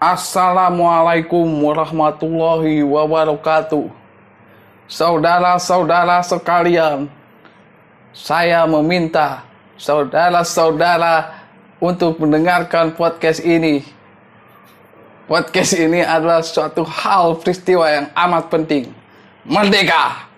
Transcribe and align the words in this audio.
Assalamualaikum 0.00 1.44
warahmatullahi 1.60 2.80
wabarakatuh. 2.80 3.84
Saudara-saudara 4.88 6.24
sekalian, 6.24 7.04
saya 8.08 8.64
meminta 8.64 9.44
saudara-saudara 9.76 11.44
untuk 11.76 12.16
mendengarkan 12.16 12.96
podcast 12.96 13.44
ini. 13.44 13.84
Podcast 15.28 15.76
ini 15.76 16.00
adalah 16.00 16.40
suatu 16.40 16.80
hal 16.80 17.36
peristiwa 17.36 17.84
yang 17.92 18.08
amat 18.16 18.48
penting. 18.48 18.88
Merdeka! 19.44 20.32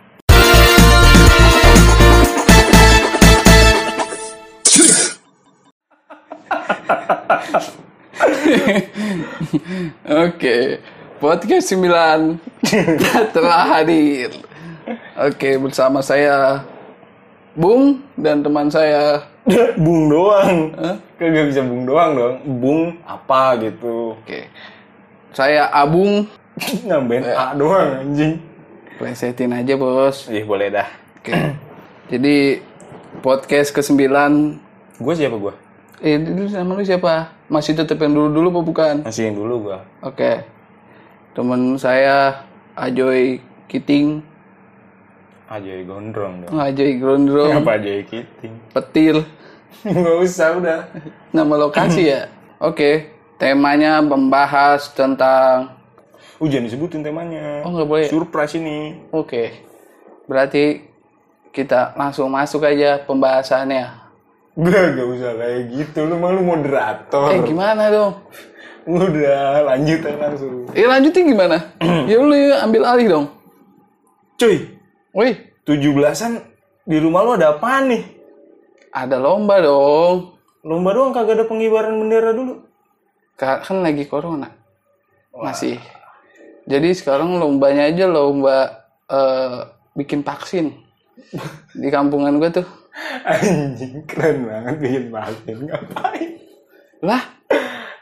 Oke, 10.27 10.79
podcast 11.18 11.75
9 11.75 12.39
telah 13.35 13.62
hadir. 13.79 14.31
Oke, 15.18 15.58
bersama 15.58 16.03
saya 16.03 16.62
Bung 17.53 18.00
dan 18.17 18.40
teman 18.40 18.72
saya 18.72 19.29
bung 19.85 20.08
doang. 20.08 20.72
Kagak 21.21 21.53
bisa 21.53 21.61
bung 21.61 21.85
doang 21.85 22.11
dong. 22.17 22.35
Bung 22.62 22.82
apa 23.04 23.61
gitu. 23.61 24.17
Oke. 24.23 24.48
Saya 25.36 25.68
Abung. 25.68 26.25
Nambahin 26.86 27.29
A 27.32 27.53
doang 27.53 28.07
anjing. 28.07 28.40
Plesetin 28.96 29.53
aja, 29.53 29.75
Bos. 29.76 30.31
Ih, 30.31 30.46
boleh 30.46 30.70
dah. 30.70 30.89
Oke. 31.18 31.32
Jadi 32.12 32.61
podcast 33.25 33.73
ke-9 33.73 34.05
Gue 35.03 35.14
siapa 35.19 35.34
gue? 35.34 35.55
Eh, 36.05 36.20
dulu 36.20 36.47
sama 36.47 36.78
lu 36.78 36.84
siapa? 36.86 37.34
Masih 37.52 37.77
tetap 37.77 38.00
yang 38.00 38.16
dulu-dulu 38.16 38.48
apa 38.48 38.61
bukan? 38.64 38.94
Masih 39.05 39.28
yang 39.28 39.36
dulu 39.36 39.69
gue. 39.69 39.78
Oke. 40.00 40.41
Temen 41.36 41.77
saya 41.77 42.48
Ajoy 42.72 43.44
Kiting, 43.69 44.25
Ajoy 45.53 45.84
gondrong 45.84 46.48
dong. 46.48 46.56
Ajoy 46.56 46.97
Grondrong, 46.97 47.61
Apa 47.61 47.77
Ajoy 47.77 48.00
Kiting? 48.09 48.56
Petir, 48.72 49.20
Gak 49.84 50.17
usah 50.25 50.56
udah. 50.56 50.89
nama 51.28 51.55
lokasi 51.61 52.09
ya. 52.09 52.33
Oke. 52.72 53.12
Temanya 53.36 54.00
membahas 54.00 54.89
tentang 54.97 55.77
jangan 56.41 56.66
disebutin 56.66 57.05
temanya. 57.05 57.62
Oh, 57.62 57.70
nggak 57.75 57.89
boleh. 57.89 58.06
Surprise 58.09 58.56
ini. 58.56 58.98
Oke. 59.12 59.61
Berarti 60.27 60.89
kita 61.53 61.92
langsung 61.94 62.33
masuk 62.33 62.64
aja 62.64 62.98
pembahasannya. 63.05 64.02
Gak, 64.53 64.84
gak 64.95 65.06
usah 65.08 65.33
kayak 65.34 65.61
gitu. 65.72 66.05
Lu 66.05 66.20
mah 66.20 66.31
lu 66.31 66.45
moderator. 66.45 67.33
Eh 67.33 67.41
gimana 67.41 67.89
dong? 67.89 68.12
Udah, 68.84 69.62
lanjut 69.64 70.00
aja 70.03 70.19
langsung. 70.19 70.69
Eh 70.75 70.84
lanjutin 70.84 71.25
gimana? 71.25 71.72
ya 72.11 72.17
lu 72.19 72.36
ambil 72.61 72.83
alih 72.84 73.06
dong. 73.09 73.27
Cuy, 74.36 74.75
Wih, 75.14 75.34
17-an 75.62 76.42
di 76.83 76.97
rumah 76.98 77.22
lu 77.22 77.31
ada 77.33 77.55
apa 77.55 77.81
nih? 77.81 78.03
ada 78.92 79.17
lomba 79.17 79.56
dong. 79.56 80.36
Lomba 80.61 80.92
doang 80.92 81.16
kagak 81.16 81.41
ada 81.41 81.44
pengibaran 81.48 81.97
bendera 81.97 82.37
dulu. 82.37 82.61
Ka- 83.41 83.64
Kan 83.64 83.81
lagi 83.81 84.05
corona. 84.05 84.53
Masih. 85.33 85.81
Jadi 86.69 86.92
sekarang 86.92 87.41
lombanya 87.41 87.89
aja 87.89 88.05
lomba 88.05 88.84
eh, 89.09 89.59
bikin 89.97 90.20
vaksin. 90.20 90.77
Di 91.81 91.89
kampungan 91.89 92.37
gue 92.37 92.53
tuh. 92.53 92.69
Anjing, 93.23 94.05
keren 94.05 94.45
banget 94.45 94.75
bikin 94.79 95.05
vaksin. 95.09 95.57
Ngapain? 95.65 96.31
Lah, 97.01 97.23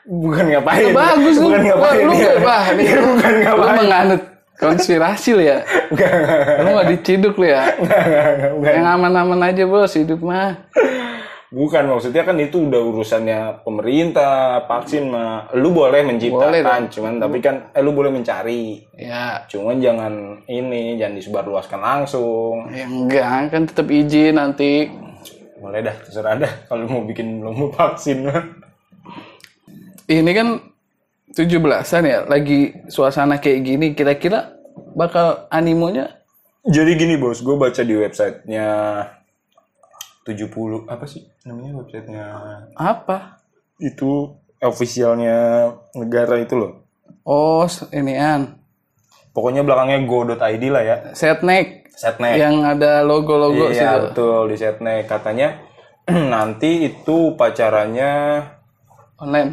Bukan 0.02 0.44
ngapain. 0.48 0.90
bagus 0.90 1.36
lu. 1.36 1.46
Bukan 1.46 1.62
ngapain. 1.62 2.02
Lu, 2.02 2.12
ya. 2.12 2.32
wah, 2.40 2.64
nih, 2.72 2.84
Iya, 2.84 2.98
bukan 3.00 3.30
lu 3.30 3.40
ngapain. 3.44 3.76
menganut 3.78 4.22
konspirasi 4.56 5.28
lu 5.32 5.42
ya. 5.42 5.58
Enggak, 5.88 6.10
enggak, 6.10 6.56
Lu 6.58 6.70
gak 6.74 6.88
diciduk 6.90 7.34
lu 7.34 7.46
ya. 7.46 7.62
enggak, 7.72 8.02
enggak, 8.02 8.50
bukan. 8.52 8.72
Yang 8.74 8.86
aman-aman 8.90 9.40
aja 9.44 9.62
bos 9.64 9.92
hidup 9.94 10.20
mah. 10.20 10.50
Bukan, 11.50 11.90
maksudnya 11.90 12.22
kan 12.22 12.38
itu 12.38 12.70
udah 12.70 12.78
urusannya 12.78 13.66
pemerintah, 13.66 14.62
vaksin 14.70 15.10
mah. 15.10 15.50
Lu 15.58 15.74
boleh 15.74 16.06
Boleh 16.06 16.14
menciptakan, 16.14 16.86
cuman 16.86 17.18
tapi 17.18 17.42
kan 17.42 17.74
eh 17.74 17.82
lu 17.82 17.90
boleh 17.90 18.14
mencari. 18.14 18.86
Ya, 18.94 19.42
Cuman 19.50 19.82
jangan 19.82 20.46
ini, 20.46 20.94
jangan 20.94 21.18
disebarluaskan 21.18 21.80
langsung. 21.82 22.70
ya 22.70 22.86
enggak 22.86 23.50
kan 23.50 23.62
tetap 23.66 23.90
izin 23.90 24.38
nanti. 24.38 24.94
Boleh 25.58 25.82
dah, 25.82 25.96
terserah 26.06 26.38
dah 26.38 26.52
kalau 26.70 26.86
mau 26.86 27.02
bikin 27.02 27.42
lomba 27.42 27.74
vaksin 27.74 28.30
mah. 28.30 28.46
Ini 30.06 30.30
kan 30.30 30.48
17-an 31.34 32.02
ya, 32.06 32.18
lagi 32.30 32.78
suasana 32.86 33.42
kayak 33.42 33.60
gini, 33.66 33.86
kira-kira 33.98 34.54
bakal 34.94 35.46
animonya 35.50 36.22
Jadi 36.62 36.94
gini 36.94 37.18
bos, 37.18 37.42
gue 37.42 37.56
baca 37.58 37.82
di 37.82 37.94
websitenya 37.96 38.66
70 40.22 40.52
apa 40.86 41.04
sih 41.04 41.24
namanya 41.42 41.76
websitenya 41.76 42.24
apa? 42.74 43.40
itu 43.80 44.36
officialnya 44.60 45.36
negara 45.94 46.36
itu 46.36 46.52
loh. 46.52 46.84
Oh, 47.24 47.64
s- 47.64 47.88
inian. 47.90 48.60
Pokoknya 49.32 49.64
belakangnya 49.64 50.04
go.id 50.04 50.36
lah 50.68 50.82
ya. 50.82 50.96
Setnek 51.12 51.88
Setnek. 51.90 52.36
yang 52.36 52.60
ada 52.60 53.00
logo-logo 53.00 53.72
iya 53.72 53.96
situ. 53.96 54.00
betul 54.06 54.40
di 54.48 54.56
Setnek 54.56 55.08
katanya 55.08 55.64
nanti 56.34 56.84
itu 56.84 57.32
pacarannya 57.34 58.12
Online. 59.16 59.50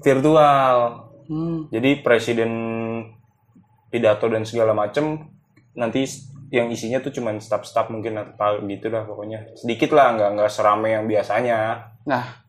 virtual. 0.00 0.76
Hmm. 1.24 1.68
Jadi 1.70 2.04
presiden 2.04 2.50
pidato 3.88 4.26
dan 4.26 4.44
segala 4.44 4.72
macem 4.72 5.32
nanti 5.72 6.04
yang 6.52 6.68
isinya 6.68 7.00
tuh 7.00 7.16
cuman 7.16 7.40
staf-staf 7.40 7.88
mungkin 7.88 8.20
apa 8.20 8.60
gitu 8.68 8.92
lah 8.92 9.08
pokoknya 9.08 9.56
sedikit 9.56 9.96
lah 9.96 10.12
nggak 10.12 10.30
nggak 10.36 10.50
serame 10.52 10.92
yang 10.92 11.08
biasanya. 11.08 11.88
Nah, 12.04 12.44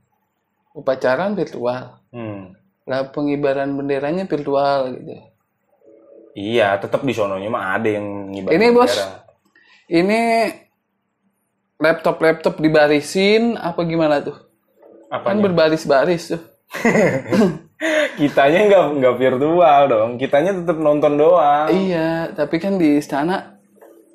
upacara 0.75 1.31
virtual. 1.31 2.03
Hmm. 2.11 2.51
Lah 2.83 3.07
pengibaran 3.15 3.71
benderanya 3.79 4.27
virtual 4.27 4.91
gitu. 4.99 5.15
Iya, 6.35 6.75
tetap 6.83 7.05
di 7.07 7.15
sononya 7.15 7.47
mah 7.47 7.79
ada 7.79 7.87
yang 7.87 8.33
ngibarin 8.33 8.57
Ini, 8.59 8.67
Bos. 8.75 8.91
bendera. 8.91 9.07
Ini 9.87 10.21
laptop-laptop 11.79 12.59
dibarisin 12.59 13.55
apa 13.55 13.87
gimana 13.87 14.19
tuh? 14.19 14.35
Kan 15.07 15.39
Apanya? 15.39 15.41
berbaris-baris 15.47 16.35
tuh. 16.35 16.41
Kitanya 18.19 18.59
nggak 18.67 18.85
nggak 18.99 19.15
virtual 19.15 19.81
dong. 19.87 20.09
Kitanya 20.17 20.51
tetap 20.57 20.75
nonton 20.81 21.15
doang. 21.15 21.69
Iya, 21.69 22.33
tapi 22.33 22.57
kan 22.57 22.75
di 22.81 22.97
istana 22.97 23.52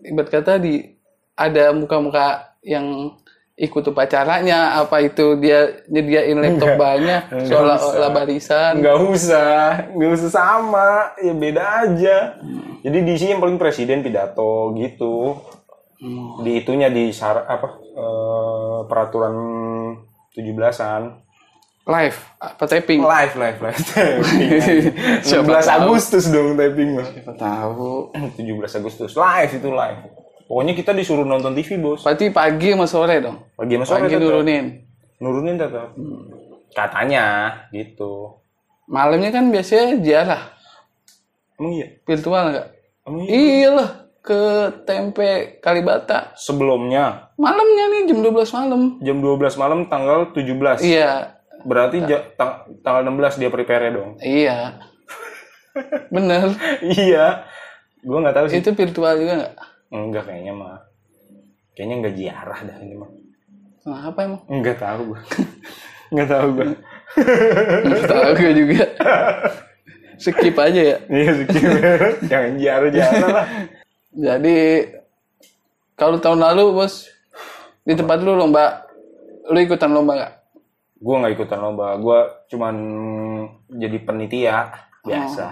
ibarat 0.08 0.30
kata 0.32 0.56
di 0.58 0.96
ada 1.38 1.70
muka-muka 1.70 2.56
yang 2.64 3.14
ikut 3.58 3.90
upacaranya 3.90 4.78
apa 4.78 5.02
itu 5.02 5.34
dia 5.42 5.82
nyediain 5.90 6.38
laptop 6.38 6.78
banyak 6.78 7.22
Nggak 7.26 7.46
seolah-olah 7.50 8.10
barisan. 8.14 8.72
Nggak 8.78 8.98
usah, 9.10 9.58
nggak 9.98 10.10
usah 10.14 10.30
sama, 10.30 10.90
ya 11.18 11.34
beda 11.34 11.62
aja. 11.82 12.16
Jadi 12.86 12.98
di 13.02 13.14
sini 13.18 13.34
yang 13.34 13.42
paling 13.42 13.58
presiden 13.58 14.06
pidato 14.06 14.70
gitu. 14.78 15.42
Di 16.46 16.62
itunya 16.62 16.86
di 16.86 17.10
syar 17.10 17.42
apa 17.50 17.68
eh, 17.82 18.78
peraturan 18.86 19.34
17-an. 20.38 21.02
Live 21.88 22.20
apa 22.36 22.68
taping? 22.68 23.00
Live, 23.00 23.32
live, 23.34 23.58
live. 23.58 23.80
11 25.24 25.24
tahu. 25.24 25.88
Agustus 25.88 26.28
dong 26.28 26.52
taping 26.54 26.94
mah. 26.94 27.08
Siapa 27.08 27.32
tahu. 27.32 28.12
17 28.36 28.78
Agustus 28.78 29.16
live 29.16 29.52
itu 29.54 29.68
live. 29.68 30.00
Pokoknya 30.44 30.72
kita 30.72 30.92
disuruh 30.92 31.24
nonton 31.24 31.52
TV, 31.52 31.76
Bos. 31.76 32.04
Berarti 32.04 32.28
pagi 32.28 32.72
sama 32.72 32.84
sore 32.84 33.20
dong. 33.20 33.40
Pagi 33.52 33.74
sama 33.74 33.84
sore 33.84 34.00
Pagi 34.02 34.14
tetap. 34.14 34.22
nurunin. 34.22 34.64
Nurunin 35.18 35.56
tetap. 35.56 35.88
Katanya 36.70 37.24
gitu. 37.70 38.36
Malamnya 38.84 39.28
kan 39.28 39.48
biasanya 39.48 40.00
ziarah 40.00 40.42
Emang 41.56 41.72
iya? 41.74 41.88
virtual 42.04 42.44
nggak? 42.48 42.66
Emang 43.04 43.20
iya? 43.24 43.32
Iyalah 43.34 43.90
ke 44.18 44.40
tempe 44.84 45.28
Kalibata. 45.58 46.32
Sebelumnya 46.34 47.32
Malamnya 47.34 47.84
nih 47.90 48.02
jam 48.06 48.18
12 48.20 48.48
malam. 48.52 48.80
jam 49.00 49.16
12 49.18 49.56
malam 49.56 49.78
tanggal 49.86 50.32
17. 50.32 50.80
Iya, 50.80 51.37
Berarti 51.58 52.04
ja- 52.04 52.26
tang- 52.34 52.66
tanggal 52.80 53.02
16 53.04 53.38
dia 53.38 53.50
prepare 53.50 53.90
dong. 53.90 54.14
iya. 54.18 54.78
Bener. 56.14 56.54
iya. 56.82 57.46
Gua 58.00 58.22
nggak 58.22 58.34
tahu 58.34 58.46
sih. 58.48 58.58
Itu 58.58 58.70
virtual 58.72 59.14
juga 59.16 59.32
nggak? 59.36 59.54
Enggak 59.88 60.24
kayaknya 60.26 60.52
mah. 60.52 60.78
Kayaknya 61.72 61.94
nggak 61.96 62.14
ziarah 62.14 62.58
dah 62.60 62.76
ini 62.78 62.94
mah. 62.94 63.10
Kenapa 63.80 64.18
emang? 64.20 64.42
Enggak 64.46 64.76
tahu 64.84 65.00
gua. 65.08 65.20
Nggak 66.08 66.28
tahu 66.28 66.46
gua. 66.52 66.66
Nggak 67.84 68.04
tahu 68.04 68.30
gue 68.34 68.52
juga. 68.54 68.84
Skip 70.22 70.56
aja 70.56 70.80
ya. 70.84 70.96
Iya 71.06 71.30
sedikit. 71.32 71.70
Jangan 72.26 72.52
ziarah-ziarah 72.56 73.28
lah. 73.28 73.46
Jadi 74.10 74.58
kalau 75.94 76.18
tahun 76.18 76.40
lalu 76.40 76.74
bos 76.74 77.06
di 77.82 77.94
tempat 77.94 78.18
lu 78.18 78.34
lomba, 78.34 78.82
lu 79.46 79.58
ikutan 79.58 79.90
lomba 79.90 80.12
nggak? 80.14 80.34
Gua 80.98 81.14
nggak 81.22 81.34
ikutan 81.38 81.60
lomba. 81.62 81.94
Gua 81.96 82.18
cuman 82.46 82.74
jadi 83.70 83.98
penitia 84.02 84.56
biasa. 85.02 85.46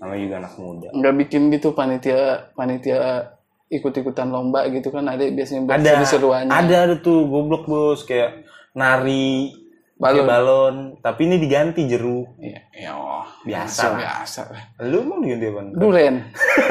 Namanya 0.00 0.20
juga 0.24 0.34
anak 0.40 0.52
muda. 0.56 0.88
nggak 0.96 1.14
bikin 1.24 1.42
gitu 1.52 1.76
panitia 1.76 2.48
panitia 2.56 3.28
ikut-ikutan 3.68 4.32
lomba 4.32 4.64
gitu 4.72 4.88
kan 4.88 5.04
ada 5.06 5.22
biasanya 5.28 5.76
Ada, 5.76 6.02
seru-seruannya 6.02 6.50
ada 6.50 6.76
ada 6.88 6.94
tuh 6.98 7.28
goblok 7.28 7.68
bos 7.68 8.02
kayak 8.02 8.42
nari 8.72 9.52
Balon. 10.00 10.24
balon. 10.24 10.28
balon, 10.32 10.74
tapi 11.04 11.28
ini 11.28 11.36
diganti 11.36 11.84
jeruk. 11.84 12.32
Iya, 12.40 12.60
iya, 12.72 12.90
oh, 12.96 13.20
Biasa 13.44 14.00
biasa. 14.00 14.40
Lu 14.88 15.04
mau 15.04 15.20
diganti 15.20 15.44
apa? 15.52 15.60
Duren. 15.76 16.14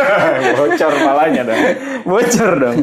Bocor 0.58 0.94
palanya 0.98 1.42
dong. 1.46 1.62
Bocor 2.10 2.52
dong. 2.58 2.80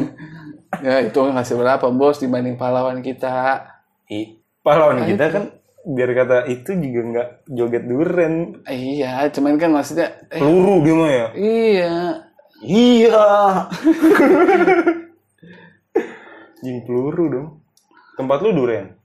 ya 0.79 1.03
itu 1.03 1.19
ngasih 1.19 1.55
berapa 1.59 1.91
bos 1.91 2.23
dibanding 2.23 2.55
pahlawan 2.55 3.03
kita. 3.03 3.59
I, 4.07 4.39
pahlawan 4.67 5.07
kita 5.07 5.25
kan 5.31 5.43
biar 5.87 6.11
kata 6.11 6.37
itu 6.51 6.75
juga 6.75 7.01
nggak 7.07 7.27
joget 7.47 7.83
duren. 7.87 8.33
Iya, 8.67 9.31
cuman 9.31 9.55
kan 9.55 9.71
maksudnya, 9.71 10.11
eh, 10.27 10.43
Peluru 10.43 10.83
dia 10.83 10.93
mah 10.93 11.07
ya. 11.09 11.27
iya, 11.33 11.93
Iya. 12.59 13.23
Jing 16.57 16.77
peluru 16.83 17.25
dong. 17.29 17.47
Tempat 18.17 18.37
lu 18.41 18.51
duren. 18.53 18.97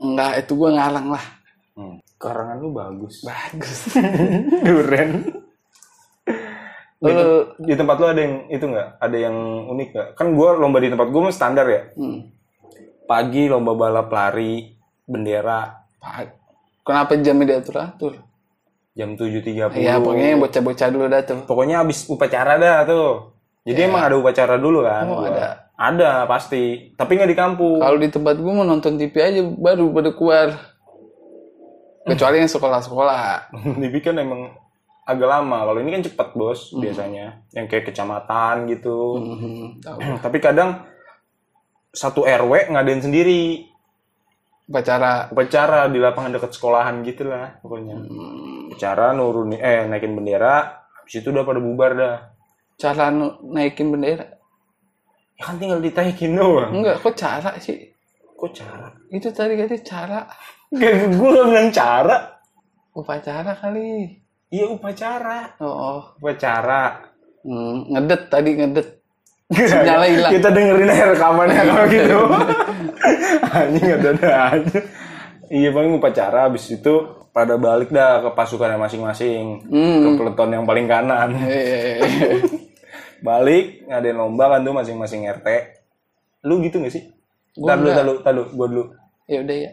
enggak 0.00 0.40
itu 0.40 0.52
gua 0.54 0.70
ngalang 0.72 1.12
lah. 1.12 1.24
Hmm. 1.74 1.96
Karangan 2.16 2.56
lu 2.60 2.70
bagus. 2.70 3.24
Bagus. 3.24 3.88
duren. 4.68 5.10
Di, 7.00 7.08
Eh, 7.08 7.40
di 7.56 7.72
tempat 7.72 7.96
lu 7.96 8.12
ada 8.12 8.20
yang 8.20 8.44
itu 8.52 8.60
nggak? 8.60 9.00
Ada 9.00 9.16
yang 9.16 9.36
unik 9.72 9.88
nggak? 9.88 10.08
Kan 10.12 10.36
gua 10.36 10.52
lomba 10.52 10.84
di 10.84 10.92
tempat 10.92 11.08
gua 11.08 11.20
mah 11.26 11.34
standar 11.34 11.64
ya. 11.64 11.82
hmm. 11.96 12.20
Pagi 13.08 13.48
lomba 13.48 13.72
balap 13.72 14.12
lari 14.12 14.68
bendera 15.10 15.82
Kenapa 16.80 17.12
jamnya 17.18 17.58
diatur-atur? 17.58 18.14
jam 18.90 19.14
7.30. 19.14 19.78
Iya, 19.78 19.96
pokoknya 19.96 20.28
yang 20.34 20.40
bocah-bocah 20.42 20.88
dulu 20.90 21.06
dah 21.06 21.22
tuh. 21.22 21.40
Pokoknya 21.46 21.80
habis 21.80 22.04
upacara 22.04 22.58
dah 22.58 22.82
tuh. 22.84 23.32
Jadi 23.62 23.86
emang 23.86 24.02
ada 24.02 24.16
upacara 24.18 24.58
dulu 24.58 24.82
kan? 24.82 25.04
Oh, 25.06 25.22
Gua. 25.22 25.30
ada. 25.30 25.46
Ada 25.78 26.10
pasti. 26.26 26.90
Tapi 26.92 27.16
nggak 27.16 27.30
di 27.30 27.38
kampung. 27.38 27.78
Kalau 27.78 27.96
di 27.96 28.10
tempat 28.10 28.34
gua 28.36 28.52
mau 28.52 28.66
nonton 28.66 28.98
TV 28.98 29.14
aja 29.16 29.40
baru 29.46 29.88
pada 29.94 30.10
keluar. 30.10 30.48
Kecuali 32.02 32.42
yang 32.42 32.50
sekolah-sekolah. 32.50 33.52
TV 33.80 33.94
kan 34.02 34.18
emang 34.18 34.52
agak 35.06 35.28
lama. 35.30 35.58
Kalau 35.64 35.78
ini 35.78 35.90
kan 35.94 36.02
cepet 36.02 36.28
bos 36.34 36.60
Hmm. 36.68 36.82
biasanya. 36.82 37.26
Yang 37.54 37.66
kayak 37.70 37.84
kecamatan 37.88 38.68
gitu. 38.68 38.98
Mhm, 39.16 39.64
tahu. 39.80 39.98
Tapi 40.24 40.38
kadang 40.42 40.82
satu 41.90 42.22
RW 42.22 42.68
ngadain 42.68 43.00
sendiri 43.00 43.69
Upacara 44.70 45.26
upacara 45.34 45.90
di 45.90 45.98
lapangan 45.98 46.38
dekat 46.38 46.54
sekolahan 46.54 47.02
gitu 47.02 47.26
lah 47.26 47.58
pokoknya. 47.58 47.98
Hmm. 47.98 48.70
Upacara 48.70 49.10
nurunin 49.10 49.58
eh 49.58 49.82
naikin 49.90 50.14
bendera. 50.14 50.78
Habis 51.02 51.18
itu 51.18 51.28
udah 51.28 51.42
pada 51.42 51.58
bubar 51.58 51.90
dah. 51.92 52.16
cara 52.78 53.10
naikin 53.42 53.90
bendera. 53.90 54.30
Ya 55.34 55.42
kan 55.42 55.58
tinggal 55.58 55.82
ditaikin 55.82 56.38
doang. 56.38 56.70
Enggak, 56.70 57.02
kok 57.02 57.16
cara 57.18 57.50
sih? 57.58 57.90
Kok 58.38 58.50
cara? 58.54 58.88
Itu 59.10 59.34
tadi 59.34 59.58
katanya 59.58 59.82
cara 59.82 60.20
Gak, 60.70 60.92
gue 61.10 61.28
gak 61.34 61.46
bilang 61.50 61.70
cara. 61.74 62.16
upacara 62.94 63.52
kali. 63.58 64.06
Iya 64.50 64.70
upacara. 64.70 65.58
Oh, 65.58 66.14
Upacara. 66.14 67.10
hmm, 67.42 67.90
ngedet 67.90 68.22
tadi 68.30 68.50
ngedet. 68.54 68.99
Sinyalnya 69.50 70.08
hilang. 70.08 70.30
Kita 70.32 70.48
dengerin 70.48 70.88
aja 70.88 71.04
rekamannya 71.10 71.62
kalau 71.66 71.86
gitu. 71.90 72.18
Anjing 73.50 73.88
ada 73.98 74.08
ada 74.14 74.30
aja. 74.54 74.78
Iya 75.50 75.68
paling 75.70 75.98
upacara 75.98 76.46
habis 76.46 76.70
itu 76.70 76.94
pada 77.30 77.58
balik 77.58 77.90
dah 77.90 78.22
ke 78.22 78.30
pasukannya 78.32 78.78
masing-masing. 78.78 79.66
Hmm. 79.66 79.98
Ke 80.02 80.08
peleton 80.16 80.50
yang 80.54 80.64
paling 80.64 80.86
kanan. 80.86 81.34
Eh, 81.42 81.98
Balik 83.20 83.84
ngadain 83.84 84.16
lomba 84.16 84.48
kan 84.48 84.62
tuh 84.62 84.72
masing-masing 84.72 85.28
RT. 85.28 85.48
Lu 86.46 86.62
gitu 86.62 86.80
gak 86.80 86.88
sih? 86.88 87.04
Gua 87.52 87.74
Tar 87.74 87.78
dulu, 87.78 87.90
tar 87.90 88.04
dulu, 88.06 88.18
tar 88.22 88.32
dulu, 88.32 88.48
gua 88.54 88.66
dulu. 88.70 88.84
ya 89.26 89.38
udah 89.42 89.56
ya. 89.58 89.70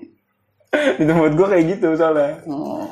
Di 0.98 1.04
tempat 1.04 1.32
gua 1.34 1.46
kayak 1.48 1.64
gitu 1.70 1.94
soalnya. 1.94 2.40
Oh, 2.48 2.88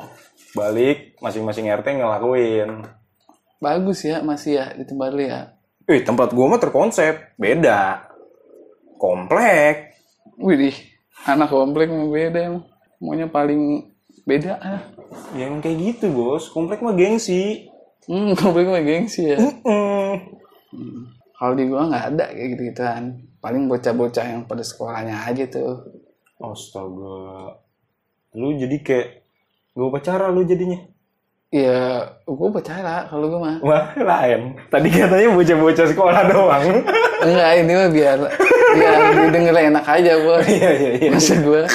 Balik 0.53 1.19
masing-masing 1.19 1.67
RT 1.67 1.97
ngelakuin. 1.97 2.85
bagus 3.59 4.07
ya 4.07 4.23
masih 4.23 4.55
ya 4.55 4.65
itu 4.77 4.95
baru 4.95 5.19
ya. 5.19 5.39
Wih, 5.89 6.05
tempat 6.05 6.37
gua 6.37 6.45
mah 6.53 6.61
terkonsep, 6.61 7.33
beda. 7.33 8.05
Komplek. 9.01 9.97
Widih, 10.37 10.77
anak 11.25 11.49
komplek 11.49 11.89
mah 11.89 12.05
beda 12.05 12.39
emang. 12.45 12.65
Maunya 13.01 13.25
paling 13.25 13.89
beda 14.21 14.61
ah. 14.61 14.85
Ya 15.33 15.49
emang 15.49 15.65
kayak 15.65 15.81
gitu, 15.81 16.13
Bos. 16.13 16.45
Komplek 16.53 16.85
mah 16.85 16.93
gengsi. 16.93 17.73
Hmm, 18.05 18.35
komplek 18.39 18.69
mah 18.69 18.85
gengsi 18.85 19.33
ya. 19.33 19.41
Mm. 19.41 20.13
Kalau 21.33 21.53
di 21.57 21.65
gua 21.65 21.89
nggak 21.89 22.05
ada 22.13 22.25
kayak 22.37 22.49
gitu 22.53 22.61
gituan. 22.69 23.03
Paling 23.41 23.65
bocah-bocah 23.65 24.25
yang 24.29 24.45
pada 24.45 24.61
sekolahnya 24.61 25.25
aja 25.25 25.49
tuh. 25.49 25.89
Astaga. 26.37 27.57
Lu 28.37 28.53
jadi 28.53 28.77
kayak 28.77 29.07
gua 29.73 29.89
pacara 29.89 30.29
lu 30.29 30.45
jadinya. 30.45 30.85
Ya, 31.49 32.05
gua 32.23 32.53
pacara 32.53 33.09
kalau 33.09 33.25
gua 33.25 33.39
mah. 33.41 33.55
Wah, 33.65 33.85
lain. 33.97 34.53
Tadi 34.69 34.87
katanya 34.87 35.33
bocah-bocah 35.33 35.85
sekolah 35.89 36.21
doang. 36.29 36.63
Enggak, 37.25 37.51
ini 37.57 37.71
mah 37.73 37.89
biar 37.89 38.19
biar 38.69 38.97
didengar 39.17 39.55
enak 39.57 39.85
aja 39.85 40.13
bos. 40.21 40.45
Iya, 40.53 40.69
iya, 40.71 40.89
iya. 41.01 41.09
Masa 41.09 41.35
gua 41.41 41.65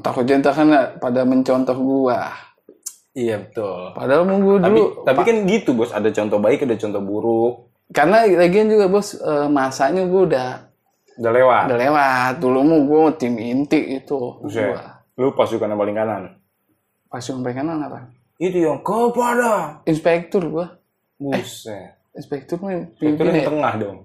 takutnya 0.00 0.36
entah 0.36 0.52
kan 0.52 0.68
pada 0.96 1.20
mencontoh 1.24 1.76
gua. 1.76 2.32
Iya, 3.12 3.44
betul. 3.44 3.92
Padahal 3.92 4.24
mau 4.24 4.40
gua 4.40 4.56
Tapi, 4.58 4.80
dulu. 4.80 5.04
tapi 5.06 5.20
kan 5.22 5.36
gitu, 5.46 5.70
Bos. 5.72 5.92
Ada 5.92 6.08
contoh 6.10 6.40
baik, 6.40 6.64
ada 6.64 6.74
contoh 6.74 7.00
buruk. 7.00 7.54
Karena 7.92 8.24
lagian 8.24 8.66
juga 8.66 8.88
bos 8.88 9.14
eh, 9.14 9.46
masanya 9.46 10.08
gua 10.08 10.22
udah 10.24 10.48
Udah 11.14 11.30
lewat. 11.30 11.62
udah 11.68 11.78
lewat. 11.78 12.32
Dulu 12.40 12.58
mau 12.64 12.80
gua 12.82 13.12
tim 13.14 13.36
inti 13.36 14.00
itu. 14.00 14.18
Buset. 14.40 14.72
Gua. 14.72 14.82
Lu 15.14 15.30
pasukan 15.30 15.68
yang 15.68 15.78
paling 15.78 15.94
kanan. 15.94 16.22
Pas 17.14 17.22
sampai 17.22 17.54
kanan 17.54 17.78
apa? 17.78 18.10
Itu 18.42 18.58
yang 18.58 18.82
kepada. 18.82 19.86
Inspektur 19.86 20.50
gua. 20.50 20.66
Buset. 21.14 21.94
Inspektur 22.10 22.58
mah 22.58 22.74
Itu 22.74 22.90
pemimpin 22.98 23.30
yang 23.30 23.38
ya. 23.38 23.46
tengah 23.46 23.72
dong. 23.78 23.98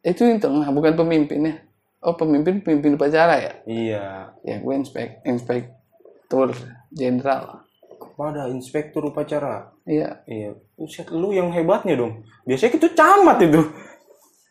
Itu 0.00 0.24
yang 0.24 0.40
tengah, 0.40 0.64
bukan 0.72 0.96
pemimpinnya. 0.96 1.60
Oh 2.00 2.16
pemimpin 2.16 2.64
pemimpin 2.64 2.96
upacara 2.96 3.36
ya? 3.36 3.52
Iya. 3.68 4.32
Ya 4.48 4.56
gue 4.64 4.74
inspek 4.80 5.20
inspektur 5.28 6.56
jenderal. 6.88 7.68
Kepada 8.00 8.48
inspektur 8.48 9.12
upacara. 9.12 9.68
Iya. 9.84 10.24
Iya. 10.24 10.56
Buset, 10.72 11.12
lu 11.12 11.36
yang 11.36 11.52
hebatnya 11.52 12.00
dong. 12.00 12.24
Biasanya 12.48 12.80
itu 12.80 12.88
camat 12.96 13.44
itu. 13.44 13.60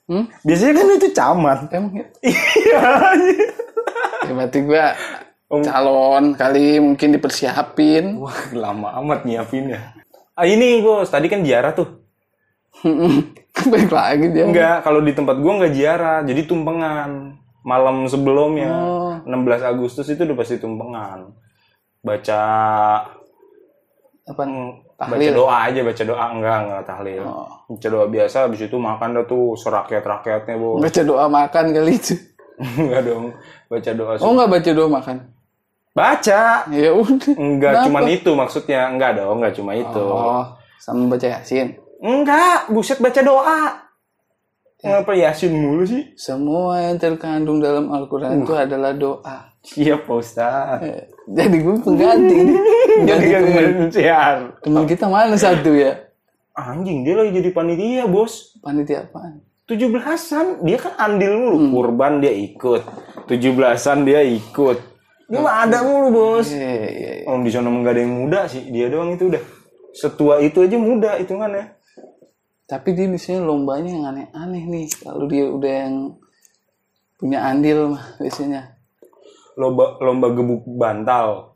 Hmm? 0.06 0.30
Biasanya 0.46 0.74
kan 0.78 0.88
itu 1.02 1.10
camat. 1.18 1.60
Emang 1.74 1.94
ya? 1.98 2.06
Iya. 2.62 2.82
Ya 4.22 4.32
berarti 4.38 4.60
gue 4.70 4.86
Om. 5.52 5.62
calon 5.68 6.26
kali 6.32 6.80
mungkin 6.80 7.12
dipersiapin. 7.12 8.16
Wah, 8.16 8.40
lama 8.56 8.96
amat 9.04 9.28
nyiapinnya. 9.28 10.00
Ah, 10.32 10.48
ini 10.48 10.80
bos, 10.80 11.12
tadi 11.12 11.28
kan 11.28 11.44
ziarah 11.44 11.76
tuh. 11.76 12.00
Baik 13.72 13.92
lagi 13.92 14.32
dia. 14.32 14.48
Enggak, 14.48 14.82
kalau 14.82 15.04
di 15.04 15.12
tempat 15.12 15.36
gua 15.38 15.60
enggak 15.60 15.76
ziarah, 15.76 16.24
jadi 16.24 16.48
tumpengan. 16.48 17.36
Malam 17.62 18.10
sebelumnya, 18.10 18.72
Oh. 18.74 19.14
16 19.22 19.62
Agustus 19.62 20.10
itu 20.10 20.24
udah 20.24 20.34
pasti 20.34 20.58
tumpengan. 20.58 21.30
Baca 22.02 22.42
Apa? 24.24 24.42
mm, 24.42 24.70
baca 24.96 25.12
Tahlil. 25.12 25.34
doa 25.36 25.58
aja, 25.68 25.80
baca 25.84 26.04
doa 26.04 26.26
enggak, 26.32 26.58
enggak 26.64 26.84
tahlil. 26.88 27.22
Oh. 27.22 27.50
Baca 27.68 27.88
doa 27.88 28.06
biasa 28.08 28.48
habis 28.48 28.62
itu 28.62 28.78
makan 28.78 29.10
dah 29.14 29.26
tuh 29.26 29.54
serakyat-rakyatnya, 29.56 30.56
Bos. 30.56 30.80
Baca 30.80 31.02
doa 31.04 31.26
makan 31.28 31.66
kali 31.70 31.94
itu. 31.94 32.16
enggak 32.82 33.02
dong. 33.04 33.26
Baca 33.68 33.92
doa. 33.92 34.14
Oh 34.18 34.32
nggak 34.32 34.50
baca 34.50 34.70
doa 34.72 34.90
makan? 34.90 35.18
Baca. 35.92 36.66
Ya 36.72 36.92
udah. 36.96 37.34
Enggak 37.36 37.72
Kenapa? 37.76 37.86
cuman 37.88 38.04
itu 38.08 38.32
maksudnya. 38.32 38.80
Enggak 38.88 39.20
dong, 39.20 39.44
enggak 39.44 39.54
cuma 39.60 39.72
itu. 39.76 40.04
Oh, 40.04 40.46
sama 40.80 41.12
baca 41.12 41.28
yasin. 41.28 41.76
Enggak, 42.00 42.72
buset 42.72 42.98
baca 42.98 43.22
doa. 43.22 43.62
Ngapa 44.82 45.14
Yasin 45.14 45.54
mulu 45.54 45.86
sih? 45.86 46.10
Semua 46.18 46.82
yang 46.82 46.98
terkandung 46.98 47.62
dalam 47.62 47.94
Al-Quran 47.94 48.42
itu 48.42 48.50
adalah 48.58 48.98
doa. 48.98 49.54
Siap, 49.62 50.10
Pak 50.10 50.18
Ustaz. 50.18 50.82
Eh, 50.82 51.06
Jadi 51.30 51.62
gue 51.62 51.76
pengganti. 51.78 52.38
Jadi 53.10 53.26
Ganti 53.30 53.52
temen. 53.54 53.94
siar. 53.94 54.58
Temen 54.66 54.90
kita 54.90 55.06
mana 55.06 55.38
satu 55.38 55.78
ya? 55.78 56.02
Anjing, 56.58 57.06
dia 57.06 57.14
lagi 57.14 57.32
jadi 57.32 57.54
panitia, 57.54 58.10
Bos. 58.10 58.58
Panitia 58.58 59.06
apaan? 59.06 59.46
17-an, 59.70 60.66
dia 60.66 60.78
kan 60.82 60.94
andil 60.98 61.38
mulu. 61.38 61.78
Kurban 61.78 62.18
dia 62.18 62.34
ikut. 62.34 62.82
17-an 63.30 63.98
dia 64.04 64.26
ikut. 64.26 64.78
Dia 65.32 65.40
mah 65.40 65.56
ada 65.64 65.80
mulu, 65.88 66.08
Bos. 66.12 66.52
Iya, 66.52 66.60
iya, 66.92 67.12
iya. 67.24 67.26
Oh, 67.32 67.40
di 67.40 67.48
sana 67.48 67.72
nggak 67.72 67.96
ada 67.96 68.02
yang 68.04 68.16
muda 68.20 68.40
sih. 68.52 68.68
Dia 68.68 68.92
doang 68.92 69.16
itu 69.16 69.32
udah. 69.32 69.44
Setua 69.96 70.44
itu 70.44 70.60
aja 70.60 70.76
muda 70.76 71.16
hitungannya. 71.16 71.72
Tapi 72.68 72.92
dia 72.92 73.08
biasanya 73.08 73.44
lombanya 73.44 73.92
yang 73.96 74.06
aneh-aneh 74.12 74.64
nih. 74.68 74.88
Kalau 75.00 75.28
dia 75.32 75.48
udah 75.48 75.74
yang 75.88 75.96
punya 77.16 77.40
andil 77.48 77.96
mah 77.96 78.06
biasanya. 78.20 78.76
lomba 79.56 80.00
lomba 80.00 80.32
gebuk 80.32 80.64
bantal. 80.68 81.56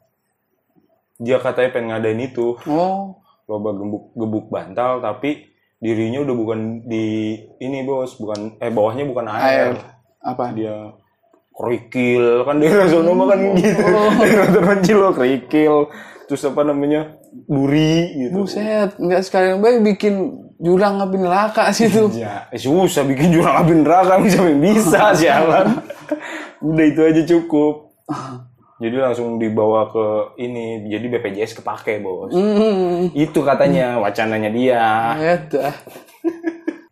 Dia 1.15 1.39
katanya 1.39 1.71
pengen 1.71 1.87
ngadain 1.95 2.19
itu, 2.19 2.59
Oh, 2.67 3.15
lomba 3.47 3.71
gebuk 3.71 4.11
gebuk 4.15 4.45
bantal 4.51 4.99
tapi 4.99 5.47
dirinya 5.79 6.19
udah 6.27 6.35
bukan 6.35 6.59
di 6.83 7.39
ini 7.63 7.87
bos, 7.87 8.19
bukan 8.19 8.59
eh 8.59 8.67
bawahnya 8.67 9.07
bukan 9.07 9.25
air. 9.31 9.71
air. 9.71 9.75
Apa? 10.19 10.51
Dia 10.51 10.91
kerikil 11.55 12.43
kan 12.43 12.59
daerah 12.59 12.87
sono 12.91 13.11
mah 13.15 13.25
kan 13.31 13.39
gitu. 13.55 13.83
Oh. 13.87 14.11
Daerah 14.19 14.47
terpencil 14.51 14.97
lo 14.99 15.09
kerikil. 15.15 15.75
Terus 16.25 16.41
apa 16.45 16.61
namanya? 16.65 17.21
duri 17.35 18.15
gitu. 18.15 18.47
Buset, 18.47 18.95
nggak 18.95 19.21
sekalian 19.27 19.59
baik 19.59 19.83
bikin 19.83 20.39
jurang 20.55 21.03
api 21.03 21.19
neraka 21.19 21.67
situ. 21.75 22.07
Ya, 22.15 22.47
eh, 22.47 22.55
susah 22.55 23.03
bikin 23.03 23.35
jurang 23.35 23.59
api 23.59 23.75
neraka 23.75 24.23
yang 24.23 24.55
bisa 24.63 25.11
sialan. 25.11 25.83
Udah 26.67 26.85
itu 26.87 27.01
aja 27.03 27.21
cukup. 27.27 27.91
Jadi 28.75 28.95
langsung 28.99 29.39
dibawa 29.39 29.87
ke 29.87 30.35
ini, 30.43 30.83
jadi 30.91 31.07
BPJS 31.07 31.63
kepake 31.63 32.03
bos. 32.03 32.27
Hmm, 32.35 33.07
Itu 33.15 33.39
katanya 33.39 34.03
wacananya 34.03 34.51
dia. 34.51 35.15
itu. 35.15 35.63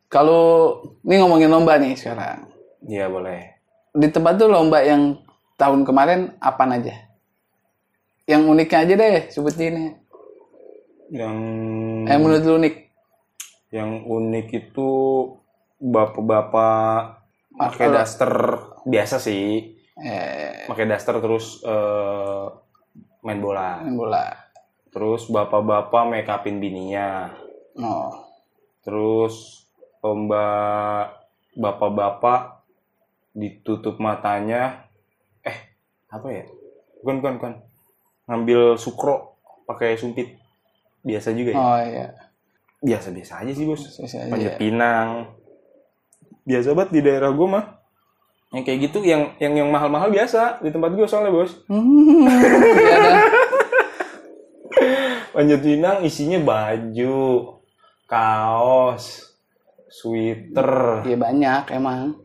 Kalau 0.08 0.80
ini 1.04 1.20
ngomongin 1.20 1.52
lomba 1.52 1.76
nih 1.76 1.92
sekarang. 2.00 2.48
Iya 2.88 3.12
boleh. 3.12 3.53
Di 3.94 4.08
tempat 4.10 4.42
tuh 4.42 4.50
lomba 4.50 4.82
yang 4.82 5.22
tahun 5.56 5.86
kemarin 5.86 6.34
apa 6.42 6.66
aja? 6.66 6.94
Yang 8.26 8.42
uniknya 8.50 8.80
aja 8.82 8.94
deh 8.98 9.18
sebutin. 9.30 9.74
Yang 11.14 11.36
Eh 12.10 12.18
menurut 12.18 12.44
lu 12.44 12.56
unik? 12.60 12.76
yang 13.74 14.06
unik 14.06 14.48
itu 14.54 14.90
bapak-bapak 15.82 17.26
pakai 17.58 17.90
daster 17.90 18.34
biasa 18.86 19.18
sih. 19.18 19.74
Eh, 19.98 20.70
Pakai 20.70 20.86
daster 20.86 21.18
terus 21.18 21.58
eh, 21.66 22.46
main 23.26 23.42
bola. 23.42 23.82
main 23.82 23.98
bola. 23.98 24.30
Terus 24.94 25.26
bapak-bapak 25.26 26.06
make 26.06 26.30
upin 26.30 26.62
bininya. 26.62 27.34
Oh. 27.82 28.14
Terus 28.86 29.66
lomba 30.06 30.46
bapak-bapak 31.58 32.63
ditutup 33.34 33.98
matanya. 33.98 34.86
Eh, 35.42 35.58
apa 36.10 36.28
ya? 36.30 36.46
Bukan, 37.02 37.20
bukan, 37.20 37.34
bukan. 37.42 37.54
Ngambil 38.30 38.80
sukro 38.80 39.36
pakai 39.68 39.98
sumpit. 40.00 40.38
Biasa 41.04 41.36
juga 41.36 41.52
ya? 41.52 41.60
Oh 41.60 41.80
iya. 41.84 42.08
Biasa-biasa 42.80 43.44
aja 43.44 43.52
sih, 43.52 43.66
Bos. 43.68 43.84
Biasa 43.84 44.16
aja. 44.24 44.32
Panjat 44.32 44.56
pinang. 44.56 45.36
Biasa 46.48 46.72
banget 46.72 46.92
di 46.96 47.02
daerah 47.04 47.30
gue 47.36 47.48
mah. 47.50 47.66
Yang 48.54 48.64
kayak 48.70 48.80
gitu, 48.88 48.98
yang 49.04 49.34
yang 49.42 49.54
yang 49.58 49.70
mahal-mahal 49.74 50.14
biasa 50.14 50.62
di 50.62 50.70
tempat 50.70 50.94
gue 50.94 51.08
soalnya, 51.10 51.34
Bos. 51.34 51.52
Hmm, 51.68 52.30
iya. 52.30 53.20
Panjat 55.34 55.66
pinang 55.66 56.06
isinya 56.06 56.40
baju, 56.46 57.58
kaos, 58.06 59.34
sweater. 59.90 61.02
Iya 61.10 61.18
banyak 61.18 61.64
emang. 61.74 62.22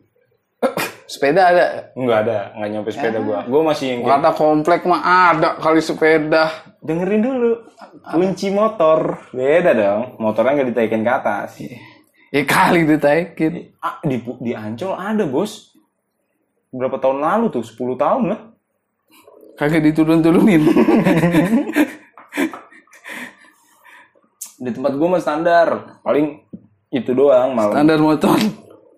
Sepeda 1.09 1.49
ada. 1.49 1.65
Enggak 1.97 2.29
ada, 2.29 2.53
enggak 2.53 2.69
nyampe 2.69 2.91
sepeda 2.93 3.19
gua. 3.25 3.41
Gua 3.49 3.73
masih 3.73 3.97
yang 3.97 4.05
Kata 4.05 4.37
komplek 4.37 4.85
mah 4.85 5.01
ada 5.33 5.57
kali 5.57 5.81
sepeda. 5.81 6.53
dengerin 6.85 7.25
dulu. 7.25 7.53
Kunci 8.05 8.53
motor. 8.53 9.17
Beda 9.33 9.73
dong. 9.73 10.21
Motornya 10.21 10.61
nggak 10.61 10.69
ditaikin 10.77 11.01
ke 11.01 11.13
atas. 11.13 11.51
Ya 12.29 12.45
kali 12.45 12.85
ditaikin. 12.85 13.73
Ah, 13.81 13.97
di, 14.05 14.21
di 14.21 14.53
Ancol 14.53 14.93
ada, 14.93 15.25
Bos. 15.25 15.73
Berapa 16.69 17.01
tahun 17.01 17.25
lalu 17.25 17.57
tuh? 17.57 17.65
10 17.65 17.97
tahun 17.97 18.23
lah. 18.29 18.41
Kagak 19.57 19.81
diturun-turunin. 19.89 20.63
Di 24.59 24.71
tempat 24.75 24.93
gua 24.99 25.09
mah 25.17 25.23
standar. 25.23 25.99
Paling 26.05 26.45
itu 26.91 27.11
doang 27.15 27.55
malam. 27.57 27.75
Standar 27.75 27.99
motor. 27.99 28.39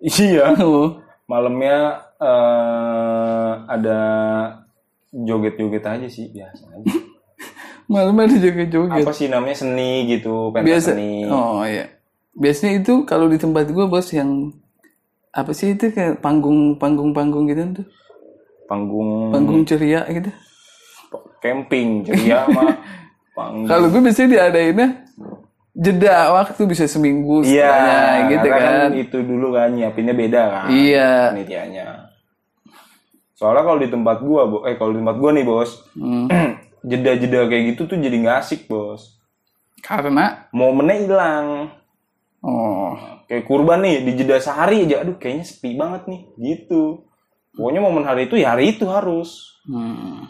Iya. 0.00 0.57
Oh. 0.61 1.00
Malamnya 1.31 1.77
eh, 2.19 3.53
ada 3.71 4.01
joget-joget 5.15 5.85
aja 5.87 6.09
sih 6.11 6.27
biasa 6.35 6.65
aja. 6.75 6.91
Malam 7.93 8.19
ada 8.19 8.35
joget-joget. 8.35 9.07
Apa 9.07 9.15
sih 9.15 9.31
namanya 9.31 9.63
seni 9.63 10.11
gitu, 10.11 10.51
pentas 10.51 10.67
Biasa. 10.67 10.91
seni. 10.99 11.31
Oh 11.31 11.63
iya. 11.63 11.87
Biasanya 12.35 12.83
itu 12.83 13.07
kalau 13.07 13.31
di 13.31 13.39
tempat 13.39 13.71
gua 13.71 13.87
bos 13.87 14.11
yang 14.11 14.51
apa 15.31 15.55
sih 15.55 15.79
itu 15.79 15.95
kayak 15.95 16.19
panggung 16.19 16.75
panggung 16.75 17.15
panggung 17.15 17.47
gitu 17.47 17.63
tuh 17.83 17.87
Panggung 18.67 19.31
panggung 19.31 19.63
ceria 19.63 20.03
gitu 20.11 20.31
camping 21.41 22.03
ceria 22.03 22.45
mah 22.51 22.75
panggung. 23.35 23.67
kalau 23.71 23.87
gue 23.89 24.01
biasanya 24.03 24.29
diadainnya 24.37 24.89
jeda 25.81 26.37
waktu 26.37 26.61
bisa 26.69 26.85
seminggu 26.85 27.41
Iya, 27.41 27.73
gitu 28.29 28.47
karena 28.47 28.85
kan 28.85 28.91
itu 28.93 29.17
dulu 29.25 29.57
kan 29.57 29.73
nyiapinnya 29.73 30.13
beda 30.13 30.43
kan. 30.47 30.67
iya 30.69 31.33
Panitianya. 31.33 32.13
Soalnya 33.33 33.65
kalau 33.65 33.81
di 33.81 33.89
tempat 33.89 34.21
gua, 34.21 34.45
Bo, 34.45 34.69
eh 34.69 34.77
kalau 34.77 34.93
di 34.93 35.01
tempat 35.01 35.17
gua 35.17 35.31
nih, 35.33 35.47
Bos, 35.49 35.89
Hmm. 35.97 36.29
jeda-jeda 36.85 37.49
kayak 37.49 37.65
gitu 37.73 37.89
tuh 37.89 37.97
jadi 37.97 38.13
nggak 38.13 38.39
asik, 38.39 38.69
Bos. 38.69 39.17
karena 39.81 40.45
Momennya 40.53 40.97
hilang. 41.01 41.47
oh 42.41 42.93
Kayak 43.25 43.49
kurban 43.49 43.81
nih, 43.81 44.05
di 44.05 44.13
jeda 44.15 44.37
sehari 44.37 44.85
aja, 44.85 45.01
aduh 45.01 45.17
kayaknya 45.17 45.45
sepi 45.47 45.73
banget 45.73 46.05
nih, 46.05 46.21
gitu. 46.37 47.09
Pokoknya 47.51 47.81
momen 47.81 48.05
hari 48.05 48.29
itu 48.29 48.37
ya 48.37 48.53
hari 48.53 48.77
itu 48.77 48.85
harus. 48.85 49.57
hmm. 49.65 50.29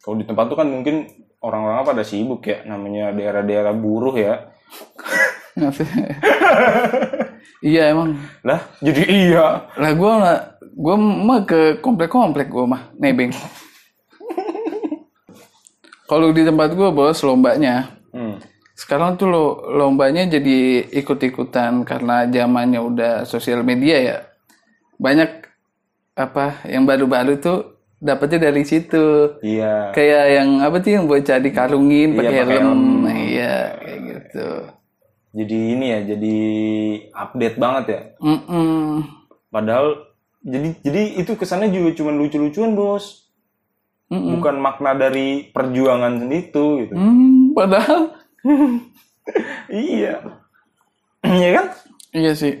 Kalau 0.00 0.16
di 0.16 0.24
tempat 0.24 0.48
tuh 0.48 0.56
kan 0.56 0.64
mungkin 0.64 1.04
orang-orang 1.40 1.84
pada 1.84 2.02
sibuk 2.04 2.44
ya, 2.44 2.64
namanya 2.64 3.12
daerah-daerah 3.12 3.72
buruh 3.72 4.16
ya. 4.16 4.52
iya 7.60 7.92
emang 7.92 8.16
Lah, 8.46 8.62
jadi 8.80 9.02
iya. 9.04 9.46
lah 9.74 9.92
gue 9.92 10.12
lah 10.14 10.38
gue 10.62 10.96
mah 10.96 11.40
ke 11.44 11.60
komplek-komplek 11.82 12.48
gue 12.48 12.64
mah 12.64 12.94
nebeng 12.96 13.34
kalau 16.10 16.30
di 16.30 16.42
tempat 16.42 16.74
gue 16.74 16.88
bos 16.90 17.20
lombanya 17.22 17.98
Hmm. 18.10 18.42
sekarang 18.74 19.14
tuh 19.14 19.30
lo 19.30 19.44
lombanya 19.70 20.26
jadi 20.26 20.82
ikut-ikutan 20.98 21.86
karena 21.86 22.26
zamannya 22.26 22.82
udah 22.82 23.12
sosial 23.22 23.62
media 23.62 23.96
ya 24.02 24.18
banyak 24.98 25.46
apa 26.18 26.66
yang 26.66 26.90
baru-baru 26.90 27.38
tuh 27.38 27.79
dapetnya 28.00 28.48
dari 28.48 28.64
situ 28.64 29.36
Iya. 29.38 29.92
kayak 29.92 30.24
yang 30.32 30.48
apa 30.58 30.80
tuh 30.80 30.90
yang 30.90 31.04
bocah 31.04 31.36
dikarungin 31.38 32.08
Iya, 32.10 32.18
pakai 32.18 32.32
pakai 32.32 32.40
helm 32.40 32.50
helm. 32.50 32.80
Iya 33.06 33.54
kayak 33.76 33.98
gitu 34.02 34.48
Jadi 35.30 35.58
ini 35.70 35.86
ya, 35.86 36.00
jadi 36.02 36.36
update 37.14 37.56
banget 37.56 37.84
ya. 37.86 38.00
Mm-mm. 38.18 39.06
Padahal 39.46 40.10
jadi 40.42 40.74
jadi 40.80 41.02
itu 41.16 41.32
kesannya 41.34 41.70
juga 41.70 41.94
cuma 41.94 42.10
lucu-lucuan, 42.10 42.74
Bos. 42.74 43.30
Mm-mm. 44.08 44.34
Bukan 44.34 44.58
makna 44.58 44.90
dari 44.92 45.46
perjuangan 45.46 46.18
itu 46.26 46.64
gitu. 46.82 46.94
Hmm, 46.94 47.54
padahal 47.54 48.10
Iya. 49.70 50.18
Iya 51.30 51.48
kan? 51.52 51.66
iya 52.10 52.32
sih 52.32 52.58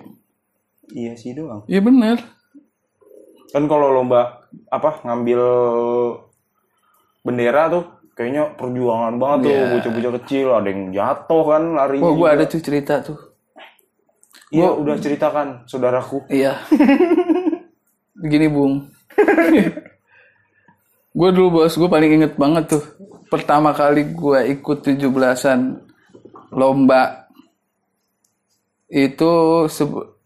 Iya 0.90 1.12
sih 1.16 1.32
doang. 1.32 1.66
iya 1.66 1.80
bener 1.80 2.22
Kan 3.50 3.66
kalau 3.66 3.90
lomba 3.90 4.46
apa 4.68 5.02
ngambil 5.02 5.42
bendera 7.20 7.68
tuh 7.68 7.84
kayaknya 8.14 8.52
perjuangan 8.54 9.14
banget 9.16 9.38
tuh 9.42 9.50
Iya. 9.50 9.64
bocah-bocah 9.72 10.12
kecil 10.22 10.46
ada 10.52 10.68
yang 10.68 10.82
jatuh 10.90 11.42
kan 11.44 11.62
lari. 11.74 11.96
Wah, 11.98 12.12
gue 12.12 12.28
ada 12.28 12.44
tuh 12.46 12.60
cerita 12.60 12.94
tuh. 13.00 13.18
Iya, 14.50 14.66
udah 14.70 14.94
ceritakan 14.98 15.46
saudaraku. 15.64 16.26
Iya. 16.26 16.58
Begini, 18.20 18.50
Bung. 18.50 18.90
gue 21.18 21.30
dulu 21.32 21.62
bos, 21.62 21.72
gue 21.72 21.86
paling 21.86 22.10
inget 22.18 22.34
banget 22.34 22.66
tuh. 22.68 22.84
Pertama 23.30 23.70
kali 23.70 24.10
gue 24.10 24.38
ikut 24.52 24.78
17-an 24.82 25.78
lomba. 26.50 27.30
Itu 28.86 29.66
sebe- 29.66 30.19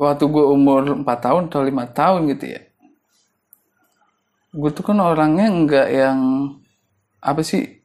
waktu 0.00 0.24
gue 0.24 0.44
umur 0.46 0.80
4 0.96 1.04
tahun 1.04 1.42
atau 1.46 1.60
5 1.60 1.68
tahun 1.92 2.20
gitu 2.30 2.44
ya. 2.48 2.60
Gue 4.50 4.70
tuh 4.70 4.82
kan 4.82 4.98
orangnya 4.98 5.46
nggak 5.46 5.88
yang 5.88 6.18
apa 7.20 7.40
sih 7.40 7.84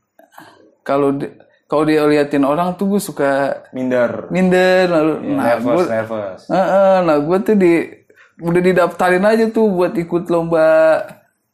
kalau 0.82 1.12
di- 1.12 1.30
kalau 1.66 1.84
dia 1.84 2.06
liatin 2.06 2.42
orang 2.42 2.74
tuh 2.74 2.88
gue 2.88 3.02
suka 3.02 3.66
Minder. 3.70 4.30
minder 4.30 4.86
lalu 4.88 5.14
nah 5.36 5.60
nervous, 5.60 5.76
gue 5.76 5.86
nervous. 5.92 6.42
nah 6.48 7.18
gue 7.20 7.38
tuh 7.42 7.56
di 7.56 7.74
udah 8.38 8.62
didaftarin 8.62 9.24
aja 9.24 9.46
tuh 9.48 9.68
buat 9.68 9.92
ikut 9.92 10.30
lomba 10.30 10.64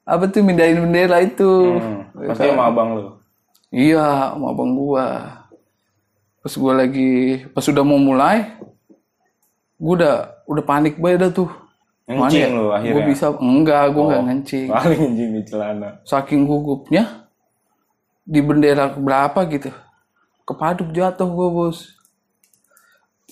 apa 0.04 0.24
tuh 0.28 0.42
mindahin 0.42 0.78
bendera 0.80 1.22
itu 1.22 1.50
Hmm, 1.78 2.06
pasti 2.28 2.48
sama 2.48 2.68
abang 2.68 2.90
lu. 2.94 3.04
iya 3.72 4.34
sama 4.34 4.52
abang 4.52 4.74
gua 4.74 5.06
pas 6.38 6.54
gua 6.54 6.74
lagi 6.76 7.12
pas 7.50 7.64
udah 7.64 7.82
mau 7.82 7.98
mulai 7.98 8.52
gua 9.78 9.94
udah 9.96 10.16
udah 10.52 10.64
panik 10.68 11.00
banget 11.00 11.24
dah 11.24 11.32
tuh 11.32 11.50
Ngencing 12.12 12.52
lu 12.52 12.68
Gue 12.68 12.76
akhirnya. 12.76 13.06
bisa 13.08 13.26
enggak, 13.40 13.84
gue 13.94 14.04
nggak 14.04 14.24
ngencing. 14.28 14.68
Paling 14.68 15.00
ngencing 15.00 15.30
di 15.32 15.42
celana. 15.48 15.90
Saking 16.04 16.42
gugupnya 16.44 17.04
di 18.28 18.40
bendera 18.44 18.92
berapa 18.92 19.40
gitu. 19.48 19.72
Kepaduk 20.44 20.92
jatuh 20.92 21.30
gue 21.30 21.48
bos. 21.48 21.96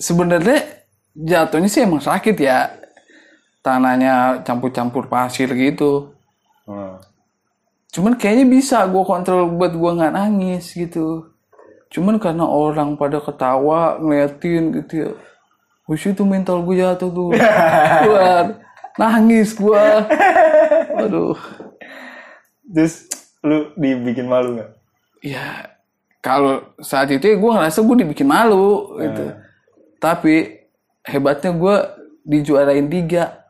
Sebenarnya 0.00 0.64
jatuhnya 1.12 1.68
sih 1.68 1.84
emang 1.84 2.00
sakit 2.00 2.36
ya. 2.40 2.72
Tanahnya 3.60 4.40
campur-campur 4.48 5.12
pasir 5.12 5.52
gitu. 5.52 6.16
Hmm. 6.64 6.96
Cuman 7.92 8.16
kayaknya 8.16 8.48
bisa 8.48 8.86
gue 8.88 9.02
kontrol 9.04 9.50
buat 9.60 9.76
gue 9.76 9.90
nggak 9.92 10.14
nangis 10.16 10.72
gitu. 10.72 11.28
Cuman 11.92 12.16
karena 12.16 12.46
orang 12.48 12.96
pada 12.96 13.20
ketawa 13.20 14.00
ngeliatin 14.00 14.72
gitu 14.80 14.92
ya. 15.04 15.10
Wis 15.90 16.06
itu 16.06 16.22
mental 16.22 16.62
gue 16.62 16.78
jatuh 16.78 17.10
tuh. 17.10 17.34
Keluar. 18.06 18.62
Nangis 18.94 19.58
gue. 19.58 19.84
Aduh. 20.94 21.34
Terus 22.70 23.10
lu 23.42 23.74
dibikin 23.74 24.30
malu 24.30 24.54
nggak? 24.54 24.70
Ya 25.26 25.74
kalau 26.20 26.62
saat 26.78 27.10
itu 27.10 27.24
ya 27.26 27.36
gue 27.36 27.50
ngerasa 27.50 27.82
gue 27.82 27.96
dibikin 28.06 28.28
malu 28.30 28.94
gitu. 29.02 29.34
Tapi 29.98 30.62
hebatnya 31.02 31.50
gue 31.50 31.76
dijuarain 32.22 32.86
tiga. 32.86 33.40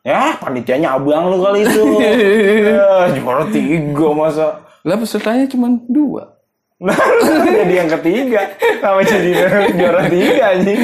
Ya, 0.00 0.32
panitianya 0.40 0.96
abang 0.96 1.28
lu 1.28 1.44
kali 1.44 1.68
itu. 1.68 1.84
ya, 2.00 3.12
juara 3.20 3.44
tiga 3.52 4.08
masa. 4.16 4.64
Lah 4.80 4.96
pesertanya 4.96 5.44
cuma 5.44 5.68
dua. 5.92 6.40
Nah, 6.80 6.96
jadi 7.60 7.84
yang 7.84 7.90
ketiga. 8.00 8.56
Sama 8.80 9.04
jadi 9.04 9.30
juara 9.76 10.08
tiga 10.08 10.44
anjing. 10.56 10.80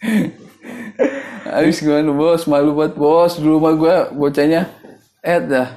Habis 1.56 1.80
gimana 1.80 2.10
bos? 2.12 2.44
Malu 2.50 2.74
buat 2.76 2.92
bos. 2.96 3.38
Dulu 3.38 3.56
mah 3.62 3.74
gue 3.74 3.96
bocahnya 4.16 4.68
eh 5.22 5.40
dah. 5.42 5.68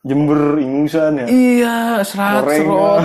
Jember 0.00 0.56
ingusan 0.56 1.20
ya. 1.20 1.26
Iya, 1.28 1.76
serat 2.00 2.44
serot. 2.48 3.04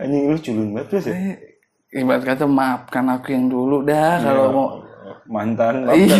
Anjing 0.00 0.22
lu 0.32 0.38
culun 0.40 0.68
banget 0.72 0.86
terus 0.88 1.06
ya. 1.12 1.16
Ibarat 1.94 2.24
kata 2.24 2.48
maafkan 2.48 3.04
aku 3.12 3.36
yang 3.36 3.52
dulu 3.52 3.84
dah 3.84 4.22
kalau 4.24 4.44
mau. 4.50 4.68
Mantan. 5.28 5.84
Iya. 5.94 6.16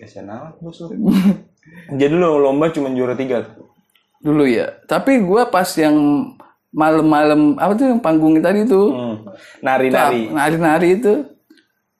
Kasian 0.00 0.26
amat 0.26 0.56
bos 0.58 0.80
lu. 0.88 1.12
Jadi 1.94 2.14
lu 2.16 2.40
lomba 2.40 2.72
cuma 2.72 2.90
juara 2.90 3.14
tiga? 3.14 3.44
Dulu 4.24 4.48
ya. 4.48 4.72
Tapi 4.88 5.20
gue 5.20 5.42
pas 5.52 5.68
yang 5.76 5.94
malam-malam 6.72 7.60
apa 7.60 7.76
tuh 7.76 7.92
yang 7.92 8.00
panggung 8.00 8.40
tadi 8.40 8.64
tuh. 8.64 8.88
Hmm. 8.90 9.16
Nari-nari. 9.60 10.32
Nari-nari 10.32 10.88
itu. 10.98 11.28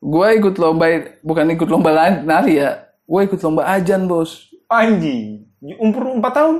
Gue 0.02 0.35
ikut 0.35 0.59
lomba, 0.59 0.88
bukan 1.23 1.47
ikut 1.55 1.69
lomba 1.71 2.11
nari 2.25 2.59
ya. 2.59 2.91
Gue 3.07 3.29
ikut 3.29 3.38
lomba 3.38 3.69
ajan 3.71 4.09
bos. 4.11 4.50
Anjing. 4.67 5.47
Umur 5.79 6.19
4 6.19 6.26
tahun? 6.35 6.57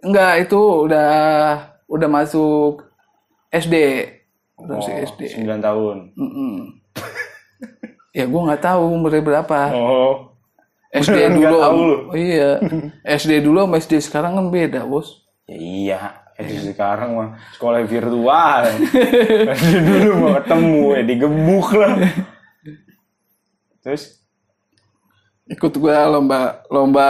Enggak, 0.00 0.48
itu 0.48 0.60
udah 0.88 1.10
udah 1.90 2.08
masuk 2.08 2.86
SD. 3.52 3.74
Udah 4.56 4.80
masuk 4.80 4.92
Oh, 4.94 5.04
SD. 5.04 5.20
9 5.44 5.60
tahun. 5.60 5.96
Mm-mm. 6.16 6.54
ya 8.16 8.24
gue 8.24 8.40
nggak 8.48 8.62
tahu 8.62 8.80
umurnya 8.96 9.20
berapa. 9.20 9.60
Oh. 9.74 10.32
SD 10.94 11.18
dulu. 11.36 11.56
tahu. 11.60 11.78
Oh, 12.08 12.16
iya. 12.16 12.62
SD 13.20 13.44
dulu 13.44 13.66
sama 13.66 13.76
SD 13.76 13.92
sekarang 14.00 14.38
kan 14.38 14.46
beda, 14.48 14.86
Bos. 14.86 15.26
Ya 15.44 15.56
iya, 15.60 16.00
itu 16.34 16.74
sekarang 16.74 17.14
mah 17.14 17.28
sekolah 17.54 17.86
virtual. 17.86 18.62
Masih 19.46 19.78
dulu 19.80 20.10
mau 20.18 20.30
ketemu 20.38 20.82
ya 20.90 21.02
digebuk 21.02 21.68
lah. 21.74 21.94
Terus 23.80 24.24
Ikut 25.44 25.76
gua 25.76 26.08
lomba 26.08 26.64
lomba 26.72 27.08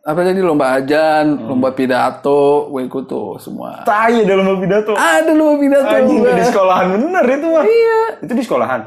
apa 0.00 0.20
tadi 0.22 0.38
lomba 0.38 0.78
ajan, 0.78 1.34
Hmm. 1.34 1.50
lomba 1.50 1.74
pidato, 1.74 2.70
gue 2.70 2.86
ikut 2.86 3.04
tuh 3.04 3.36
semua. 3.42 3.82
tai 3.82 4.22
dalam 4.22 4.46
lomba 4.46 4.62
pidato. 4.62 4.94
Ada 4.94 5.34
lomba 5.34 5.58
pidato 5.58 5.90
Anjing 5.90 6.22
di 6.24 6.44
sekolahan 6.46 6.86
bener 6.94 7.24
itu 7.26 7.48
mah. 7.50 7.64
Iya. 7.66 8.00
Itu 8.22 8.32
di 8.32 8.44
sekolahan. 8.46 8.80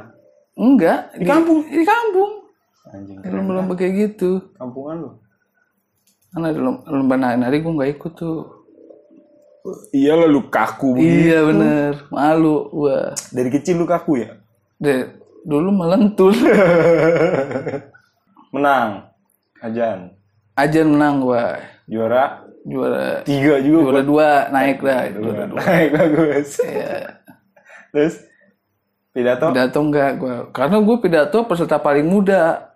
Enggak, 0.55 1.11
di 1.19 1.25
kampung. 1.27 1.59
Di 1.67 1.83
kampung. 1.83 2.31
Anjing. 2.87 3.17
Lomba-lomba 3.19 3.73
kayak 3.75 3.93
gitu. 3.99 4.47
Kampungan 4.55 4.95
lu. 5.03 5.09
Kan 6.31 6.41
ada 6.47 6.55
lomba, 6.57 6.81
lomba 6.87 7.13
nari 7.19 7.57
gue 7.59 7.73
nggak 7.75 7.91
ikut 7.99 8.13
tuh. 8.15 8.62
Iya 9.95 10.19
lah 10.19 10.27
lu 10.27 10.51
kaku. 10.51 10.99
Iya 10.99 11.47
bener, 11.47 11.91
malu 12.11 12.67
gua. 12.67 13.15
Dari 13.31 13.47
kecil 13.47 13.79
lu 13.79 13.87
kaku 13.87 14.19
ya? 14.19 14.35
Deh, 14.75 15.07
dulu 15.41 15.71
melentur. 15.71 16.35
Menang. 18.53 19.07
Ajan. 19.63 20.11
Ajan 20.53 20.87
menang 20.91 21.23
gua. 21.23 21.57
Juara 21.87 22.43
Juara 22.63 23.23
tiga 23.27 23.59
juga. 23.59 23.91
juara 23.91 24.01
dua 24.03 24.27
naik 24.47 24.79
dah 24.79 25.01
juara 25.11 25.43
dua. 25.47 25.59
Naik 25.63 25.89
bagus. 25.95 26.49
Iya. 26.59 26.95
Terus 27.91 28.13
pidato 29.11 29.51
Pidato 29.51 29.79
enggak 29.79 30.11
gua. 30.15 30.35
Karena 30.51 30.77
gue 30.79 30.97
pidato 30.99 31.37
peserta 31.43 31.79
paling 31.79 32.03
muda. 32.03 32.69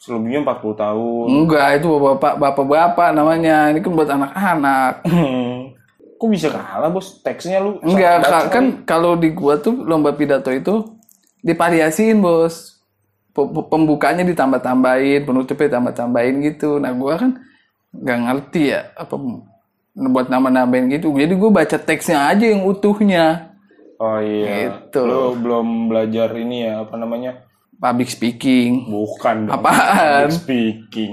selebihnya 0.00 0.40
40 0.40 0.80
tahun. 0.80 1.26
Enggak, 1.28 1.76
itu 1.76 1.86
bapak 1.92 2.40
bapak-bapak 2.40 3.12
namanya. 3.12 3.68
Ini 3.68 3.84
kan 3.84 3.92
buat 3.92 4.08
anak-anak. 4.08 5.04
Kok 6.20 6.28
bisa 6.28 6.52
kalah 6.52 6.92
bos? 6.92 7.24
Teksnya 7.24 7.64
lu 7.64 7.80
Enggak, 7.80 8.20
baca 8.20 8.44
ka- 8.44 8.52
kan 8.52 8.64
kalau 8.84 9.16
di 9.16 9.32
gua 9.32 9.56
tuh 9.56 9.72
lomba 9.72 10.12
pidato 10.12 10.52
itu 10.52 11.00
divariasiin, 11.40 12.20
Bos. 12.20 12.76
Pembukanya 13.72 14.20
ditambah-tambahin, 14.28 15.24
penutupnya 15.24 15.72
ditambah-tambahin 15.72 16.44
gitu. 16.44 16.76
Nah, 16.76 16.92
gua 16.92 17.16
kan 17.16 17.40
nggak 17.90 18.18
ngerti 18.28 18.62
ya 18.70 18.92
apa 18.94 19.16
buat 19.96 20.28
nama-namain 20.30 20.86
gitu. 20.92 21.10
Jadi 21.10 21.34
gue 21.34 21.50
baca 21.50 21.76
teksnya 21.76 22.30
aja 22.30 22.46
yang 22.46 22.62
utuhnya. 22.62 23.56
Oh 23.98 24.16
iya. 24.22 24.70
Gitu. 24.88 25.02
Lu 25.02 25.36
belum 25.36 25.90
belajar 25.90 26.32
ini 26.38 26.64
ya 26.64 26.86
apa 26.86 26.94
namanya? 26.96 27.44
Public 27.80 28.08
speaking. 28.12 28.88
Bukan 28.88 29.50
dong. 29.50 29.56
Apaan? 29.60 30.28
Public 30.30 30.36
speaking. 30.36 31.12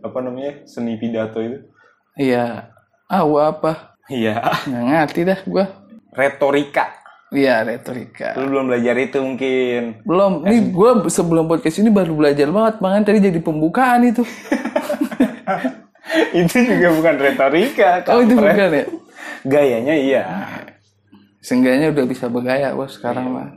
Apa 0.00 0.18
namanya? 0.22 0.52
Seni 0.68 0.96
pidato 0.96 1.40
itu. 1.42 1.58
Iya. 2.16 2.72
Ah, 3.10 3.22
gua 3.26 3.52
apa? 3.52 3.95
Iya. 4.06 4.38
Nggak 4.66 4.84
ngerti 4.86 5.20
dah 5.26 5.40
gua. 5.46 5.64
Retorika. 6.14 6.84
Iya, 7.34 7.66
retorika. 7.66 8.38
Lu 8.38 8.54
belum 8.54 8.70
belajar 8.70 8.94
itu 9.02 9.18
mungkin. 9.18 10.06
Belum, 10.06 10.46
ini 10.46 10.70
gue 10.70 10.90
sebelum 11.10 11.50
podcast 11.50 11.82
ini 11.82 11.90
baru 11.90 12.14
belajar 12.14 12.46
banget, 12.54 12.78
makanya 12.78 13.04
tadi 13.10 13.18
jadi 13.18 13.40
pembukaan 13.42 14.06
itu. 14.06 14.22
itu 16.46 16.56
juga 16.62 16.88
bukan 16.94 17.14
retorika. 17.18 18.06
Oh 18.14 18.22
itu 18.22 18.38
bukan 18.38 18.70
ya? 18.70 18.84
Gayanya 19.42 19.94
iya. 19.98 20.22
Seenggaknya 21.42 21.90
udah 21.90 22.04
bisa 22.06 22.30
bergaya 22.30 22.70
bos 22.78 22.94
sekarang 22.94 23.26
mah. 23.34 23.50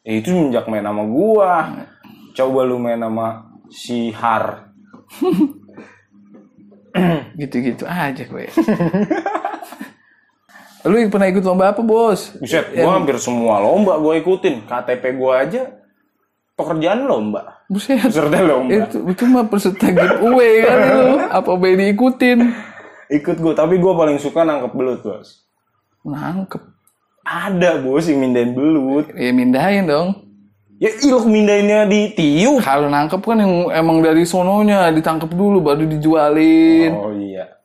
Ya, 0.00 0.16
itu 0.16 0.32
semenjak 0.32 0.64
main 0.64 0.84
sama 0.84 1.04
gua. 1.04 1.84
Coba 2.32 2.64
lu 2.64 2.80
main 2.80 2.96
sama 2.96 3.44
si 3.68 4.08
Har. 4.16 4.72
Gitu-gitu 7.40 7.84
aja 7.84 8.24
gue. 8.24 8.48
Lu 10.88 10.96
pernah 11.12 11.28
ikut 11.28 11.44
lomba 11.44 11.76
apa 11.76 11.84
bos? 11.84 12.32
Buset, 12.40 12.72
gua 12.72 12.96
hampir 12.96 13.20
semua 13.20 13.60
lomba 13.60 14.00
gua 14.00 14.16
ikutin. 14.16 14.64
KTP 14.64 15.20
gua 15.20 15.44
aja 15.44 15.76
pekerjaan 16.56 17.04
lomba. 17.04 17.60
Buset. 17.68 18.00
Peserta 18.00 18.40
lomba. 18.40 18.88
Itu, 18.88 19.04
itu 19.04 19.22
mah 19.28 19.44
peserta 19.44 19.92
giveaway 19.92 20.64
kan 20.64 20.78
lu. 20.88 21.08
Apa 21.28 21.50
boleh 21.52 21.76
diikutin? 21.76 22.38
Ikut 23.12 23.36
gua, 23.42 23.52
tapi 23.52 23.76
gua 23.76 23.92
paling 23.98 24.16
suka 24.16 24.40
nangkep 24.46 24.72
belut, 24.72 25.00
Bos. 25.04 25.44
Nangkep. 26.06 26.62
Ada, 27.28 27.84
Bos, 27.84 28.08
yang 28.08 28.24
mindahin 28.24 28.56
belut. 28.56 29.12
Ya 29.12 29.30
mindahin 29.36 29.84
dong. 29.84 30.08
Ya 30.80 30.88
ilok 31.04 31.28
mindahinnya 31.28 31.84
di 31.84 32.16
tiup. 32.16 32.64
Kalau 32.64 32.88
nangkep 32.88 33.20
kan 33.20 33.36
yang 33.36 33.68
emang 33.68 34.00
dari 34.00 34.24
sononya 34.24 34.88
ditangkep 34.88 35.28
dulu 35.28 35.60
baru 35.60 35.84
dijualin. 35.84 36.88
Oh 36.96 37.12
iya. 37.12 37.60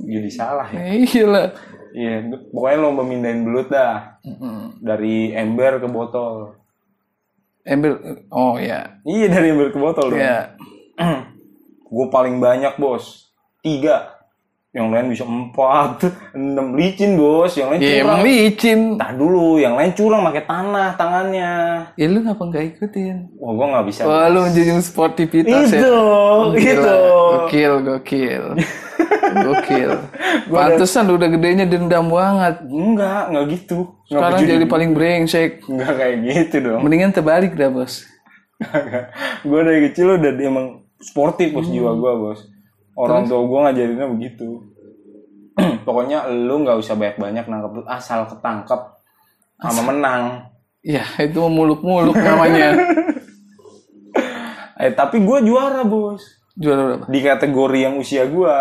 Jadi 0.00 0.30
salah 0.32 0.66
ya. 0.74 0.82
Iya 0.90 1.24
lah. 1.30 1.46
Iya, 1.92 2.14
pokoknya 2.48 2.78
lomba 2.78 3.02
mindahin 3.02 3.42
belut 3.42 3.66
dah. 3.66 4.20
Dari 4.76 5.32
ember 5.32 5.78
ke 5.78 5.86
botol. 5.86 6.54
Ember. 7.62 7.98
Oh 8.28 8.56
ya. 8.56 8.98
Iya, 9.02 9.26
dari 9.28 9.50
ember 9.50 9.68
ke 9.68 9.78
botol 9.78 10.10
dong. 10.10 10.18
Ya. 10.18 10.54
gue 11.84 12.06
paling 12.08 12.38
banyak, 12.38 12.76
Bos. 12.76 13.28
Tiga. 13.60 14.16
Yang 14.70 14.86
lain 14.86 15.06
bisa 15.10 15.24
empat, 15.26 16.06
enam 16.38 16.78
licin, 16.78 17.18
Bos. 17.18 17.52
Yang 17.52 17.68
lain 17.68 17.80
Ya 17.80 17.86
curang. 17.90 18.00
emang 18.06 18.20
licin. 18.22 18.80
Nah 18.94 19.10
dulu, 19.10 19.58
yang 19.58 19.74
lain 19.74 19.90
curang 19.92 20.22
pakai 20.22 20.46
tanah 20.46 20.88
tangannya. 20.94 21.52
Ya 21.94 22.06
lu 22.06 22.22
ngapa 22.22 22.42
nggak 22.44 22.64
ikutin? 22.70 23.16
Wah, 23.34 23.50
gue 23.50 23.66
nggak 23.66 23.86
bisa. 23.90 24.00
Wah 24.06 24.30
lu 24.30 24.46
menjunjung 24.46 24.78
sportivitas 24.80 25.68
ya. 25.68 25.82
itu, 25.82 25.98
Gila. 26.54 26.54
itu. 26.54 26.96
Gokil, 27.34 27.72
gokil. 27.82 28.44
Gokil. 29.34 29.90
Pantesan 30.52 31.06
lu 31.06 31.16
udah 31.16 31.30
gedenya 31.30 31.64
dendam 31.66 32.10
banget. 32.10 32.62
Enggak, 32.66 33.22
enggak 33.30 33.44
gitu. 33.54 33.78
Enggak 34.10 34.10
Sekarang 34.10 34.40
jadi 34.44 34.66
paling 34.66 34.90
brengsek. 34.96 35.50
enggak 35.66 35.92
kayak 35.96 36.16
gitu 36.24 36.56
dong. 36.64 36.80
Mendingan 36.82 37.10
terbalik 37.14 37.54
dah, 37.54 37.70
Bos. 37.70 38.06
gue 39.48 39.60
dari 39.64 39.80
kecil 39.88 40.20
udah 40.20 40.32
emang 40.36 40.84
sportif 41.00 41.56
bos 41.56 41.64
jiwa 41.64 41.96
gue 41.96 42.12
bos. 42.20 42.40
Orang 42.92 43.24
tua 43.24 43.40
gue 43.40 43.58
ngajarinnya 43.64 44.06
begitu. 44.12 44.48
Pokoknya 45.88 46.28
lu 46.28 46.60
nggak 46.60 46.76
usah 46.76 46.94
banyak-banyak 46.96 47.48
nangkep 47.48 47.88
asal 47.88 48.28
ketangkep 48.28 48.80
sama 49.60 49.82
menang. 49.92 50.22
Ya, 50.80 51.04
itu 51.20 51.40
muluk-muluk 51.40 52.16
namanya. 52.16 52.76
Eh 54.80 54.96
tapi 54.96 55.20
gue 55.20 55.38
juara 55.44 55.84
bos 55.84 56.24
Juara 56.56 56.96
berapa? 56.96 57.04
di 57.12 57.20
kategori 57.20 57.78
yang 57.84 57.94
usia 58.00 58.24
gue. 58.24 58.56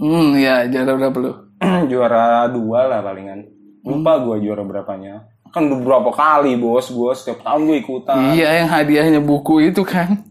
Hmm, 0.00 0.32
ya, 0.34 0.64
juara 0.64 0.96
berapa 0.96 1.18
lu? 1.20 1.32
juara 1.92 2.48
dua 2.48 2.88
lah 2.88 3.00
palingan. 3.00 3.44
Lupa 3.84 4.16
gue 4.18 4.40
juara 4.40 4.64
berapanya. 4.64 5.28
Kan 5.50 5.66
udah 5.66 5.78
berapa 5.78 6.10
kali 6.10 6.56
bos 6.56 6.88
gue 6.88 7.10
setiap 7.12 7.42
tahun 7.42 7.66
gue 7.66 7.76
ikutan. 7.78 8.32
Iya, 8.32 8.64
yang 8.64 8.68
hadiahnya 8.68 9.20
buku 9.20 9.60
itu 9.62 9.82
kan. 9.82 10.24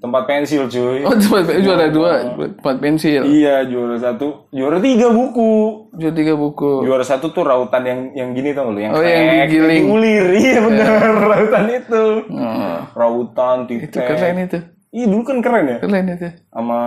Tempat 0.00 0.24
pensil 0.24 0.64
cuy. 0.64 1.04
Oh, 1.04 1.12
tempat 1.12 1.60
juara 1.60 1.86
dua, 1.86 2.32
tempat 2.56 2.76
pensil. 2.80 3.20
Iya 3.20 3.68
juara 3.68 4.00
satu, 4.00 4.48
juara 4.48 4.80
tiga 4.80 5.12
buku. 5.12 5.52
Juara 5.92 6.14
tiga 6.16 6.34
buku. 6.34 6.88
Juara 6.88 7.04
satu 7.04 7.28
tuh 7.28 7.44
rautan 7.44 7.84
yang 7.84 8.00
yang 8.16 8.28
gini 8.32 8.56
tau 8.56 8.72
lu 8.72 8.80
yang 8.80 8.96
Oh, 8.96 9.04
yang 9.04 9.28
krek, 9.28 9.40
digiling. 9.52 9.84
diulir. 9.86 10.24
Iya 10.40 10.58
bener 10.64 10.88
rautan 11.20 11.64
itu. 11.68 12.04
Oh, 12.32 12.76
Rautan, 12.96 13.56
itu 13.68 13.86
titek. 13.86 14.08
keren 14.08 14.36
itu. 14.40 14.58
Iya 14.88 15.04
dulu 15.04 15.22
kan 15.22 15.38
keren 15.44 15.64
ya. 15.68 15.78
Keren 15.78 16.04
itu. 16.08 16.28
Sama 16.48 16.80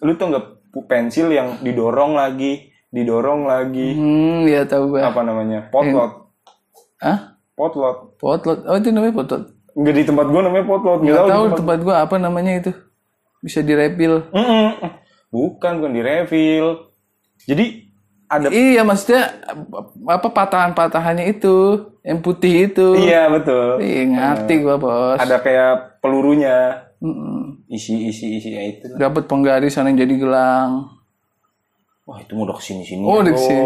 lu 0.00 0.16
tuh 0.16 0.26
nggak 0.32 0.44
pensil 0.84 1.28
yang 1.28 1.60
didorong 1.60 2.14
lagi, 2.14 2.68
didorong 2.88 3.44
lagi. 3.44 3.92
Hmm, 3.92 4.44
ya 4.44 4.64
tahu 4.64 4.94
gua. 4.94 5.08
Apa 5.08 5.20
namanya? 5.22 5.68
Potlot. 5.68 6.30
Hah? 6.98 7.38
Potlot. 7.52 8.16
Potlot. 8.16 8.58
Oh, 8.64 8.76
itu 8.76 8.88
namanya 8.88 9.14
potlot. 9.14 9.44
Nggak 9.72 9.94
di 9.94 10.04
tempat 10.04 10.26
gua 10.26 10.40
namanya 10.42 10.66
potlot. 10.66 10.98
Nggak 11.00 11.14
Nggak 11.14 11.26
tahu. 11.26 11.44
tempat- 11.44 11.58
tempat 11.58 11.78
gua 11.80 11.94
apa 12.02 12.16
namanya 12.16 12.52
itu. 12.56 12.72
Bisa 13.38 13.62
direpil. 13.62 14.28
Mm-mm. 14.30 14.68
Bukan, 15.28 15.78
bukan 15.78 15.92
di 15.92 16.02
refill. 16.02 16.90
Jadi 17.44 17.86
ada 18.26 18.50
Iya, 18.50 18.82
maksudnya 18.82 19.40
apa 20.04 20.28
patahan-patahannya 20.28 21.30
itu, 21.30 21.56
yang 22.02 22.18
putih 22.18 22.66
itu. 22.66 22.98
Iya 22.98 23.30
betul. 23.30 23.78
Iya, 23.78 24.02
ngerti 24.04 24.54
gua, 24.58 24.76
Bos. 24.76 25.16
Ada 25.16 25.38
kayak 25.38 26.02
pelurunya. 26.02 26.82
Mm-mm. 26.98 27.47
Isi 27.68 28.08
isi 28.08 28.40
isi 28.40 28.48
ya 28.50 28.62
itu. 28.64 28.88
Dapat 28.96 29.28
penggarisan 29.28 29.86
yang 29.86 30.00
jadi 30.00 30.14
gelang. 30.16 30.88
Wah 32.08 32.16
itu 32.18 32.32
mau 32.32 32.48
udah 32.48 32.56
ke 32.56 32.64
sini 32.64 32.80
sini. 32.82 33.04
Oh, 33.04 33.20
udah 33.20 33.32
ke 33.32 33.42
sini. 33.44 33.60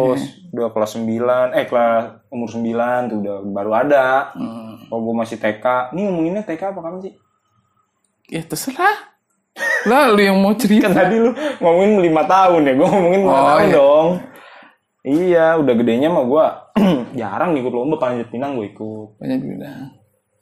Udah 0.50 0.74
kelas 0.74 0.98
9 0.98 1.54
eh 1.54 1.64
kelas 1.64 2.26
umur 2.26 2.50
9 2.50 2.66
tuh 3.06 3.16
udah 3.22 3.36
baru 3.46 3.70
ada. 3.78 4.06
Hmm. 4.34 4.82
Kalau 4.90 5.00
gue 5.00 5.14
masih 5.14 5.38
TK, 5.38 5.94
ini 5.94 6.00
ngomonginnya 6.04 6.42
TK 6.42 6.74
apa 6.74 6.80
kamu 6.82 6.98
sih? 7.00 7.14
Ya 8.26 8.42
terserah. 8.42 9.14
Lah 9.86 10.10
lu 10.10 10.18
yang 10.18 10.36
mau 10.36 10.52
cerita. 10.52 10.90
Kan 10.90 10.98
tadi 10.98 11.16
lu 11.16 11.30
ngomongin 11.62 12.02
5 12.02 12.10
tahun 12.26 12.60
ya, 12.60 12.72
gue 12.74 12.88
ngomongin 12.90 13.20
5 13.22 13.30
Oh, 13.30 13.38
tahun 13.38 13.62
iya. 13.62 13.72
dong. 13.72 14.08
Iya, 15.02 15.46
udah 15.58 15.74
gedenya 15.74 16.08
mah 16.08 16.24
gue 16.24 16.44
jarang 17.22 17.54
ikut 17.54 17.70
lomba 17.70 17.96
panjat 17.98 18.26
pinang 18.26 18.54
gue 18.54 18.66
ikut. 18.68 19.18
Panjat 19.18 19.38
pisang. 19.38 19.86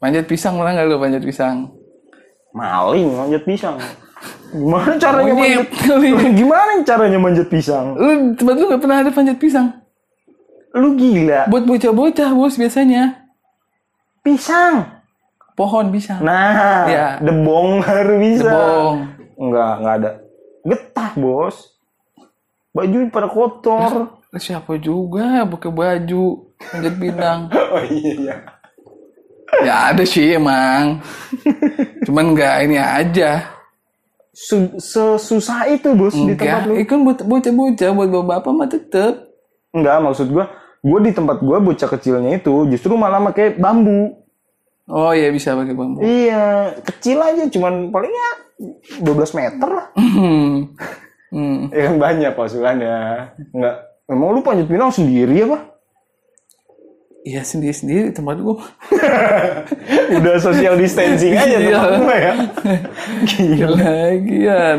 Panjat 0.01 0.25
pisang 0.25 0.55
pernah 0.57 0.73
nggak 0.73 0.87
lu 0.89 0.97
panjat 0.97 1.23
pisang? 1.23 1.57
Maling 2.51 3.09
manjat 3.15 3.43
pisang. 3.45 3.77
Gimana 4.51 4.99
caranya 4.99 5.33
manjat? 5.33 5.67
Gimana 6.39 6.71
caranya 6.83 7.19
manjat 7.19 7.47
pisang? 7.47 7.95
Lu 7.95 8.35
tempat 8.35 8.55
lu 8.59 8.65
nggak 8.67 8.83
pernah 8.83 8.99
ada 9.01 9.11
panjat 9.11 9.39
pisang? 9.39 9.69
Lu 10.75 10.95
gila. 10.95 11.47
Buat 11.47 11.65
bocah-bocah 11.67 12.31
bos 12.31 12.55
biasanya. 12.55 13.27
Pisang. 14.21 15.03
Pohon 15.55 15.91
pisang. 15.91 16.23
Nah, 16.23 16.87
Iya. 16.87 17.07
debong 17.21 17.81
baru 17.81 18.15
bisa. 18.17 18.49
Debong. 18.49 18.97
Enggak, 19.37 19.73
enggak 19.77 19.95
ada. 19.97 20.11
Getah, 20.61 21.11
Bos. 21.17 21.57
Baju 22.71 22.99
pada 23.09 23.29
kotor. 23.29 23.93
Siapa 24.31 24.79
juga 24.79 25.43
pakai 25.45 25.71
baju 25.71 26.25
panjat 26.55 26.95
pinang? 27.03 27.41
oh 27.51 27.83
iya. 27.83 28.60
Ya 29.61 29.91
ada 29.91 30.05
sih 30.05 30.35
emang. 30.35 30.99
Cuman 32.05 32.33
nggak 32.33 32.57
ini 32.65 32.77
aja. 32.77 33.51
Su- 34.31 34.79
Sesusah 34.79 35.69
itu, 35.69 35.93
Bos, 35.93 36.15
di 36.15 36.33
tempat 36.33 36.65
Enggak, 36.65 36.71
lu. 36.71 36.73
itu 36.79 36.89
kan 36.89 37.01
buat 37.03 37.19
bocah-bocah, 37.21 37.91
buat 37.93 38.09
bapak-bapak 38.09 38.53
mah 38.55 38.69
tetep. 38.71 39.15
Enggak, 39.71 39.97
maksud 40.01 40.27
gua, 40.31 40.49
gua 40.81 40.99
di 40.99 41.13
tempat 41.13 41.37
gua 41.39 41.59
bocah 41.59 41.89
kecilnya 41.89 42.39
itu 42.39 42.55
justru 42.67 42.95
malah 42.95 43.21
pakai 43.21 43.55
bambu. 43.55 44.17
Oh 44.87 45.13
iya 45.13 45.31
bisa 45.31 45.55
pakai 45.55 45.75
bambu. 45.75 46.01
Iya, 46.01 46.75
kecil 46.83 47.19
aja 47.21 47.47
cuman 47.47 47.95
paling 47.95 48.11
ya 48.11 48.31
12 49.03 49.39
meter 49.39 49.69
lah. 49.69 49.87
Hmm. 49.95 50.73
Hmm. 51.31 51.71
Ya 51.77 51.87
kan 51.87 51.97
banyak 52.01 52.33
pasukannya. 52.35 52.99
Enggak. 53.55 53.77
Emang 54.11 54.35
lu 54.35 54.43
panjat 54.43 54.67
pinang 54.67 54.91
sendiri 54.91 55.47
apa? 55.47 55.70
Iya 57.21 57.45
sendiri-sendiri 57.45 58.11
tempat 58.11 58.41
gua. 58.41 58.57
Udah 60.17 60.41
social 60.41 60.75
distancing 60.75 61.37
aja 61.37 61.53
Iya. 61.53 61.77
tempat 61.77 61.93
gua 61.99 62.17
ya. 62.17 62.33
Gila. 63.27 63.69
Lagian. 63.71 64.79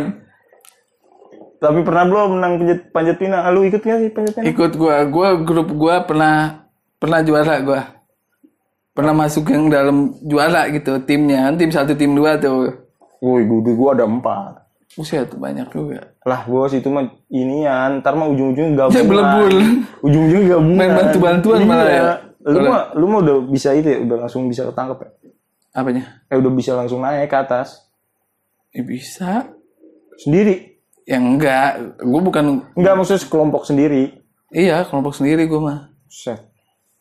Tapi 1.55 1.79
pernah 1.81 2.03
belum 2.03 2.27
menang 2.33 2.53
panjat, 2.57 2.79
panjat 2.89 3.15
pinang? 3.15 3.45
Ah, 3.45 3.53
Lu 3.53 3.61
ikut 3.61 3.77
gak 3.77 3.97
sih 3.99 4.09
panjat 4.09 4.33
pinang? 4.33 4.45
Ikut 4.49 4.71
gua, 4.73 5.05
gua 5.05 5.37
grup 5.37 5.69
gua 5.71 6.01
pernah 6.01 6.65
pernah 6.97 7.21
juara 7.21 7.61
gua. 7.61 7.81
Pernah 8.91 9.13
masuk 9.15 9.45
yang 9.47 9.69
dalam 9.69 9.97
juara 10.19 10.65
gitu 10.67 10.97
timnya. 10.99 11.53
Tim 11.53 11.69
satu 11.69 11.93
tim 11.93 12.11
dua 12.11 12.35
tuh. 12.35 12.73
Woi, 13.21 13.45
gua, 13.45 13.61
gua 13.71 13.89
ada 13.93 14.05
empat. 14.05 14.53
Buset 14.91 15.29
banyak 15.31 15.69
juga. 15.69 16.09
Lah 16.21 16.43
bos 16.43 16.73
itu 16.73 16.89
mah 16.89 17.05
inian, 17.29 18.01
ntar 18.01 18.11
mah 18.11 18.27
ujung-ujungnya 18.27 18.75
Ya 18.75 18.77
gabungan. 18.83 19.05
belebur. 19.07 19.51
Ujung-ujungnya 20.03 20.47
gabungan. 20.51 20.75
Main 20.75 20.91
bantu-bantuan 20.97 21.59
Iya. 21.61 21.69
malah 21.69 21.87
ya. 21.87 22.03
Lu 22.41 22.65
mah 22.65 22.89
lu 22.97 23.05
mah 23.05 23.21
udah 23.21 23.37
bisa 23.45 23.69
itu 23.77 23.85
ya, 23.85 24.01
udah 24.01 24.25
langsung 24.25 24.49
bisa 24.49 24.65
ketangkep 24.65 24.97
ya? 25.05 25.09
Apanya? 25.71 26.03
Eh 26.27 26.35
udah 26.35 26.51
bisa 26.51 26.75
langsung 26.75 26.99
naik 26.99 27.31
ke 27.31 27.37
atas. 27.37 27.87
Ya, 28.75 28.83
bisa. 28.83 29.47
Sendiri. 30.19 30.71
Ya 31.05 31.17
enggak, 31.17 31.97
gua 32.01 32.21
bukan 32.21 32.45
Enggak 32.77 32.93
maksudnya 32.93 33.21
sekelompok 33.25 33.65
sendiri. 33.65 34.21
iya 34.53 34.85
kelompok 34.85 35.17
sendiri 35.17 35.49
gua 35.49 35.59
mah. 35.59 35.79
Set. 36.07 36.39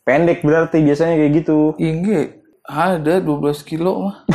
Pendek 0.07 0.41
berarti 0.41 0.81
biasanya 0.81 1.21
kayak 1.21 1.33
gitu. 1.45 1.77
Iya, 1.77 1.93
Enggak, 1.95 2.27
ada 2.65 3.15
12 3.21 3.61
kilo 3.63 4.09
mah. 4.09 4.17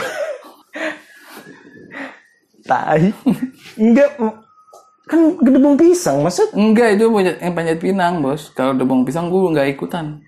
Tai. 2.69 3.09
Enggak. 3.77 4.09
Kan 5.05 5.37
gedebong 5.37 5.77
pisang, 5.77 6.25
maksud? 6.25 6.53
Enggak, 6.57 6.97
itu 6.97 7.05
yang 7.41 7.53
panjat 7.53 7.77
pinang, 7.77 8.25
Bos. 8.25 8.49
Kalau 8.53 8.73
debong 8.73 9.05
pisang 9.05 9.29
gua 9.29 9.53
nggak 9.53 9.77
ikutan. 9.77 10.21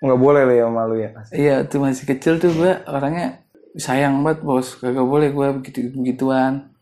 Enggak 0.00 0.18
boleh 0.18 0.42
lah 0.44 0.56
ya 0.56 0.66
malu 0.66 0.96
ya. 0.96 1.10
Iya, 1.30 1.56
tuh 1.64 1.80
masih 1.80 2.08
kecil 2.08 2.40
tuh 2.40 2.50
gua 2.52 2.80
orangnya 2.88 3.44
sayang 3.76 4.20
banget, 4.20 4.40
Bos. 4.40 4.74
Kagak 4.74 5.04
boleh 5.04 5.28
gua 5.30 5.52
begitu 5.52 5.92
begituan. 5.92 6.72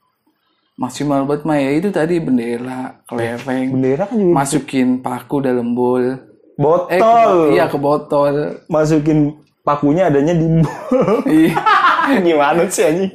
Maksimal 0.74 1.26
banget 1.26 1.42
mah 1.42 1.58
ya 1.58 1.74
itu 1.74 1.90
tadi 1.90 2.22
bendera, 2.22 3.02
keleveng, 3.02 3.74
Bendera 3.74 4.06
kan 4.06 4.14
juga 4.14 4.30
masukin 4.32 5.02
paku 5.02 5.42
dalam 5.42 5.74
bowl. 5.74 6.06
Eh, 6.06 6.14
ke, 6.54 6.62
botol. 6.62 7.34
iya 7.50 7.66
ke 7.66 7.74
botol. 7.74 8.34
Masukin 8.70 9.34
pakunya 9.60 10.06
adanya 10.06 10.38
di 10.38 10.46
bol. 10.62 11.26
Iya. 11.26 11.58
Gimana 12.24 12.62
sih 12.70 12.86
anjing? 12.86 13.10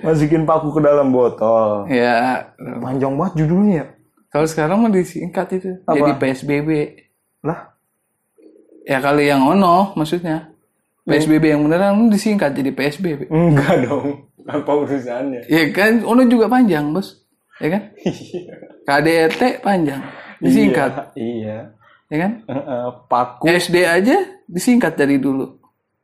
Masukin 0.00 0.44
paku 0.44 0.68
ke 0.70 0.80
dalam 0.80 1.08
botol. 1.08 1.88
ya, 1.88 2.44
Panjang 2.78 3.16
banget 3.16 3.44
judulnya. 3.44 3.84
kalau 4.28 4.44
sekarang 4.44 4.80
mah 4.80 4.88
disingkat 4.88 5.48
itu 5.54 5.80
Apa? 5.84 5.92
jadi 5.92 6.12
PSBB. 6.16 6.68
Lah, 7.40 7.71
Ya 8.82 8.98
kali 8.98 9.26
yang 9.26 9.42
ono 9.42 9.94
maksudnya. 9.94 10.50
PSBB 11.02 11.44
yang 11.48 11.62
beneran 11.62 12.06
disingkat 12.08 12.54
jadi 12.54 12.70
PSBB. 12.70 13.26
enggak 13.26 13.74
dong. 13.82 14.22
Apa 14.42 14.70
urusannya? 14.76 15.46
Ya 15.46 15.66
kan 15.70 16.02
ono 16.02 16.22
juga 16.24 16.46
panjang, 16.46 16.90
Bos. 16.90 17.26
Ya 17.58 17.68
kan? 17.68 17.82
KDRT 18.88 19.42
panjang. 19.60 20.02
Disingkat, 20.38 21.14
Iya. 21.14 21.70
ya 22.06 22.16
kan? 22.18 22.32
Heeh, 22.44 22.84
paku 23.06 23.46
SD 23.46 23.76
aja 23.80 24.16
disingkat 24.44 24.94
dari 24.94 25.18
dulu. 25.18 25.58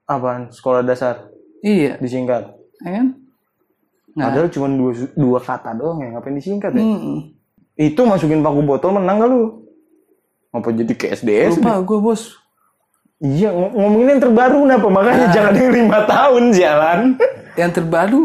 apaan? 0.05 0.49
Sekolah 0.49 0.81
dasar 0.81 1.27
Iya, 1.61 1.99
disingkat. 1.99 2.49
ya 2.81 2.91
kan? 2.93 3.07
Nah, 4.15 4.31
Padahal 4.31 4.49
cuma 4.49 4.67
dua, 4.69 4.95
dua 5.13 5.39
kata 5.39 5.75
doang 5.75 5.99
ya, 6.01 6.11
ngapain 6.11 6.33
disingkat 6.33 6.71
ya? 6.73 6.81
mm-mm. 6.81 7.35
Itu 7.77 8.03
masukin 8.03 8.41
paku 8.41 8.63
botol 8.63 8.95
menang 8.95 9.21
gak 9.21 9.29
lu? 9.29 9.63
Apa 10.49 10.71
jadi 10.71 10.91
ke 10.91 11.07
SDS? 11.13 11.59
lupa 11.59 11.79
gue 11.79 11.99
bos. 12.01 12.23
Iya, 13.19 13.51
ng- 13.51 13.75
ngomongin 13.75 14.09
yang 14.09 14.23
terbaru 14.23 14.59
kenapa? 14.63 14.87
Makanya 14.89 15.27
jangan 15.29 15.53
yang 15.53 15.73
lima 15.75 15.99
tahun 16.07 16.43
jalan. 16.53 16.99
Yang 17.55 17.71
terbaru 17.75 18.23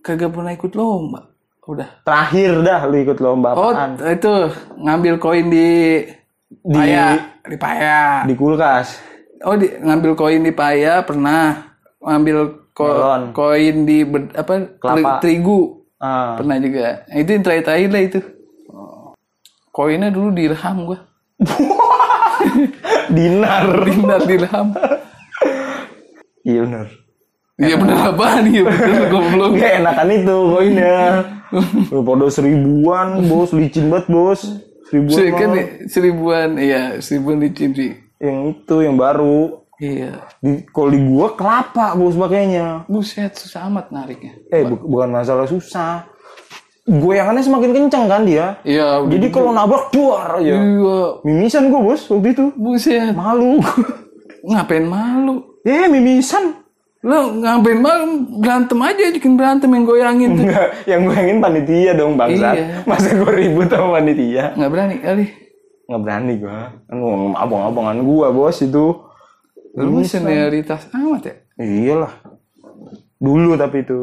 kagak 0.00 0.30
pernah 0.30 0.52
ikut 0.52 0.72
lomba. 0.72 1.20
Udah. 1.64 1.88
Terakhir 2.00 2.62
dah 2.62 2.80
lu 2.86 2.96
ikut 2.96 3.18
lomba 3.18 3.52
Oh, 3.52 3.68
apaan? 3.68 3.98
itu 4.00 4.32
ngambil 4.78 5.14
koin 5.18 5.46
di 5.46 5.68
Di- 6.48 6.72
paya, 6.72 7.06
di 7.42 7.56
paya. 7.56 8.22
Di 8.22 8.32
kulkas. 8.32 9.02
Oh, 9.40 9.52
di, 9.52 9.68
ngambil 9.68 10.14
koin 10.14 10.40
di 10.40 10.50
paya 10.50 11.02
pernah. 11.02 11.74
Ngambil 11.98 12.36
ko- 12.72 12.88
Melon. 12.88 13.22
koin 13.32 13.76
di 13.82 13.98
ber- 14.02 14.32
apa? 14.32 14.78
Kelapa. 14.78 15.18
Terigu 15.18 15.82
Ah. 15.98 16.38
pernah 16.38 16.56
juga. 16.56 17.02
Nah, 17.04 17.16
itu 17.18 17.30
yang 17.32 17.42
terakhir 17.42 17.90
lah 17.90 18.02
itu. 18.04 18.20
Koinnya 19.68 20.08
dulu 20.08 20.30
dirham 20.30 20.86
gua. 20.86 20.98
Dinar. 23.10 23.64
Dinar 23.86 24.20
dirham. 24.24 24.68
Iya 26.42 26.60
benar. 26.64 26.86
Iya 27.58 27.74
bener 27.74 27.96
apaan? 28.06 28.44
Iya 28.46 28.62
bener 28.64 29.02
goblok. 29.10 29.50
Gak 29.58 29.72
enakan 29.82 30.08
itu 30.14 30.36
koinnya. 30.48 30.96
Lu 31.90 32.00
pada 32.00 32.26
seribuan, 32.28 33.08
bos. 33.26 33.50
Licin 33.52 33.88
banget, 33.88 34.06
bos. 34.06 34.40
Seribuan 34.88 35.12
Seri- 35.12 35.34
kan 35.36 35.50
seribuan, 35.84 36.48
iya 36.56 36.82
seribuan 36.98 37.36
licin 37.42 37.76
sih. 37.76 37.92
Yang 38.16 38.38
itu, 38.56 38.76
yang 38.80 38.96
baru. 38.96 39.60
Iya. 39.78 40.26
Di, 40.40 40.64
kalau 40.68 40.88
di 40.90 40.98
gua 40.98 41.34
kelapa, 41.34 41.92
bos, 41.92 42.16
pakainya. 42.16 42.88
Buset, 42.88 43.36
susah 43.36 43.68
amat 43.68 43.92
nariknya. 43.92 44.34
Eh, 44.48 44.64
bu- 44.64 44.86
bukan 44.86 45.12
masalah 45.12 45.44
susah. 45.44 46.08
Goyangannya 46.88 47.44
semakin 47.44 47.70
kencang 47.76 48.04
kan 48.08 48.24
dia. 48.24 48.56
Iya. 48.64 49.04
Jadi 49.04 49.28
kalau 49.28 49.52
nabrak, 49.52 49.92
duar 49.92 50.40
aja. 50.40 50.56
Iya, 50.56 51.20
Mimisan 51.20 51.68
gua, 51.68 51.92
bos, 51.92 52.08
waktu 52.08 52.32
itu. 52.32 52.44
buset. 52.56 53.12
Malu. 53.12 53.60
Ngapain 54.48 54.88
malu? 54.88 55.60
ya, 55.68 55.84
mimisan. 55.92 56.64
Lo 57.04 57.30
ngapain 57.30 57.78
malu? 57.78 58.24
Berantem 58.40 58.78
aja, 58.80 59.04
bikin 59.12 59.36
berantem 59.36 59.68
yang 59.70 59.84
goyangin 59.84 60.30
tuh. 60.34 60.44
Enggak, 60.48 60.68
yang 60.90 61.00
goyangin 61.04 61.38
panitia 61.38 61.92
dong, 61.92 62.16
bangsat. 62.16 62.56
Iya. 62.56 62.66
Masa 62.88 63.08
gua 63.20 63.32
ribut 63.36 63.68
sama 63.68 64.00
panitia? 64.00 64.56
Nggak 64.56 64.70
berani 64.72 64.96
kali. 64.98 65.24
Nggak 65.86 66.00
berani 66.00 66.32
gua. 66.40 66.58
Kan 66.88 66.96
gua 66.98 67.12
abang-abangan 67.36 67.98
gua, 68.00 68.26
bos, 68.32 68.58
itu. 68.64 68.86
Lu 69.76 70.00
senioritas 70.02 70.88
amat 70.90 71.22
ya? 71.22 71.34
Iyalah. 71.60 72.14
Dulu 73.20 73.54
tapi 73.54 73.84
itu. 73.84 74.00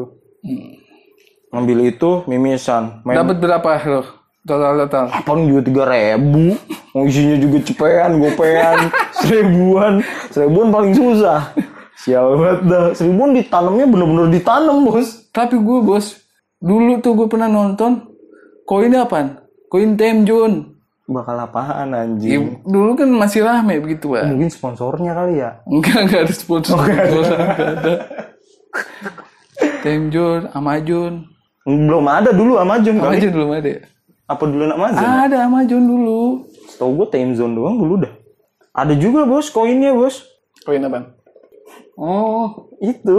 Ngambil 1.56 1.78
itu 1.88 2.10
mimisan. 2.28 3.00
Main 3.00 3.16
Dapat 3.16 3.36
berapa 3.40 3.70
lo? 3.88 4.02
Total-total. 4.44 5.10
Apaan 5.10 5.48
juga 5.48 5.60
tiga 5.64 5.82
ribu. 5.88 6.54
Mau 6.92 7.02
isinya 7.02 7.34
juga 7.34 7.58
cepean, 7.60 8.20
gopean, 8.20 8.92
seribuan. 9.20 9.92
Seribuan 10.28 10.68
paling 10.70 10.92
susah. 10.92 11.50
Sial 11.96 12.36
banget 12.36 12.60
dah. 12.68 12.84
Seribuan 12.92 13.32
ditanamnya 13.32 13.88
bener-bener 13.88 14.28
ditanam 14.30 14.84
bos. 14.84 15.26
Tapi 15.32 15.56
gue 15.56 15.78
bos, 15.80 16.20
dulu 16.56 17.00
tuh 17.00 17.16
gue 17.16 17.26
pernah 17.26 17.48
nonton 17.48 18.04
koinnya 18.62 19.02
apaan? 19.02 19.40
Koin 19.66 19.98
Temjun. 19.98 20.76
Bakal 21.06 21.38
apaan 21.40 21.90
Ya, 21.90 22.02
anjing? 22.02 22.62
dulu 22.62 22.94
kan 22.94 23.06
masih 23.08 23.42
rame 23.42 23.78
begitu 23.78 24.10
pak. 24.10 24.26
Mungkin 24.26 24.50
sponsornya 24.50 25.14
kali 25.14 25.38
ya. 25.38 25.58
Enggak, 25.66 25.96
enggak 26.02 26.20
ada 26.26 26.34
sponsor. 26.34 26.78
Enggak 26.82 27.06
ada. 27.06 27.94
Temjun, 29.82 30.50
Amazon. 30.50 31.12
Belum 31.66 32.06
ada 32.06 32.30
dulu 32.30 32.62
Amazon 32.62 33.02
kali. 33.02 33.18
Amazon 33.18 33.32
belum 33.34 33.50
ada 33.50 33.68
ya? 33.68 33.82
Apa 34.30 34.42
dulu 34.46 34.62
Amazon? 34.64 35.02
Ada 35.02 35.36
Amazon 35.50 35.82
dulu. 35.82 36.20
Setahu 36.70 36.90
gue 37.02 37.06
time 37.10 37.34
zone 37.34 37.54
doang 37.58 37.74
dulu 37.74 38.06
dah. 38.06 38.12
Ada 38.70 38.94
juga 38.94 39.26
bos 39.26 39.50
koinnya 39.50 39.90
bos. 39.90 40.22
Koin 40.62 40.78
apaan? 40.80 41.10
Oh, 41.98 42.70
Itu. 42.78 43.18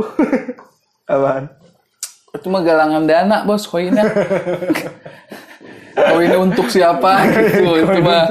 apaan? 1.11 1.51
itu 2.27 2.53
mah 2.53 2.61
galangan 2.61 3.03
dana 3.03 3.37
bos 3.43 3.65
koinnya. 3.65 4.05
koinnya 6.13 6.37
untuk 6.37 6.69
siapa 6.69 7.25
gitu. 7.33 7.83
Itu 7.83 7.99
mah 7.99 8.25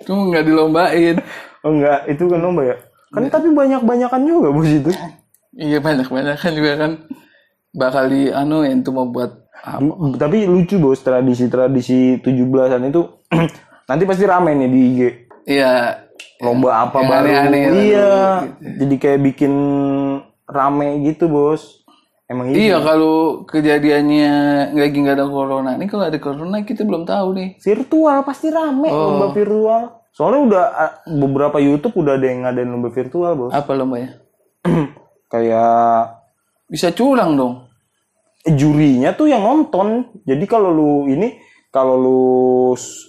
itu 0.00 0.10
mah 0.10 0.24
nggak 0.32 0.44
dilombain. 0.48 1.16
Oh 1.62 1.70
enggak, 1.70 2.10
itu 2.10 2.26
kan 2.26 2.40
lomba 2.40 2.62
ya? 2.64 2.76
Kan 3.12 3.28
tapi 3.28 3.52
banyak-banyakan 3.52 4.20
juga 4.24 4.48
bos 4.50 4.66
itu. 4.66 4.90
Iya 5.52 5.78
banyak 5.78 6.08
banyak 6.08 6.36
kan 6.40 6.52
juga 6.56 6.72
kan 6.74 6.90
bakal 7.72 8.06
di 8.06 8.28
anu 8.28 8.62
itu 8.62 8.88
mau 8.88 9.08
buat 9.08 9.32
apa? 9.58 9.80
Tapi 10.18 10.44
lucu 10.44 10.76
bos 10.76 11.00
tradisi-tradisi 11.00 12.20
17-an 12.20 12.82
itu 12.86 13.02
nanti 13.88 14.02
pasti 14.04 14.24
rame 14.24 14.52
nih 14.54 14.68
di 14.68 14.80
IG. 14.86 15.00
Iya. 15.48 15.74
Lomba 16.38 16.86
apa 16.86 16.98
Yang 17.00 17.08
baru? 17.10 17.26
baru 17.30 17.74
iya. 17.78 18.12
Jadi 18.58 18.94
kayak 18.98 19.20
bikin 19.22 19.52
rame 20.44 20.88
gitu 21.04 21.26
bos. 21.26 21.82
Emang 22.26 22.48
Iya 22.48 22.80
kalau 22.80 23.44
kejadiannya 23.44 24.32
lagi 24.72 24.96
nggak 24.96 25.16
ada 25.18 25.26
corona. 25.26 25.76
Ini 25.76 25.86
kalau 25.86 26.04
ada 26.06 26.18
corona 26.18 26.62
kita 26.62 26.82
belum 26.82 27.04
tahu 27.04 27.28
nih. 27.34 27.48
virtual 27.58 28.22
pasti 28.22 28.48
rame 28.48 28.88
Oh. 28.88 29.14
lomba 29.14 29.30
virtual. 29.30 29.82
Soalnya 30.12 30.40
udah 30.44 30.64
ah, 30.72 30.92
beberapa 31.08 31.56
YouTube 31.56 31.96
udah 31.96 32.16
ada 32.16 32.26
yang 32.26 32.44
ngadain 32.44 32.68
lomba 32.68 32.88
virtual 32.88 33.32
bos. 33.34 33.52
Apa 33.52 33.72
lombanya? 33.72 34.18
Kayak 35.32 36.21
Bisa 36.72 36.88
curang 36.90 37.36
dong. 37.36 37.54
jurinya 38.42 39.12
tuh 39.12 39.28
yang 39.28 39.44
nonton. 39.44 40.08
Jadi 40.24 40.48
kalau 40.48 40.72
lu 40.72 40.92
ini 41.06 41.36
kalau 41.68 41.94
lu 41.94 42.20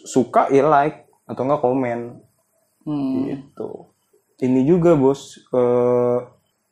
suka 0.05 0.45
ya 0.51 0.61
like 0.63 1.07
atau 1.25 1.41
enggak 1.41 1.63
komen 1.63 1.99
Hmm. 2.83 3.23
gitu. 3.31 3.87
Ini 4.37 4.67
juga 4.67 4.93
bos 4.93 5.39
eh, 5.49 6.17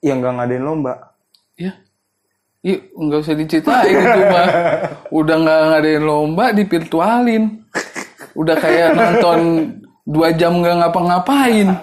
yang 0.04 0.20
nggak 0.20 0.34
ngadain 0.36 0.62
lomba. 0.62 1.16
Ya. 1.56 1.80
Yuk, 2.62 2.92
nggak 2.94 3.20
usah 3.24 3.34
diceritain 3.34 3.96
itu 3.96 4.22
mah. 4.28 4.48
Udah 5.24 5.36
nggak 5.40 5.62
ngadain 5.72 6.04
lomba, 6.04 6.46
divirtualin. 6.52 7.64
Udah 8.36 8.56
kayak 8.60 8.94
nonton 8.94 9.40
dua 10.04 10.36
jam 10.36 10.60
nggak 10.60 10.86
ngapa-ngapain. 10.86 11.72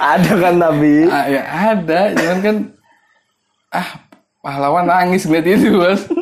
ada 0.00 0.32
kan 0.32 0.54
tapi 0.56 0.94
Ah, 1.06 1.26
ya 1.28 1.42
ada, 1.44 2.00
cuman 2.16 2.38
kan 2.40 2.56
ah 3.68 3.88
pahlawan 4.40 4.86
nangis 4.86 5.24
ngeliat 5.24 5.46
itu 5.46 5.68
bos. 5.72 6.02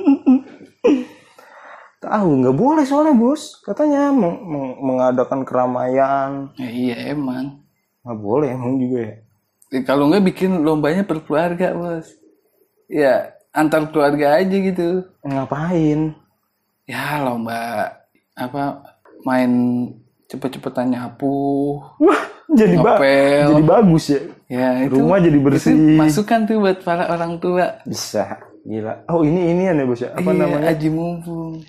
tahu 1.97 2.29
nggak 2.45 2.57
boleh 2.57 2.85
soalnya 2.87 3.15
bos 3.17 3.59
katanya 3.65 4.13
meng- 4.13 4.45
meng- 4.45 4.79
mengadakan 4.79 5.43
keramaian 5.43 6.53
Ya, 6.55 6.69
iya 6.71 6.97
emang. 7.11 7.63
nggak 8.07 8.19
boleh 8.21 8.49
emang 8.55 8.79
juga 8.79 8.99
ya. 9.03 9.15
Ya, 9.67 9.81
kalau 9.83 10.07
nggak 10.07 10.23
bikin 10.25 10.63
lombanya 10.63 11.03
per 11.03 11.27
keluarga 11.27 11.75
bos. 11.75 12.07
Ya 12.87 13.35
antar 13.51 13.91
keluarga 13.91 14.39
aja 14.39 14.55
gitu. 14.55 15.03
Ngapain? 15.27 16.15
Ya 16.87 17.19
lomba 17.19 17.91
apa 18.39 18.87
main 19.27 19.51
cepet-cepetan 20.31 20.95
nyapu. 20.95 21.83
Wah, 21.99 22.23
jadi 22.47 22.79
ba 22.79 22.95
jadi 23.51 23.63
bagus 23.67 24.05
ya. 24.07 24.21
Ya 24.47 24.87
itu 24.87 24.95
Rumah 24.95 25.19
jadi 25.19 25.39
bersih. 25.43 25.75
itu 25.75 25.99
masukan 25.99 26.47
tuh 26.47 26.63
buat 26.63 26.79
para 26.87 27.11
orang 27.11 27.43
tua. 27.43 27.83
Bisa. 27.83 28.39
Gila. 28.67 29.07
Oh, 29.07 29.23
ini 29.23 29.55
ini 29.55 29.63
ya 29.67 29.75
bos 29.87 30.03
ya. 30.03 30.11
Apa 30.11 30.31
Iya, 30.31 30.39
namanya? 30.43 30.71
Aji 30.75 30.89
mumpung. 30.91 31.63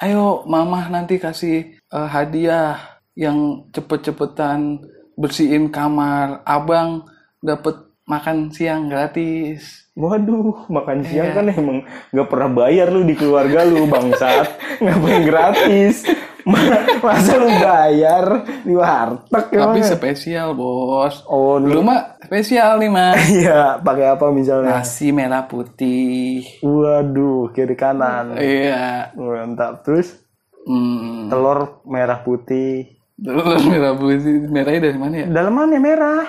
Ayo 0.00 0.42
mamah 0.44 0.88
nanti 0.88 1.16
kasih 1.16 1.76
eh, 1.76 2.08
hadiah 2.08 2.76
yang 3.16 3.68
cepet-cepetan 3.72 4.80
bersihin 5.16 5.68
kamar. 5.68 6.40
Abang 6.44 7.04
dapat 7.40 7.84
makan 8.04 8.48
siang 8.52 8.88
gratis. 8.88 9.88
Waduh, 9.92 10.72
makan 10.72 11.04
siang 11.04 11.32
Iya. 11.32 11.36
kan 11.36 11.46
emang 11.52 11.78
nggak 12.12 12.28
pernah 12.28 12.48
bayar 12.64 12.88
lu 12.88 13.04
di 13.04 13.12
keluarga 13.12 13.64
lu 13.68 13.84
bangsat. 13.84 14.48
Ngapain 14.84 15.24
gratis? 15.28 16.08
Ma- 16.44 16.82
Masa 17.04 17.34
lu 17.34 17.48
bayar 17.48 18.24
di 18.60 18.72
warteg 18.72 19.44
Tapi 19.46 19.78
emang? 19.78 19.84
spesial 19.84 20.48
bos. 20.52 21.22
Oh, 21.24 21.56
Dulu 21.56 21.80
mah 21.80 22.18
spesial 22.20 22.76
nih 22.76 22.88
mas. 22.88 23.18
Iya, 23.38 23.78
pakai 23.78 24.06
apa 24.08 24.28
misalnya? 24.28 24.78
Nasi 24.78 25.10
merah 25.10 25.44
putih. 25.44 26.42
Waduh, 26.60 27.50
kiri 27.50 27.72
kanan. 27.72 28.34
Iya. 28.34 29.12
Mantap. 29.14 29.82
Terus 29.82 30.18
Hmm. 30.62 31.26
telur 31.26 31.82
merah 31.82 32.20
putih. 32.20 32.86
Telur 33.16 33.58
merah 33.66 33.92
putih. 33.92 34.46
Merahnya 34.46 34.80
dari 34.84 34.94
mana 34.96 35.14
ya? 35.16 35.26
Dalamannya 35.28 35.78
merah. 35.78 36.22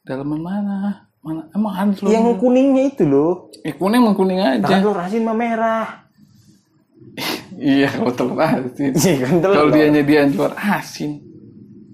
Dalaman 0.00 0.38
mana? 0.38 0.78
Mana? 1.18 1.48
Emang 1.50 1.72
ada 1.72 1.90
telur? 1.90 2.12
Yang 2.12 2.38
kuningnya 2.38 2.82
itu 2.86 3.02
loh. 3.02 3.48
Eh, 3.60 3.72
kuning 3.72 3.98
emang 3.98 4.12
kuning 4.12 4.38
aja. 4.38 4.68
Telur 4.68 4.94
asin 4.94 5.24
mah 5.24 5.32
merah. 5.32 6.03
Iya, 7.54 7.88
kalau 7.90 8.12
telur 8.12 8.40
asin. 8.40 8.92
Iya 8.94 9.16
kan 9.22 9.34
telur. 9.38 9.54
Kalau 9.54 9.70
dia 9.70 9.86
nyediain 9.88 10.30
telur 10.30 10.52
asin. 10.54 11.22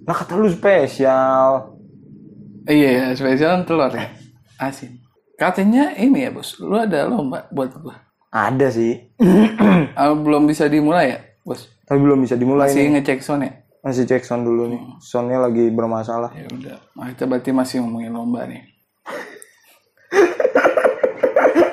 Lah 0.04 0.16
kata 0.16 0.36
lu 0.36 0.48
spesial. 0.48 1.76
Iya, 2.64 2.90
ya, 2.90 3.06
spesial 3.12 3.64
telur 3.64 3.92
ya. 3.92 4.08
Asin. 4.56 5.00
Katanya 5.36 5.96
ini 5.96 6.24
ya 6.24 6.30
bos, 6.30 6.60
lu 6.60 6.76
ada 6.76 7.08
lomba 7.08 7.48
buat 7.48 7.72
gua. 7.80 7.96
Ada 8.28 8.68
sih. 8.70 9.08
Ah, 9.96 10.12
belum 10.12 10.44
bisa 10.44 10.68
dimulai 10.68 11.16
ya, 11.16 11.18
bos? 11.42 11.66
Tapi 11.88 11.98
belum 11.98 12.20
bisa 12.22 12.36
dimulai 12.36 12.68
Masih 12.70 12.86
nih. 12.86 13.00
ngecek 13.00 13.20
sound 13.24 13.42
ya? 13.42 13.52
Masih 13.80 14.04
cek 14.04 14.22
sound 14.22 14.44
dulu 14.44 14.68
nih. 14.68 14.80
Soundnya 15.00 15.40
lagi 15.40 15.72
bermasalah. 15.72 16.30
Ya 16.36 16.44
udah, 16.46 16.76
nah, 16.92 17.08
kita 17.10 17.24
berarti 17.24 17.50
masih 17.50 17.80
ngomongin 17.80 18.12
lomba 18.12 18.44
nih. 18.44 18.62
Lagi- 21.40 21.69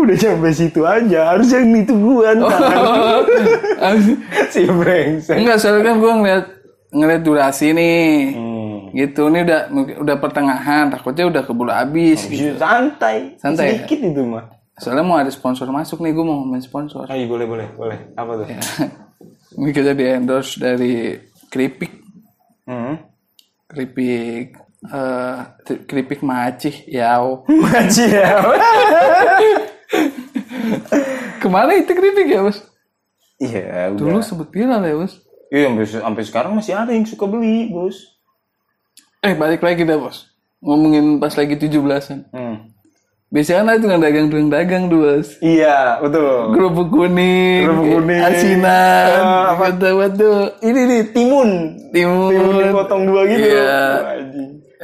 udah 0.00 0.16
sampai 0.16 0.52
situ 0.56 0.80
aja 0.88 1.36
harus 1.36 1.52
yang 1.52 1.68
itu 1.76 1.92
gua 1.92 2.32
ntar 2.32 3.94
si 4.48 4.64
brengsek 4.64 5.36
Enggak, 5.36 5.60
soalnya 5.60 5.92
kan 5.92 5.96
gue 6.00 6.12
ngeliat 6.22 6.44
ngeliat 6.94 7.22
durasi 7.26 7.74
nih. 7.74 8.32
hmm. 8.32 8.62
Gitu, 8.94 9.26
ini 9.26 9.42
udah 9.42 9.60
udah 9.98 10.16
pertengahan, 10.22 10.86
takutnya 10.86 11.26
udah 11.26 11.42
keburu 11.42 11.74
habis. 11.74 12.30
Gitu. 12.30 12.54
santai 12.54 13.34
Santai 13.42 13.82
sedikit 13.82 13.98
itu 14.06 14.22
mah 14.22 14.46
Soalnya 14.78 15.06
mau 15.06 15.18
ada 15.18 15.30
sponsor 15.30 15.70
masuk 15.70 16.02
nih, 16.02 16.10
gue 16.14 16.24
mau 16.26 16.42
ngomongin 16.42 16.62
sponsor. 16.62 17.06
ayo 17.10 17.26
boleh 17.26 17.46
boleh 17.46 17.68
boleh 17.74 17.98
apa 18.14 18.42
tuh 18.42 18.46
Ini 19.54 19.70
kita 19.70 19.94
di 19.94 20.04
endorse 20.06 20.58
dari 20.58 21.14
keripik, 21.46 22.02
hmm. 22.66 22.94
keripik, 23.70 24.58
eh 24.84 25.38
keripik 25.84 26.20
macih, 26.20 26.74
yau. 26.86 27.44
Maci 27.62 28.04
ya 28.06 28.36
Ke 31.36 31.46
mana 31.46 31.74
itu 31.74 31.88
keripik 31.88 32.26
ya 32.26 32.40
bos? 32.40 32.58
iya 33.36 33.90
Dulu 33.90 34.20
sempet 34.20 34.48
viral 34.50 34.80
ya 34.80 34.94
bos. 34.96 35.14
iya 35.48 35.68
sampai, 35.68 35.86
sampai 35.86 36.22
sekarang 36.24 36.52
masih 36.54 36.72
ada 36.72 36.90
yang 36.90 37.04
suka 37.04 37.24
beli 37.24 37.68
bos 37.68 37.96
Eh 39.20 39.32
balik 39.32 39.60
lagi 39.60 39.82
dah 39.82 39.96
bos. 39.96 40.28
Ngomongin 40.58 41.16
pas 41.16 41.32
lagi 41.32 41.54
17-an. 41.54 42.28
hmm. 42.28 42.56
Biasanya 43.28 43.58
kan 43.58 43.68
ada 43.68 43.78
tukang 43.78 44.00
dagang-dagang 44.00 44.82
tuh 44.86 44.98
bos. 45.00 45.28
iya 45.40 45.98
betul 45.98 46.54
Kerupuk 46.54 46.88
kuning, 46.90 47.64
Kerupuk 47.64 47.86
kuning. 47.98 48.20
asinan, 48.20 49.08
Ah, 49.18 49.44
apa? 49.52 49.74
kata 49.74 49.88
tuh 50.10 50.36
ini 50.62 50.80
nih 50.84 51.02
timun 51.10 51.50
timun, 51.90 52.30
timun 52.30 52.54
dipotong 52.62 53.02
dua 53.04 53.20
gitu 53.26 53.44
Iya. 53.44 53.82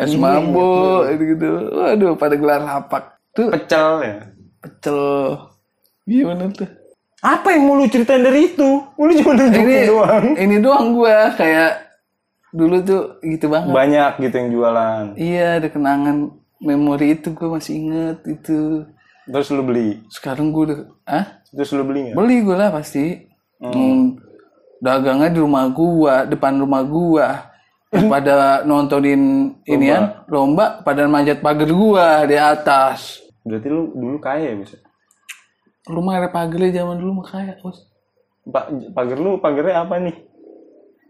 Es 0.00 0.12
mambo, 0.16 1.04
gitu. 1.12 1.48
Waduh, 1.76 2.16
pada 2.16 2.34
gelar 2.34 2.60
lapak. 2.60 3.20
Tuh 3.30 3.52
pecel 3.52 3.90
ya 4.02 4.16
pecel. 4.58 5.00
Gimana 6.04 6.48
tuh? 6.50 6.68
apa 7.20 7.52
yang 7.52 7.68
mau 7.68 7.76
lu 7.76 7.84
ceritain 7.84 8.24
dari 8.24 8.48
itu 8.48 8.80
lu 8.96 9.12
cuma 9.12 9.36
nunjukin 9.36 9.68
Ini 9.68 9.92
doang 9.92 10.24
ini 10.40 10.56
doang 10.56 10.96
gua 10.96 11.28
kayak 11.36 11.84
dulu 12.48 12.80
tuh 12.80 13.20
gitu 13.20 13.52
banget. 13.52 13.76
banyak 13.76 14.12
gitu 14.24 14.34
yang 14.40 14.48
jualan 14.48 15.04
Iya, 15.20 15.60
ada 15.60 15.68
kenangan 15.68 16.32
memori 16.56 17.12
itu 17.12 17.36
gua 17.36 17.60
masih 17.60 17.76
inget 17.76 18.24
itu. 18.24 18.88
terus 19.28 19.52
lu 19.52 19.60
beli 19.60 20.00
Sekarang 20.08 20.48
gua 20.48 20.62
udah, 20.72 20.78
ah? 21.04 21.24
terus 21.52 21.68
lu 21.76 21.84
beli 21.84 22.08
nggak 22.08 22.16
Beli 22.16 22.36
gue 22.40 22.56
lah 22.56 22.72
pasti. 22.72 23.04
Hmm. 23.60 24.16
Dagangnya 24.80 25.28
di 25.28 25.40
rumah 25.44 25.68
gua, 25.68 26.24
depan 26.24 26.56
rumah 26.56 26.80
gua. 26.80 27.49
Pada 27.90 28.34
nontonin 28.62 29.20
ini 29.64 29.86
ya, 29.88 30.22
lomba 30.26 30.78
pada 30.80 31.04
manjat 31.04 31.38
pagar 31.38 31.66
gua 31.68 32.22
di 32.22 32.34
atas. 32.34 33.18
berarti 33.40 33.66
lu 33.66 33.90
dulu 33.90 34.16
kaya 34.16 34.52
ya 34.52 34.56
bisa 34.56 34.76
Rumah 35.82 36.12
ada 36.14 36.28
pagarnya 36.28 36.76
zaman 36.76 37.00
dulu 37.00 37.18
mah 37.18 37.26
kaya, 37.26 37.56
Bos. 37.58 37.88
Pak 38.44 38.64
pagar 38.92 39.16
lu 39.16 39.36
pagarnya 39.36 39.80
apa 39.80 39.96
nih 39.98 40.16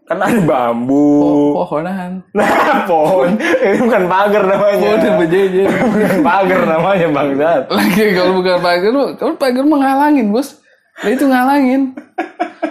kan 0.07 0.19
ada 0.19 0.41
bambu 0.41 1.55
Pohonan. 1.55 2.23
nah 2.39 2.83
pohon 2.83 3.35
ini 3.39 3.79
bukan 3.79 4.05
pagar 4.07 4.43
namanya 4.43 4.75
Oh, 4.81 4.95
udah 4.97 5.13
berjejer. 5.19 5.69
bukan 5.95 6.17
pagar 6.21 6.61
namanya 6.65 7.07
bangsat 7.11 7.63
Lagi 7.69 8.05
kalau 8.15 8.33
bukan 8.41 8.57
pagar, 8.59 8.91
lu- 8.91 9.15
kalau 9.15 9.35
pagar 9.37 9.65
menghalangin, 9.67 10.33
Bos. 10.33 10.60
Lah 11.01 11.11
itu 11.11 11.25
ngalangin. 11.25 11.83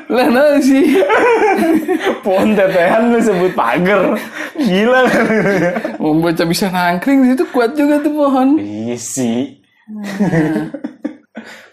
Lah 0.10 0.28
nah 0.30 0.58
sih. 0.62 0.86
pohon 2.26 2.58
tetehan 2.58 3.14
lu 3.14 3.20
sebut 3.22 3.54
pagar 3.54 4.18
gila 4.58 5.06
kan 5.08 5.26
Mau 6.02 6.18
baca 6.18 6.44
bisa 6.46 6.70
nangkring 6.70 7.26
di 7.26 7.28
situ 7.34 7.46
kuat 7.54 7.74
juga 7.78 8.02
tuh 8.02 8.14
pohon. 8.14 8.58
isi 8.62 9.58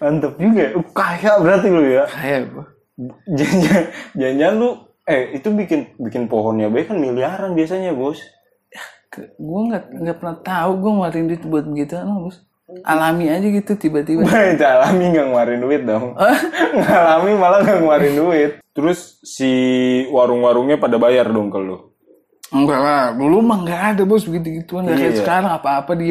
mantep 0.00 0.36
juga 0.40 0.60
ya. 0.62 0.70
Uh, 0.76 0.84
kaya 0.92 1.32
berarti 1.40 1.68
lu 1.68 1.82
ya 1.84 2.04
Kaya, 2.08 2.48
Bos. 2.48 2.68
jangan 3.36 3.82
jangan 4.16 4.52
lu 4.56 4.70
eh 5.04 5.36
itu 5.36 5.48
bikin 5.52 5.80
bikin 6.00 6.24
pohonnya 6.26 6.72
baik 6.72 6.88
kan 6.88 6.98
miliaran 6.98 7.52
biasanya 7.52 7.92
bos 7.92 8.18
gue 9.16 9.60
nggak 9.68 9.84
nggak 10.00 10.16
pernah 10.20 10.36
tahu 10.40 10.70
gue 10.80 10.90
ngeluarin 10.92 11.28
duit 11.28 11.42
buat 11.44 11.64
begitu 11.68 12.00
bos 12.00 12.36
alami 12.82 13.30
aja 13.30 13.46
gitu 13.46 13.72
tiba-tiba. 13.78 14.26
Itu 14.54 14.64
alami 14.66 15.14
nggak 15.14 15.26
ngeluarin 15.30 15.60
duit 15.62 15.82
dong. 15.86 16.18
Ngalami 16.82 17.30
malah 17.38 17.58
nggak 17.62 17.78
ngeluarin 17.78 18.14
duit. 18.18 18.52
Terus 18.74 19.22
si 19.22 19.50
warung-warungnya 20.10 20.76
pada 20.76 20.98
bayar 20.98 21.30
dong 21.30 21.48
ke 21.48 21.58
lu? 21.62 21.94
Enggak 22.50 22.78
lah 22.78 23.04
dulu 23.14 23.42
mah 23.42 23.58
nggak 23.62 23.82
ada 23.94 24.02
bos. 24.02 24.26
Begitu 24.26 24.62
gituan 24.62 24.86
nggak 24.86 24.98
kayak 24.98 25.14
Iya. 25.14 25.20
sekarang 25.22 25.50
apa-apa 25.54 25.92
di 25.94 26.06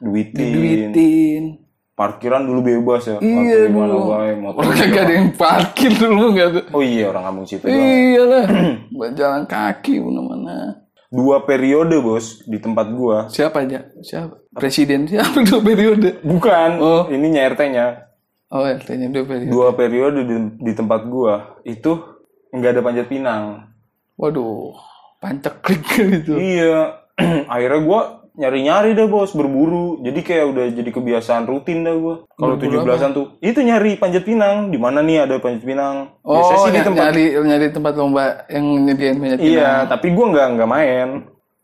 duitin 0.00 0.46
diduitin. 0.48 1.44
Parkiran 1.92 2.48
dulu 2.48 2.60
bebas 2.64 3.04
ya. 3.04 3.16
Iya 3.20 3.68
dulu. 3.68 4.08
orang 4.08 4.72
kagak 4.72 5.04
ada 5.04 5.12
yang 5.20 5.30
parkir 5.36 5.92
dulu 5.92 6.32
nggak 6.32 6.48
tuh 6.56 6.64
oh 6.72 6.80
iya 6.80 7.12
orang 7.12 7.28
kampung 7.28 7.44
situ 7.44 7.64
iya 7.68 8.22
lah. 8.24 8.44
Jalan 9.20 9.44
kaki 9.44 10.00
mana-mana 10.00 10.80
dua 11.10 11.42
periode 11.42 11.98
bos 11.98 12.46
di 12.46 12.62
tempat 12.62 12.86
gua. 12.94 13.26
Siapa 13.26 13.66
aja? 13.66 13.90
Siapa? 14.00 14.38
Presiden 14.54 15.10
siapa? 15.10 15.42
Dua 15.50 15.60
periode? 15.62 16.22
Bukan. 16.22 16.70
Oh. 16.78 17.02
ini 17.10 17.34
nyertenya 17.34 18.10
oh 18.50 18.66
RT-nya 18.66 19.14
dua 19.14 19.24
periode. 19.26 19.50
Dua 19.50 19.68
periode 19.74 20.20
di, 20.26 20.36
di 20.58 20.72
tempat 20.74 21.06
gua. 21.06 21.58
Itu 21.62 22.22
nggak 22.50 22.70
ada 22.78 22.82
panjat 22.82 23.06
pinang. 23.06 23.70
Waduh 24.18 24.74
panceklik 25.20 25.84
gitu. 26.16 26.34
Iya, 26.40 27.04
akhirnya 27.52 27.80
gue 27.84 28.00
nyari-nyari 28.40 28.96
dah 28.96 29.04
bos, 29.04 29.36
berburu. 29.36 30.00
Jadi 30.00 30.20
kayak 30.24 30.44
udah 30.48 30.66
jadi 30.72 30.90
kebiasaan 30.90 31.44
rutin 31.44 31.84
dah 31.84 31.92
gue. 31.92 32.24
Kalau 32.24 32.56
tujuh 32.56 32.80
belasan 32.80 33.12
tuh, 33.12 33.36
itu 33.44 33.60
nyari 33.60 34.00
panjat 34.00 34.24
pinang. 34.24 34.72
Di 34.72 34.80
mana 34.80 35.04
nih 35.04 35.28
ada 35.28 35.36
panjat 35.36 35.60
pinang? 35.60 36.16
oh 36.24 36.40
Biasa 36.40 36.54
sih 36.64 36.72
di 36.72 36.80
tempat. 36.80 37.00
nyari 37.04 37.24
nyari 37.36 37.66
tempat 37.68 37.92
lomba 38.00 38.48
yang 38.48 38.64
nyediain 38.88 39.16
banyak 39.20 39.38
Iya, 39.44 39.84
tapi 39.84 40.16
gue 40.16 40.26
nggak 40.32 40.46
nggak 40.56 40.70
main, 40.72 41.08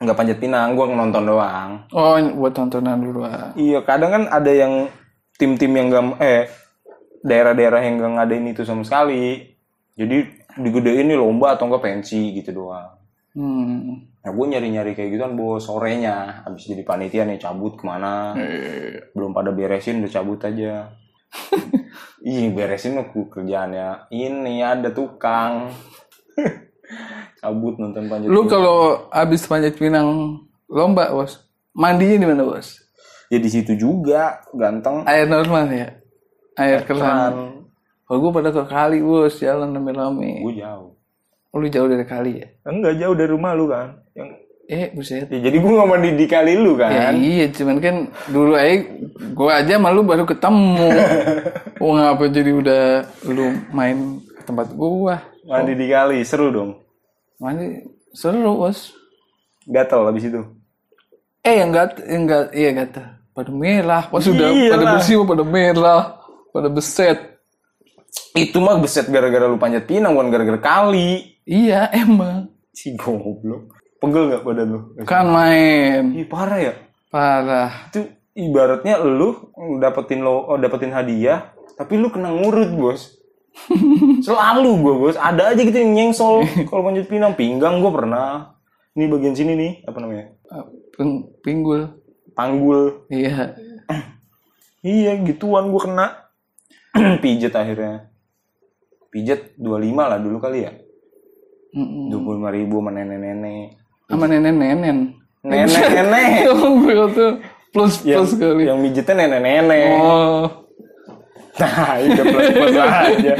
nggak 0.04 0.16
panjat 0.20 0.36
pinang. 0.36 0.76
Gue 0.76 0.84
nonton 0.92 1.24
doang. 1.24 1.70
oh 1.96 2.20
buat 2.36 2.52
tontonan 2.52 3.00
dulu 3.00 3.24
ah. 3.24 3.56
Iya, 3.56 3.80
kadang 3.80 4.10
kan 4.12 4.22
ada 4.28 4.52
yang 4.52 4.92
tim-tim 5.40 5.72
yang 5.72 5.88
nggak 5.88 6.04
eh 6.20 6.44
daerah-daerah 7.24 7.80
yang 7.80 7.94
nggak 7.96 8.12
ngadain 8.20 8.52
itu 8.52 8.62
sama 8.68 8.84
sekali. 8.84 9.48
Jadi 9.96 10.28
digedein 10.60 11.08
nih 11.08 11.16
lomba 11.16 11.56
atau 11.56 11.72
enggak 11.72 11.88
pensi 11.88 12.36
gitu 12.36 12.52
doang. 12.52 12.95
Hmm. 13.37 14.16
Nah, 14.27 14.35
gue 14.35 14.46
nyari-nyari 14.49 14.92
kayak 14.92 15.14
gituan 15.14 15.38
bos 15.38 15.62
sorenya. 15.62 16.42
Habis 16.42 16.66
jadi 16.66 16.83
panitia 16.83 17.22
nih 17.22 17.38
cabut 17.38 17.79
ke 17.79 17.87
mana. 17.87 18.35
Eh, 18.35 19.14
belum 19.14 19.31
pada 19.31 19.53
beresin 19.53 20.03
udah 20.03 20.11
cabut 20.11 20.42
aja 20.42 20.90
ih 22.25 22.51
beresin 22.51 22.96
mah 22.96 23.07
ku- 23.07 23.29
kerjaannya 23.29 24.11
ini 24.11 24.59
ada 24.59 24.90
tukang 24.90 25.70
cabut 27.40 27.75
nonton 27.77 28.07
panjat 28.07 28.27
Lu 28.27 28.46
kalau 28.46 29.07
habis 29.11 29.44
panjat 29.44 29.77
pinang 29.77 30.38
lomba, 30.66 31.12
Bos. 31.12 31.44
Mandinya 31.70 32.16
di 32.16 32.27
mana, 32.27 32.42
Bos? 32.42 32.83
ya 33.27 33.38
di 33.38 33.51
situ 33.51 33.75
juga 33.75 34.38
ganteng 34.55 35.03
Air 35.03 35.27
normal 35.27 35.66
ya? 35.68 35.88
Air 36.57 36.83
keran. 36.83 37.03
kan 37.03 37.35
Kalau 38.03 38.18
gue 38.22 38.31
pada 38.33 38.51
ke 38.51 38.62
kali, 38.64 38.99
Bos, 38.99 39.35
jalan 39.37 39.70
rame-rame. 39.70 40.40
gue 40.40 40.55
jauh 40.57 40.95
Oh, 41.50 41.59
lu 41.59 41.66
jauh 41.66 41.87
dari 41.87 42.02
kali 42.02 42.32
ya? 42.38 42.46
enggak 42.64 42.94
jauh 42.96 43.14
dari 43.14 43.30
rumah 43.30 43.52
lu 43.52 43.66
kan 43.66 43.96
yang 44.12 44.30
Eh, 44.66 44.90
buset. 44.90 45.30
ya, 45.30 45.38
jadi 45.38 45.56
gue 45.56 45.70
nggak 45.70 45.87
mandi 45.87 46.11
di 46.12 46.26
kali 46.26 46.59
lu 46.59 46.74
Ya 46.74 46.90
kan 46.90 47.14
iya, 47.14 47.46
cuman 47.48 47.78
kan 47.78 47.96
dulu 48.26 48.52
aja 48.52 48.82
gue 49.14 49.50
aja 49.52 49.74
malu 49.78 50.02
baru 50.02 50.26
ketemu. 50.26 50.90
oh 51.80 51.94
ngapa 51.94 52.24
jadi 52.26 52.50
udah 52.50 52.82
lu 53.24 53.46
main 53.70 53.96
ke 54.26 54.42
tempat 54.42 54.66
gua? 54.72 55.22
mandi 55.44 55.72
di 55.72 55.87
kali 55.87 56.18
seru 56.20 56.50
dong 56.50 56.82
Mandi 57.38 57.78
seru 58.11 58.59
bos. 58.59 58.90
gatel 59.64 60.02
habis 60.04 60.24
itu 60.24 60.42
Eh 61.40 61.62
yang 61.62 61.70
gat, 61.70 62.02
yang 62.02 62.26
gat, 62.26 62.50
iya 62.50 62.74
gatal. 62.74 63.06
Pada 63.30 63.54
merah, 63.54 64.02
pas 64.02 64.18
sudah 64.18 64.50
Iyalah. 64.50 64.72
pada 64.72 64.85
bersih 64.98 65.14
pada 65.22 65.44
merah, 65.46 66.02
pada 66.50 66.66
beset. 66.66 67.38
itu 68.35 68.59
mah 68.59 68.76
beset 68.76 69.06
gara-gara 69.06 69.46
lu 69.46 69.54
panjat 69.54 69.85
pinang 69.85 70.11
bukan 70.11 70.26
gara-gara 70.28 70.59
kali 70.59 71.36
Iya 71.46 71.88
emang. 71.94 72.50
si 72.70 72.92
goblok 72.92 73.72
pegel 73.96 74.28
nggak 74.28 74.44
badan 74.44 74.68
lu 74.68 74.80
Kan 75.02 75.26
main. 75.26 76.12
Ih, 76.12 76.26
parah 76.26 76.61
ya 76.61 76.74
Parah. 77.09 77.88
itu 77.88 78.05
ibaratnya 78.34 78.99
lu 78.99 79.32
dapetin 79.76 80.20
lo 80.20 80.44
oh, 80.44 80.57
dapetin 80.57 80.90
hadiah 80.90 81.57
tapi 81.72 81.97
lu 81.97 82.11
kena 82.11 82.28
ngurut 82.28 82.68
bos 82.70 83.16
selalu 84.20 84.70
gue 84.76 84.94
bos 84.99 85.16
ada 85.16 85.49
aja 85.49 85.57
gitu 85.59 85.72
yang 85.72 85.94
nyengsol 85.94 86.44
kalau 86.68 86.84
panjat 86.84 87.07
pinang 87.07 87.32
pinggang 87.32 87.80
gue 87.80 87.88
pernah 87.88 88.53
ini 88.92 89.07
bagian 89.07 89.32
sini 89.32 89.53
nih 89.55 89.72
apa 89.82 89.97
namanya 89.97 90.26
Ah, 90.47 90.68
ping- 90.92 91.32
Pinggul. 91.40 91.97
panggul 92.32 93.09
Iya. 93.09 93.57
iya 94.84 95.16
gituan 95.18 95.68
gue 95.68 95.80
kena 95.80 96.28
pijet 97.24 97.51
akhirnya 97.51 98.12
pijet 99.09 99.57
25 99.57 99.72
lah 99.97 100.18
dulu 100.18 100.36
kali 100.36 100.61
ya. 100.61 100.72
Dua 102.10 102.20
puluh 102.20 102.36
lima 102.38 102.50
ribu 102.50 102.76
sama 102.78 102.90
nenek-nenek 102.90 103.66
Sama 104.06 104.24
nenen-nenen. 104.26 104.98
nenek-nenek 105.42 106.46
Yang 106.46 107.10
tuh 107.16 107.32
plus 107.70 107.94
yang, 108.02 108.22
plus 108.22 108.32
kali. 108.34 108.64
yang 108.64 108.78
mijetnya 108.78 109.14
nenek-nenek 109.26 109.84
Oh. 109.98 110.46
Nah, 111.56 111.96
itu 111.98 112.20
plus 112.20 112.48
plus 112.52 112.76
aja. 112.84 113.34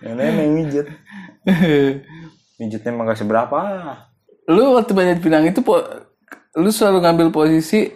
Nenek 0.00 0.26
yang 0.32 0.52
mijet. 0.52 0.86
Mijetnya 2.56 2.90
emang 2.90 3.06
gak 3.06 3.20
seberapa. 3.20 3.58
lu 4.42 4.74
waktu 4.74 4.90
banyak 4.90 5.18
pinang 5.20 5.46
itu 5.46 5.62
po, 5.62 5.78
lu 6.52 6.68
selalu 6.68 6.98
ngambil 7.00 7.28
posisi 7.30 7.86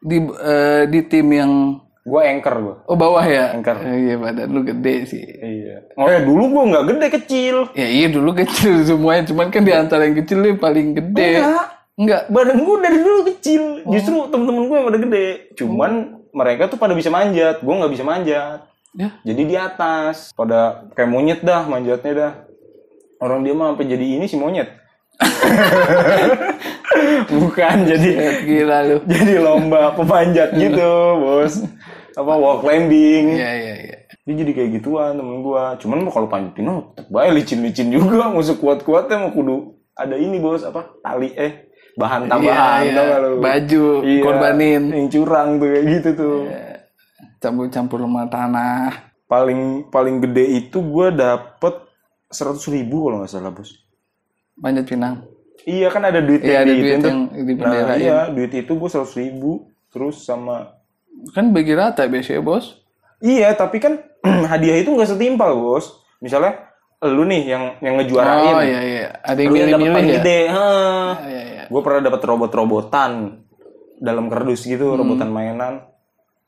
di 0.00 0.16
eh, 0.22 0.88
di 0.88 1.00
tim 1.04 1.28
yang 1.28 1.52
Gue 2.00 2.24
anchor 2.24 2.54
gue. 2.56 2.74
oh 2.82 2.94
bawah 2.94 3.22
ya 3.22 3.52
Anchor. 3.52 3.76
Eh, 3.78 3.94
iya 4.02 4.14
badan 4.16 4.48
lu 4.48 4.62
gede 4.62 4.94
sih 5.04 5.20
Iya. 5.20 5.92
Oh 5.94 6.04
ya 6.04 6.20
dulu 6.20 6.42
gue 6.48 6.62
nggak 6.70 6.84
gede 6.86 7.06
kecil. 7.14 7.54
ya 7.72 7.86
iya 7.86 8.06
dulu 8.08 8.30
kecil 8.32 8.82
semuanya 8.88 9.26
cuman 9.26 9.46
kan 9.48 9.60
di 9.60 9.70
antara 9.70 10.04
yang 10.04 10.16
kecil 10.16 10.40
yang 10.40 10.56
paling 10.56 10.92
gede 10.92 11.38
Enggak. 11.38 11.66
enggak 11.94 12.20
Badan 12.28 12.56
gue 12.58 12.74
dari 12.78 12.98
dulu 12.98 13.20
kecil. 13.28 13.62
Justru 13.86 14.14
temen-temen 14.26 14.62
gue 14.64 14.74
yang 14.74 14.86
pada 14.86 14.98
gede. 14.98 15.26
Cuman 15.54 15.90
mereka 16.30 16.66
tuh 16.66 16.76
pada 16.76 16.92
bisa 16.92 17.08
manjat. 17.08 17.58
Gue 17.60 17.74
nggak 17.74 17.90
bisa 17.90 18.02
manjat. 18.02 18.58
ya 18.92 19.08
Jadi 19.22 19.40
di 19.44 19.54
atas. 19.54 20.32
Pada 20.32 20.84
kayak 20.92 21.06
monyet 21.06 21.38
dah 21.40 21.62
manjatnya 21.62 22.12
dah. 22.12 22.32
Orang 23.18 23.42
dia 23.42 23.52
mah 23.52 23.70
sampai 23.70 23.86
jadi 23.86 24.04
ini 24.16 24.24
si 24.24 24.34
monyet. 24.34 24.66
Bukan 27.30 27.74
jadi 27.84 28.08
gila 28.42 28.78
lu 28.82 28.96
jadi 29.10 29.38
lomba 29.38 29.92
pemanjat 29.92 30.54
gitu, 30.54 30.90
bos. 31.18 31.60
Apa 32.20 32.32
wall 32.36 32.60
climbing. 32.60 33.32
iya 33.32 33.50
iya 33.52 33.74
iya 33.80 33.96
Dia 34.20 34.34
jadi 34.36 34.52
kayak 34.52 34.70
gituan 34.76 35.16
temen 35.16 35.40
gua. 35.40 35.74
Cuman 35.74 36.04
mau 36.04 36.12
kalau 36.12 36.28
panjat 36.28 36.52
pinang 36.52 36.92
tetep 36.92 37.08
baik 37.08 37.30
licin-licin 37.34 37.88
juga. 37.88 38.28
Mau 38.28 38.40
sekuat-kuatnya 38.40 39.16
mau 39.18 39.32
kudu 39.32 39.56
ada 39.92 40.14
ini 40.14 40.36
bos 40.36 40.62
apa 40.62 40.96
tali 41.00 41.32
eh 41.32 41.68
bahan 41.92 42.24
tambahan 42.24 42.80
Iya, 42.80 42.92
tau 42.94 43.04
iya. 43.04 43.16
lu? 43.18 43.30
baju 43.38 43.84
Iya, 44.00 44.22
korbanin 44.22 44.82
yang 44.88 45.08
curang 45.08 45.48
tuh 45.56 45.68
kayak 45.68 45.84
gitu 45.90 46.10
tuh. 46.14 46.38
campur-campur 47.36 47.98
sama 48.00 48.24
tanah 48.26 48.88
Paling 49.26 49.86
paling 49.88 50.18
gede 50.20 50.44
itu 50.58 50.78
gua 50.80 51.08
dapet 51.08 51.74
seratus 52.28 52.66
ribu 52.66 53.06
kalau 53.06 53.20
nggak 53.20 53.30
salah 53.30 53.50
bos. 53.50 53.70
panjat 54.56 54.86
pinang 54.86 55.24
Iya 55.62 55.88
kan 55.88 56.02
ada 56.02 56.20
duit 56.20 56.40
Iya, 56.40 56.50
yang 56.50 56.62
ada 56.62 56.72
di 56.72 56.80
duit 56.80 56.96
itu 56.96 57.06
yang 57.06 57.20
Nah 57.60 57.96
iya 57.96 58.18
duit 58.28 58.52
itu 58.54 58.72
gua 58.72 58.88
seratus 58.88 59.14
ribu 59.14 59.68
terus 59.88 60.24
sama 60.24 60.79
kan 61.30 61.50
bagi 61.50 61.72
rata 61.72 62.04
biasanya 62.04 62.40
bos 62.40 62.80
Iya, 63.20 63.52
tapi 63.52 63.76
kan 63.76 64.00
hadiah 64.50 64.80
itu 64.80 64.88
nggak 64.90 65.04
setimpal, 65.06 65.52
Bos. 65.52 65.92
Misalnya 66.20 66.72
lu 67.04 67.24
nih 67.24 67.48
yang 67.48 67.64
yang 67.80 68.00
ngejuarain. 68.00 68.48
oh 68.50 68.60
iya 68.60 68.80
iya 68.80 69.06
ada 69.20 69.36
yang 69.36 69.52
milih-milih 69.52 69.92
ya 70.00 70.12
gede. 70.16 70.40
Ah, 70.48 71.12
iya 71.24 71.42
iya 71.44 71.62
Gue 71.68 71.80
pernah 71.80 72.00
dapat 72.02 72.20
robot-robotan 72.20 73.40
dalam 73.96 74.32
kardus 74.32 74.64
gitu, 74.64 74.96
Hmm. 74.96 75.04
robotan 75.04 75.28
mainan. 75.28 75.84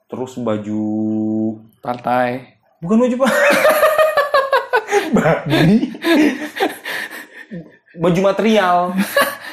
Terus 0.08 0.36
baju 0.36 0.84
partai 1.80 2.56
bukan 2.80 3.04
baju 3.04 3.16
pak. 3.20 3.32
Babi. 5.16 5.92
baju 7.94 8.20
material. 8.24 8.76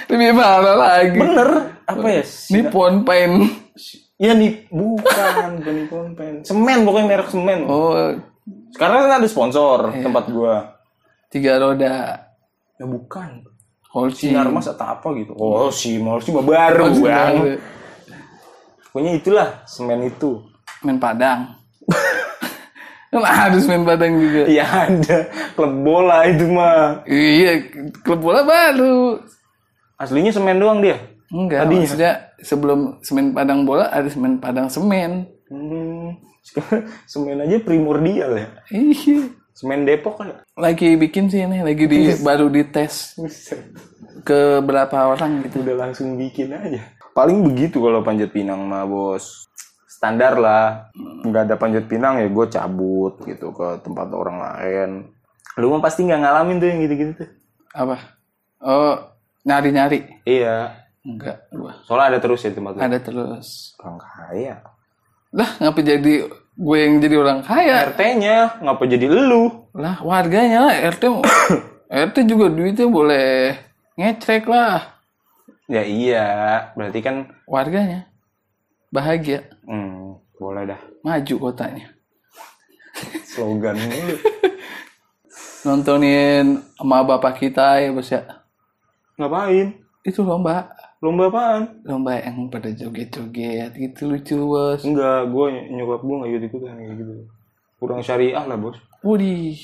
lebih 0.07 0.31
parah 0.33 0.75
lagi 0.75 1.19
Bener. 1.19 1.49
Apa 1.83 2.07
ya? 2.09 2.23
Nippon 2.49 3.03
Paint 3.03 3.35
Iya 4.19 4.35
nih, 4.35 4.67
bukan, 4.67 5.47
bukan 5.63 5.73
Nippon 5.79 6.07
Paint. 6.11 6.43
Semen 6.43 6.83
pokoknya 6.83 7.07
merek 7.07 7.29
semen. 7.31 7.63
oh. 7.65 7.95
Sekarang 8.75 9.07
kan 9.07 9.23
ada 9.23 9.27
sponsor 9.29 9.95
Iya. 9.95 10.03
tempat 10.03 10.25
gua. 10.27 10.75
tiga 11.29 11.55
roda. 11.55 12.27
Ya 12.75 12.85
bukan. 12.85 13.45
Holcim 13.89 14.33
sinar 14.33 14.49
mas 14.49 14.69
atau 14.69 14.85
apa 14.85 15.07
gitu. 15.17 15.33
Oh 15.33 15.69
si 15.69 15.97
mal 15.97 16.21
sih 16.21 16.29
mah 16.29 16.45
baru. 16.45 16.93
Bang 16.99 17.57
pokoknya 18.85 19.11
itulah 19.15 19.49
semen 19.65 20.05
itu. 20.05 20.41
Main 20.81 20.97
padang. 20.97 21.57
Kan 23.09 23.25
harus 23.25 23.65
main 23.65 23.81
padang 23.81 24.13
juga? 24.17 24.45
Iya 24.45 24.65
ada. 24.85 25.17
Klub 25.57 25.73
bola 25.81 26.29
itu 26.29 26.45
mah. 26.45 27.01
Iya 27.09 27.65
klub 28.01 28.21
bola 28.21 28.45
baru. 28.45 29.17
Aslinya 29.97 30.29
semen 30.29 30.61
doang 30.61 30.81
dia 30.81 31.08
enggak 31.29 31.59
Tadinya. 31.65 31.79
maksudnya 31.81 32.13
sebelum 32.41 32.79
semen 33.05 33.31
padang 33.33 33.61
bola 33.63 33.89
ada 33.89 34.09
semen 34.09 34.37
padang 34.41 34.67
semen. 34.69 35.29
Hmm, 35.49 36.17
semen 37.09 37.41
aja 37.41 37.57
primordial 37.61 38.31
ya? 38.37 38.47
Iya. 38.73 39.33
Semen 39.53 39.83
Depok 39.83 40.23
kan? 40.23 40.39
Lagi 40.55 40.95
bikin 40.95 41.27
sih 41.27 41.43
ini 41.43 41.59
lagi 41.59 41.83
di 41.83 42.15
baru 42.23 42.47
dites. 42.47 43.19
Ke 44.23 44.63
berapa 44.63 45.11
orang 45.11 45.43
gitu. 45.43 45.59
Udah 45.59 45.89
langsung 45.89 46.15
bikin 46.15 46.55
aja. 46.55 46.79
Paling 47.11 47.43
begitu 47.43 47.83
kalau 47.83 47.99
panjat 47.99 48.31
pinang 48.31 48.63
mah 48.63 48.87
bos. 48.87 49.51
Standar 49.89 50.39
lah. 50.39 50.87
Nggak 51.27 51.43
ada 51.51 51.55
panjat 51.59 51.91
pinang 51.91 52.23
ya 52.23 52.31
gue 52.31 52.45
cabut 52.47 53.19
gitu 53.27 53.51
ke 53.51 53.83
tempat 53.83 54.07
orang 54.15 54.37
lain. 54.39 54.89
Lu 55.59 55.75
mah 55.75 55.83
pasti 55.83 56.07
nggak 56.07 56.23
ngalamin 56.23 56.63
tuh 56.63 56.67
yang 56.71 56.79
gitu-gitu 56.87 57.11
tuh. 57.19 57.29
Apa? 57.75 57.95
Oh 58.63 59.19
nyari 59.47 59.69
nyari 59.71 59.99
iya 60.27 60.78
enggak 60.99 61.47
gua 61.49 61.73
soalnya 61.87 62.15
ada 62.15 62.19
terus 62.19 62.43
ya 62.43 62.51
tempat 62.51 62.75
lu. 62.75 62.79
Ada 62.83 62.97
terus. 62.99 63.47
Orang 63.79 63.97
kaya. 63.97 64.55
Lah 65.31 65.49
ngapa 65.57 65.79
jadi 65.79 66.13
gue 66.59 66.77
yang 66.77 66.99
jadi 66.99 67.15
orang 67.15 67.39
kaya? 67.39 67.87
RT-nya 67.87 68.59
ngapa 68.59 68.83
jadi 68.83 69.05
elu? 69.07 69.69
lah 69.71 70.01
warganya 70.03 70.67
lah 70.67 70.75
RT 70.91 71.03
mau- 71.07 71.23
RT 72.09 72.27
juga 72.27 72.51
duitnya 72.51 72.85
boleh 72.85 73.55
ngecek 73.95 74.43
lah. 74.45 74.99
Ya 75.69 75.85
iya, 75.85 76.25
berarti 76.73 76.99
kan 76.99 77.29
warganya 77.45 78.09
bahagia. 78.89 79.45
Hmm, 79.63 80.17
boleh 80.35 80.65
dah. 80.65 80.81
Maju 81.05 81.35
kotanya. 81.39 81.93
Slogan 83.31 83.77
mulu. 83.77 84.15
nontonin 85.65 86.63
sama 86.75 87.03
bapak 87.03 87.39
kita 87.39 87.79
ya 87.79 87.91
bos 87.91 88.09
ya. 88.09 88.23
Ngapain? 89.15 89.75
itu 89.99 90.23
lomba 90.23 90.71
Lomba 90.99 91.31
apaan? 91.31 91.79
lomba 91.87 92.19
yang 92.19 92.51
pada 92.51 92.75
joget-joget 92.75 93.71
gitu 93.71 94.11
lucu 94.11 94.35
bos 94.35 94.83
Enggak, 94.83 95.31
gue 95.31 95.45
nyokap 95.71 96.01
gue 96.03 96.15
nggak 96.19 96.29
ikut 96.35 96.43
ikutan 96.51 96.75
kayak 96.75 96.95
gitu. 96.99 97.13
Kurang 97.79 98.03
syariah 98.03 98.43
lah 98.43 98.59
bos. 98.59 98.75
Wudi 98.99 99.55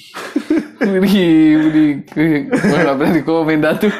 Wudi 0.79 1.27
Wudi 1.59 1.85
gue 2.07 2.47
gak 2.47 2.95
pernah 2.95 3.11
di 3.11 3.23
komen 3.27 3.59
dah 3.59 3.75
tuh 3.75 3.91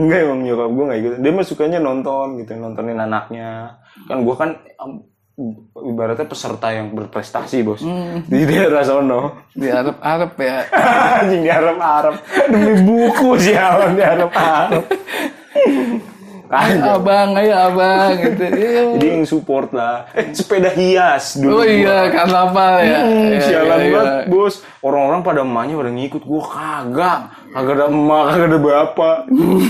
Enggak 0.00 0.18
emang 0.24 0.40
nyokap 0.40 0.70
gue 0.72 0.84
nggak 0.88 1.00
ikut. 1.04 1.12
Dia 1.20 1.32
mah 1.36 1.44
sukanya 1.44 1.78
nonton 1.84 2.40
gitu, 2.40 2.56
nontonin 2.56 2.96
anaknya. 2.96 3.76
Kan 4.08 4.24
gue 4.24 4.34
kan 4.40 4.56
ibaratnya 5.78 6.26
peserta 6.26 6.74
yang 6.74 6.90
berprestasi 6.90 7.62
bos. 7.62 7.82
Di 8.26 8.42
daerah 8.42 8.82
sono. 8.82 9.46
di 9.54 9.70
Arab 9.70 10.02
Arab 10.02 10.34
ya 10.38 10.66
Anjing 11.22 11.42
di 11.46 11.50
Arab-Arab. 11.50 12.14
Demi 12.50 12.74
buku 12.82 13.38
sih 13.38 13.54
di 13.94 14.02
Arab-Arab. 16.48 16.72
ayo 16.74 16.84
abang 16.94 17.30
ayo 17.34 17.54
abang 17.54 18.10
gitu 18.16 18.44
Iya. 18.58 18.82
Jadi 18.94 19.06
yang 19.06 19.24
support 19.24 19.68
lah. 19.70 20.08
Eh, 20.10 20.32
sepeda 20.32 20.70
hias 20.70 21.36
dulu. 21.36 21.52
oh 21.52 21.64
iya 21.64 22.08
karnaval 22.08 22.74
ya 22.80 23.00
Hmm, 23.00 23.28
Iya, 23.28 23.40
sialan 23.40 23.78
iya, 23.78 23.90
banget, 23.90 24.06
iya. 24.18 24.24
bos. 24.26 24.54
Orang-orang 24.78 25.20
pada 25.20 25.40
emaknya 25.40 25.74
pada 25.74 25.90
ngikut. 25.90 26.22
Gua 26.22 26.42
kagak. 26.42 27.20
Kagak 27.48 27.74
ada 27.74 27.84
emak, 27.88 28.24
kagak 28.28 28.46
ada 28.46 28.58
bapak. 28.58 29.16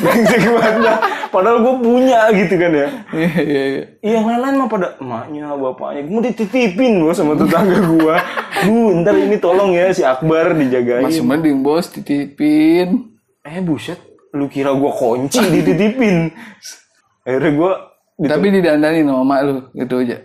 Dah. 0.81 0.99
Padahal 1.29 1.59
gue 1.61 1.75
punya 1.79 2.21
gitu 2.33 2.55
kan 2.57 2.73
ya. 2.73 2.89
iya 3.11 3.29
iya 3.37 3.63
iya 3.69 3.83
Iya, 3.99 4.13
yang 4.15 4.27
lain-lain 4.27 4.55
mah 4.57 4.69
pada 4.69 4.89
emaknya, 4.97 5.53
bapaknya. 5.53 6.01
Mau 6.05 6.21
dititipin 6.21 6.99
bos 6.99 7.15
sama 7.15 7.35
tetangga 7.35 7.79
gua. 7.85 8.17
Bu, 8.61 8.75
ntar 8.97 9.15
ini 9.15 9.37
tolong 9.37 9.71
ya 9.71 9.91
si 9.91 10.01
Akbar 10.01 10.53
dijagain. 10.53 11.05
masih 11.05 11.21
mending 11.21 11.61
bos 11.61 11.87
titipin 11.89 13.13
Eh 13.41 13.61
buset, 13.61 13.97
lu 14.33 14.47
kira 14.47 14.73
gua 14.73 14.91
kunci 14.91 15.41
dititipin. 15.41 16.33
Akhirnya 17.27 17.51
gua 17.55 17.73
dit- 18.17 18.29
tapi 18.29 18.47
didandanin 18.51 19.05
sama 19.05 19.23
mak 19.23 19.41
lu 19.43 19.55
gitu 19.73 20.01
aja 20.01 20.19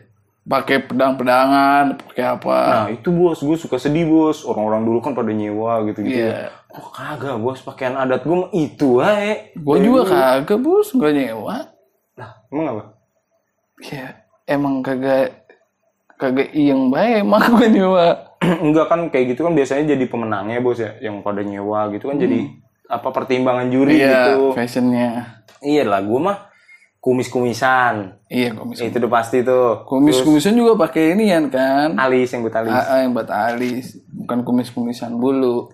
pakai 0.43 0.83
pedang-pedangan 0.83 1.95
pakai 1.95 2.23
apa 2.27 2.57
Nah 2.67 2.87
itu 2.91 3.09
bos, 3.09 3.39
gue 3.39 3.55
suka 3.55 3.79
sedih 3.79 4.03
bos. 4.03 4.43
Orang-orang 4.43 4.83
dulu 4.83 4.99
kan 4.99 5.15
pada 5.15 5.31
nyewa 5.31 5.87
gitu-gitu. 5.87 6.19
Iya. 6.19 6.35
ya. 6.35 6.47
Oh 6.67 6.91
kagak 6.91 7.39
bos, 7.39 7.63
pakaian 7.63 7.95
adat 7.95 8.27
gue 8.27 8.51
itu 8.51 8.99
ae. 8.99 9.55
gue 9.55 9.77
juga 9.79 10.01
kagak 10.03 10.59
bos 10.59 10.91
nggak 10.91 11.11
nyewa 11.13 11.71
Nah, 12.13 12.29
emang 12.51 12.65
apa? 12.69 12.83
ya 13.81 14.05
emang 14.43 14.79
kagak 14.79 15.47
kagak 16.15 16.51
iyeng 16.51 16.91
baik 16.91 17.23
mak 17.23 17.47
gue 17.49 17.67
nyewa 17.69 18.05
Enggak 18.67 18.91
kan 18.91 19.07
kayak 19.07 19.33
gitu 19.33 19.47
kan 19.47 19.55
biasanya 19.55 19.95
jadi 19.95 20.05
pemenangnya 20.05 20.59
bos 20.59 20.75
ya, 20.75 20.91
yang 20.99 21.23
pada 21.23 21.39
nyewa 21.39 21.87
gitu 21.95 22.11
kan 22.11 22.19
jadi 22.19 22.51
apa 22.93 23.09
pertimbangan 23.09 23.67
juri 23.67 23.97
iya 23.97 24.33
gitu. 24.33 24.53
fashionnya 24.53 25.41
Iya 25.63 25.87
lah, 25.87 26.03
gue 26.03 26.19
mah 26.19 26.51
kumis-kumisan. 26.99 28.19
iya 28.27 28.51
kumis 28.51 28.79
Itu 28.79 28.99
udah 28.99 29.11
pasti 29.11 29.39
tuh. 29.41 29.87
kumis 29.87 30.19
kumisan 30.19 30.55
juga 30.55 30.75
pakai 30.77 31.15
ini 31.15 31.31
kan 31.47 31.95
Alis 31.95 32.31
yang 32.31 32.43
buat 32.43 32.55
alis. 32.57 32.71
Ah, 32.71 32.83
ah, 32.89 32.99
yang 32.99 33.11
buat 33.11 33.27
alis 33.27 33.85
bukan 34.07 34.43
kumis 34.43 34.71
kumisan 34.71 35.15
bulu 35.15 35.71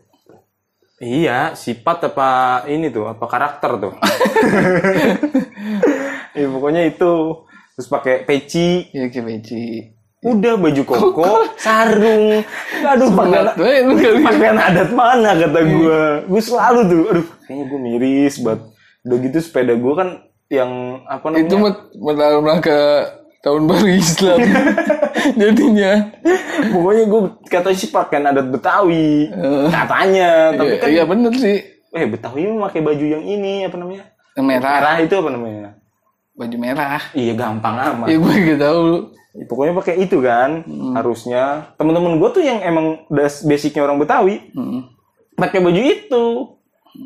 Iya, 0.99 1.55
sifat 1.55 2.11
apa 2.11 2.29
ini 2.67 2.91
tuh, 2.91 3.07
apa 3.07 3.23
karakter 3.23 3.79
tuh. 3.79 3.93
ya 6.35 6.45
pokoknya 6.45 6.81
itu. 6.85 7.13
Terus 7.73 7.87
pakai 7.87 8.27
peci. 8.27 8.91
iya 8.91 9.07
kayak 9.07 9.25
peci 9.25 9.95
Udah 10.19 10.59
baju 10.59 10.81
koko, 10.83 11.47
sarung. 11.55 12.43
Aduh, 12.83 13.07
pakaian, 13.15 13.55
eh, 14.59 14.67
adat 14.67 14.91
mana 14.91 15.31
kata 15.31 15.59
gue. 15.63 16.01
Gue 16.27 16.41
selalu 16.43 16.79
tuh, 16.85 17.03
aduh 17.07 17.27
kayaknya 17.47 17.63
gue 17.71 17.79
miris 17.79 18.35
banget. 18.43 18.61
Udah 19.07 19.17
gitu 19.23 19.37
sepeda 19.39 19.73
gue 19.79 19.93
kan 19.95 20.09
yang 20.51 20.71
apa 21.07 21.23
namanya? 21.31 21.47
Itu 21.47 21.55
mah 21.55 21.73
dalam 22.19 22.43
rangka 22.43 22.79
tahun 23.39 23.63
baru 23.63 23.87
Islam. 23.87 24.39
Jadinya. 25.39 25.93
Pokoknya 26.67 27.03
gue 27.07 27.21
katanya 27.47 27.77
sih 27.79 27.87
pakaian 27.87 28.27
adat 28.27 28.47
Betawi. 28.51 29.31
Katanya, 29.71 30.51
tapi 30.51 30.67
Iya, 30.67 30.79
kan 30.83 30.89
iya 30.91 31.03
bener 31.07 31.31
sih. 31.31 31.57
eh 31.89 32.05
Betawi 32.05 32.43
pakai 32.59 32.81
baju 32.83 33.05
yang 33.07 33.23
ini 33.23 33.63
apa 33.63 33.79
namanya? 33.79 34.03
Yang 34.35 34.45
merah, 34.45 34.71
Merah 34.83 34.95
itu 34.99 35.15
apa 35.15 35.29
namanya? 35.31 35.71
baju 36.35 36.55
merah. 36.55 37.03
Iya 37.11 37.33
gampang 37.35 37.75
amat. 37.75 38.07
Ya 38.07 38.15
gue 38.15 38.33
gak 38.47 38.61
tahu. 38.63 39.11
Pokoknya 39.29 39.73
pakai 39.73 39.95
itu 39.99 40.17
kan 40.19 40.65
harusnya. 40.91 41.69
Temen-temen 41.75 42.17
gue 42.17 42.29
tuh 42.31 42.41
yang 42.41 42.59
emang 42.59 42.85
das 43.07 43.41
basicnya 43.41 43.81
orang 43.81 43.97
Betawi 43.97 44.49
Hmm. 44.51 44.89
pakai 45.33 45.59
baju 45.59 45.77
itu. 45.79 46.25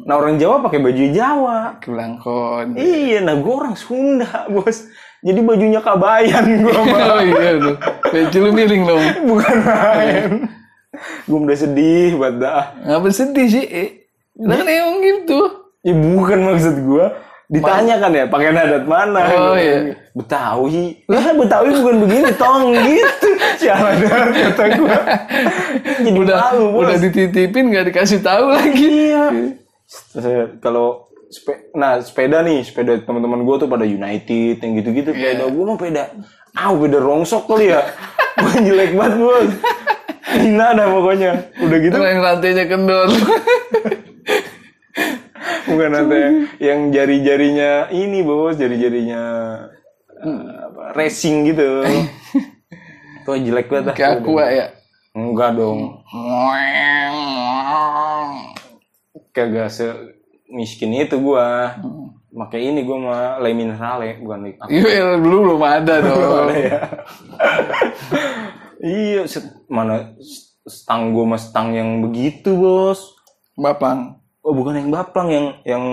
Nah 0.02 0.16
orang 0.16 0.38
Jawa 0.38 0.60
pakai 0.60 0.80
baju 0.80 1.04
Jawa. 1.10 1.78
Kelangkon. 1.78 2.76
Iya, 2.76 3.20
nah 3.22 3.36
gue 3.36 3.54
orang 3.54 3.76
Sunda 3.76 4.28
bos. 4.54 4.88
Jadi 5.20 5.40
bajunya 5.40 5.80
kabayan 5.80 6.44
gue 6.58 6.72
oh 7.06 7.22
iya 7.22 7.52
tuh. 7.58 7.76
Baju 8.06 8.38
lu 8.40 8.50
miring 8.52 8.84
dong. 8.84 9.04
bukan 9.30 9.56
main. 9.60 10.32
gue 11.24 11.40
udah 11.40 11.58
sedih 11.58 12.16
buat 12.16 12.36
dah. 12.38 12.64
Ngapa 12.82 13.08
sedih 13.10 13.48
sih? 13.50 13.66
Eh, 13.66 13.90
Lah 14.36 14.56
kan 14.56 14.66
emang 14.66 15.00
gitu. 15.00 15.40
Ya 15.82 15.92
bukan 15.92 16.40
maksud 16.46 16.76
gue. 16.80 17.06
Ditanya 17.50 18.00
kan 18.00 18.12
ya 18.12 18.26
pakaian 18.26 18.56
adat 18.56 18.84
mana? 18.84 19.20
Oh, 19.28 19.54
Gitu. 19.54 19.60
iya. 19.60 19.78
Betawi. 20.14 21.02
Lah 21.06 21.34
Betawi 21.34 21.70
bukan 21.74 21.96
begini 22.02 22.32
tong 22.34 22.70
gitu. 22.72 23.28
Siapa 23.58 23.88
ada 23.92 24.30
kata 24.30 24.64
gue. 24.72 24.98
Jadi 26.06 26.18
Udah 26.18 26.38
malu 26.48 26.66
bos. 26.72 26.86
udah 26.86 26.98
dititipin 27.00 27.70
gak 27.70 27.90
dikasih 27.90 28.22
tahu 28.22 28.54
lagi. 28.54 28.88
Iya. 29.10 29.26
Kalau 30.60 31.10
spe- 31.28 31.74
nah 31.74 31.98
sepeda 31.98 32.42
nih 32.42 32.62
sepeda 32.62 33.02
teman-teman 33.02 33.42
gue 33.42 33.56
tuh 33.58 33.68
pada 33.68 33.84
United 33.84 34.58
yang 34.58 34.74
gitu-gitu 34.78 35.10
sepeda 35.12 35.44
gue 35.44 35.64
mah 35.64 35.76
sepeda 35.76 36.04
ah 36.54 36.70
beda 36.72 37.00
rongsok 37.00 37.44
kali 37.48 37.74
ya 37.74 37.82
gue 38.38 38.54
jelek 38.64 38.94
banget 38.94 39.14
bos 39.18 39.50
hina 40.30 40.68
dah 40.72 40.88
pokoknya 40.88 41.32
udah 41.58 41.78
gitu 41.80 41.94
Itu 41.94 42.02
yang 42.04 42.22
rantainya 42.22 42.66
kendor. 42.66 43.10
bukan 45.66 45.90
nanti 45.90 46.20
yang 46.60 46.80
jari-jarinya 46.90 47.72
ini 47.90 48.22
bos 48.22 48.56
jari-jarinya 48.56 49.22
apa, 50.24 50.84
racing 50.94 51.46
gitu 51.46 51.84
tuh 53.26 53.36
jelek 53.36 53.68
banget. 53.68 53.96
Kayak 53.96 54.12
aku 54.20 54.32
ya. 54.38 54.66
enggak 55.14 55.52
dong 55.54 55.80
kagak 59.32 59.70
se 59.70 59.86
miskin 60.48 60.94
itu 60.94 61.18
gua 61.18 61.78
pakai 62.30 62.70
ini 62.70 62.82
gua 62.82 62.98
mah 62.98 63.22
lay 63.40 63.54
minerale 63.54 64.18
bukan 64.20 64.54
Iya 64.70 65.18
dulu 65.18 65.54
belum 65.54 65.62
ada 65.62 65.96
dong. 66.02 66.50
ya. 66.50 66.80
iya 68.84 69.22
set- 69.26 69.66
mana 69.66 70.14
stang 70.64 71.14
gua 71.14 71.26
mah 71.30 71.42
stang 71.42 71.74
yang 71.74 72.02
begitu 72.02 72.54
bos 72.54 73.14
Bapang. 73.54 74.18
oh 74.42 74.52
bukan 74.52 74.76
yang 74.76 74.90
baplang 74.90 75.30
yang 75.30 75.46
yang 75.64 75.84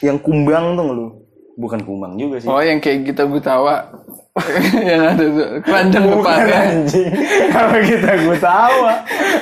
yang 0.00 0.16
kumbang 0.18 0.74
tuh 0.74 0.86
lu 0.86 1.06
bukan 1.54 1.80
kumbang 1.80 2.14
juga 2.14 2.36
sih 2.38 2.46
Oh 2.46 2.58
yang 2.58 2.78
kayak 2.78 3.06
kita 3.06 3.24
gutawa. 3.24 3.86
yang 4.82 5.02
ada 5.06 5.24
tuh, 5.24 5.46
keranjang 5.62 6.04
Bukan 6.04 6.26
depannya. 6.26 6.58
anjing 6.66 7.08
kalau 7.48 7.78
kita 7.80 8.10
gue 8.18 8.36
tawa 8.36 8.92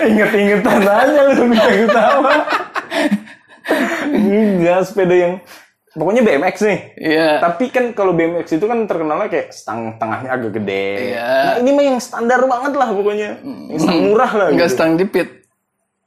inget-ingetan 0.02 0.80
aja 0.82 1.20
lu 1.24 1.44
kita 1.48 1.68
gue 1.72 1.88
tawa 1.90 2.34
enggak 4.04 4.80
sepeda 4.84 5.14
yang 5.16 5.34
pokoknya 5.90 6.22
BMX 6.22 6.56
nih 6.62 6.80
Iya. 6.98 7.28
tapi 7.38 7.68
kan 7.68 7.92
kalau 7.92 8.12
BMX 8.12 8.52
itu 8.52 8.64
kan 8.64 8.84
terkenalnya 8.84 9.28
kayak 9.28 9.48
stang 9.48 9.96
tengahnya 9.96 10.28
agak 10.30 10.50
gede 10.54 10.88
Iya. 11.10 11.24
nah 11.24 11.54
ini 11.58 11.70
mah 11.70 11.84
yang 11.86 11.96
standar 11.96 12.40
banget 12.42 12.72
lah 12.74 12.88
pokoknya 12.90 13.28
yang 13.42 13.80
stang 13.80 13.98
murah 14.02 14.30
lah 14.30 14.46
Enggak 14.50 14.68
gitu. 14.68 14.76
stang 14.76 14.92
jepit. 14.96 15.28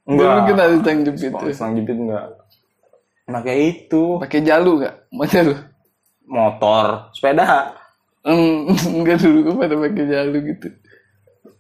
enggak 0.04 0.26
Dulu 0.28 0.40
kita 0.46 0.62
ada 0.64 0.76
stang 0.78 1.00
jepit 1.02 1.32
Stang- 1.32 1.50
stang 1.52 1.72
jepit 1.74 1.98
enggak 1.98 2.26
kayak 3.42 3.62
itu 3.82 4.04
Pakai 4.22 4.42
jalu 4.42 4.72
gak? 4.80 5.10
Mau 5.10 5.26
jalu? 5.26 5.58
Motor. 6.26 7.10
Sepeda. 7.14 7.74
Hmm, 8.26 8.74
enggak 8.98 9.22
dulu 9.22 9.38
gue 9.46 9.56
pada 9.56 9.76
pakai 9.78 10.06
jalu 10.10 10.38
gitu. 10.54 10.68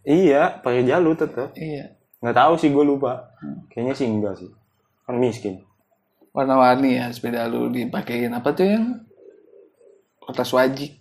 iya 0.05 0.61
pakai 0.61 0.85
jalur 0.85 1.17
tetap 1.17 1.53
Iya. 1.57 1.93
nggak 2.21 2.37
tahu 2.37 2.53
sih 2.57 2.69
gue 2.69 2.81
lupa. 2.81 3.33
Kayaknya 3.69 3.93
sih 3.93 4.07
enggak 4.09 4.33
sih. 4.37 4.49
Kan 5.05 5.17
miskin. 5.17 5.61
Warna-warni 6.33 6.97
ya 6.97 7.09
sepeda 7.09 7.45
lu 7.45 7.69
dipakein. 7.69 8.33
Apa 8.33 8.51
tuh 8.51 8.65
yang? 8.65 8.85
Kertas 10.19 10.51
wajik. 10.51 10.97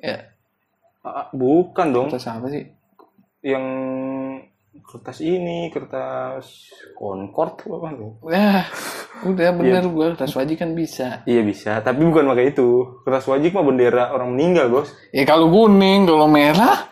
Ya, 0.00 0.32
Ah, 1.02 1.28
bukan 1.30 1.86
dong. 1.90 2.08
Kertas 2.08 2.26
apa 2.26 2.48
sih? 2.48 2.64
yang 3.42 3.66
kertas 4.86 5.18
ini 5.18 5.66
kertas 5.68 6.70
Concord 6.94 7.58
apa 7.66 7.88
tuh? 7.90 8.12
Ya, 8.30 8.62
udah 9.22 9.48
bener 9.52 9.84
gua 9.86 10.06
kertas 10.10 10.32
wajik 10.32 10.58
kan 10.58 10.72
bisa. 10.72 11.22
iya 11.22 11.40
bisa 11.40 11.78
tapi 11.78 12.02
bukan 12.02 12.26
pakai 12.26 12.50
itu 12.50 12.68
kertas 13.00 13.24
wajib 13.24 13.52
mah 13.52 13.62
bendera 13.62 14.10
orang 14.10 14.32
meninggal 14.32 14.66
bos 14.68 14.90
Ya 15.08 15.22
kalau 15.22 15.46
kuning, 15.46 16.04
kalau 16.04 16.26
merah 16.26 16.90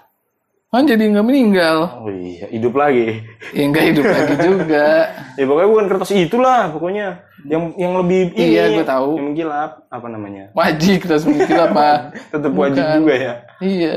kan 0.68 0.86
jadi 0.86 1.10
nggak 1.10 1.26
meninggal. 1.26 1.76
oh 1.98 2.06
iya 2.08 2.46
hidup 2.46 2.70
lagi 2.72 3.26
Ya 3.50 3.62
nggak 3.66 3.84
hidup 3.90 4.04
lagi 4.06 4.34
juga. 4.38 4.86
ya 5.38 5.44
pokoknya 5.44 5.68
bukan 5.68 5.86
kertas 5.88 6.10
itulah 6.12 6.70
pokoknya 6.70 7.06
yang 7.42 7.74
yang 7.74 7.96
lebih 7.96 8.30
ini 8.32 8.54
Iya, 8.54 8.64
gua 8.72 8.86
tahu. 8.86 9.10
yang 9.16 9.26
menggilap 9.26 9.70
apa 9.88 10.06
namanya 10.06 10.44
Wajik 10.52 11.02
kertas 11.02 11.24
wajik 11.24 11.50
apa? 11.50 12.14
tetap 12.14 12.50
Bukan. 12.50 12.70
juga 12.76 13.14
ya 13.16 13.34
Iya. 13.58 13.94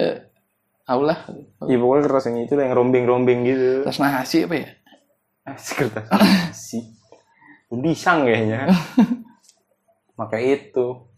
Allah. 0.83 1.15
iya 1.63 1.77
pokoknya 1.77 2.01
kertas 2.03 2.23
yang 2.25 2.37
itu 2.41 2.53
lah 2.53 2.63
yang 2.65 2.75
rombeng-rombeng 2.75 3.39
gitu 3.43 3.85
Kertas 3.85 3.99
nasi 3.99 4.37
apa 4.41 4.55
ya? 4.57 4.69
Kertas 5.77 6.05
nasi 6.09 6.79
pisang 7.79 8.27
kayaknya 8.27 8.69
maka 10.19 10.37
itu 10.37 11.09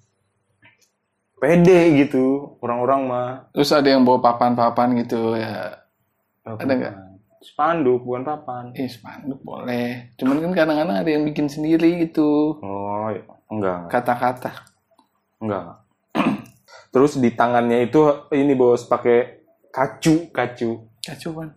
pede 1.36 1.80
gitu 1.99 2.56
orang-orang 2.64 3.01
mah 3.06 3.30
Terus 3.51 3.70
ada 3.70 3.88
yang 3.88 4.01
bawa 4.01 4.24
papan-papan 4.24 5.03
gitu 5.03 5.36
ya. 5.36 5.84
Apa? 6.41 6.62
Ada 6.62 6.74
nggak? 6.74 6.95
spanduk 7.41 8.01
bukan 8.01 8.24
papan 8.24 8.74
Eh, 8.74 8.88
spanduk 8.88 9.38
boleh. 9.39 10.10
Cuman 10.18 10.41
kan 10.41 10.51
kadang-kadang 10.56 10.97
ada 10.97 11.12
yang 11.12 11.22
bikin 11.24 11.45
sendiri 11.45 12.01
gitu. 12.01 12.58
oh 12.58 13.08
iya. 13.10 13.22
enggak 13.47 13.80
Kata-kata. 13.88 14.51
enggak 15.38 15.84
terus 16.95 17.20
di 17.20 17.30
tangannya 17.30 17.86
itu 17.86 18.01
ini 18.32 18.56
bos 18.56 18.88
pakai 18.88 19.43
kacu 19.70 20.32
kacu 20.32 20.88
Kacau 21.03 21.32
kan? 21.36 21.49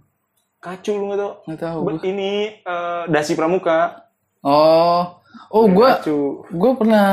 kacu 0.58 0.90
lu 0.92 1.08
nggak 1.08 1.20
tau 1.22 1.32
Nggak 1.46 1.60
tahu. 1.62 1.80
Ini 2.02 2.30
eh, 2.60 3.02
dasi 3.08 3.32
pramuka 3.32 4.07
Oh, 4.48 5.20
oh 5.52 5.64
kacu 5.68 6.48
gua 6.56 6.72
pernah 6.72 7.08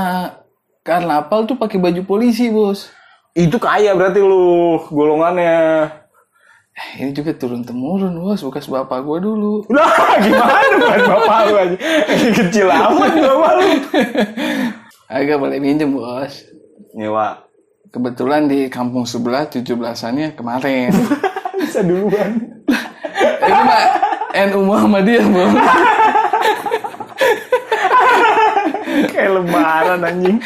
karnaval 0.88 1.44
tuh 1.44 1.60
pakai 1.60 1.76
baju 1.76 2.02
polisi, 2.08 2.48
Bos. 2.48 2.96
itu 3.36 3.60
kaya 3.60 3.92
berarti 3.92 4.24
lu 4.24 4.80
golongannya 4.88 5.92
Eh, 6.76 7.08
ini 7.08 7.12
juga 7.16 7.32
turun 7.32 7.64
temurun, 7.64 8.20
Bos, 8.20 8.44
bekas 8.44 8.68
bapak 8.68 9.00
gua 9.00 9.24
dulu. 9.24 9.64
Lah, 9.76 10.20
gimana 10.20 10.76
bukan 10.76 11.02
bapak 11.08 11.38
lu 11.48 11.54
aja? 11.56 11.78
Kecil 12.36 12.68
amat 12.68 13.12
bapak 13.16 13.52
lu. 13.56 13.68
Agak 15.08 15.40
boleh 15.40 15.60
minjem, 15.64 15.96
Bos. 15.96 16.44
Nyewa. 16.92 17.48
Kebetulan 17.96 18.52
di 18.52 18.68
kampung 18.68 19.08
sebelah 19.08 19.48
17-annya 19.48 20.36
kemarin. 20.36 20.92
Bisa 21.64 21.80
duluan. 21.80 22.44
Itu 23.24 23.62
mah 23.64 23.84
NU 24.36 24.60
Muhammadiyah, 24.68 25.28
Bos. 25.32 25.52
Kayak 29.16 29.32
lebaran 29.34 30.00
anjing. 30.02 30.38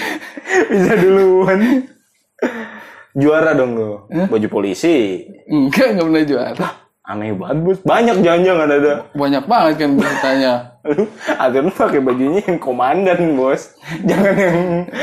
Bisa 0.70 0.94
duluan. 0.96 1.60
Juara 3.12 3.52
dong 3.52 3.74
lu. 3.74 3.92
Baju 4.08 4.48
polisi. 4.48 5.26
Enggak, 5.46 5.98
enggak 5.98 6.06
pernah 6.06 6.24
juara. 6.24 6.68
Aneh 7.02 7.34
banget, 7.34 7.58
Bos. 7.66 7.80
Banyak 7.82 8.22
jangan-jangan 8.22 8.70
ada. 8.70 8.94
Banyak 9.12 9.44
banget 9.44 9.74
kan 9.82 9.92
beritanya. 9.98 10.54
Lu 10.86 11.04
akhirnya 11.28 11.66
lu 11.66 11.72
pakai 11.74 12.00
bajunya 12.00 12.42
yang 12.46 12.60
komandan, 12.62 13.34
Bos. 13.34 13.74
Jangan 14.06 14.34
yang 14.38 14.58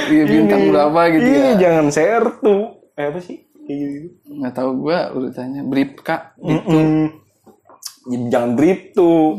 Iya, 0.06 0.24
bintang 0.24 0.60
ini. 0.62 0.70
berapa 0.70 1.00
gitu 1.10 1.26
Iya, 1.26 1.42
ya. 1.42 1.52
jangan 1.58 1.86
sertu. 1.90 2.54
Eh, 2.94 3.10
apa 3.10 3.18
sih? 3.18 3.42
Kayak 3.66 3.78
gitu. 3.82 4.08
Nggak 4.32 4.54
tahu 4.54 4.70
gua 4.78 4.98
urutannya. 5.10 5.62
Bripka. 5.66 6.16
Mm-mm. 6.38 7.10
Jadi 8.06 8.24
Jangan 8.30 8.50
drip 8.54 8.94
tuh. 8.94 9.34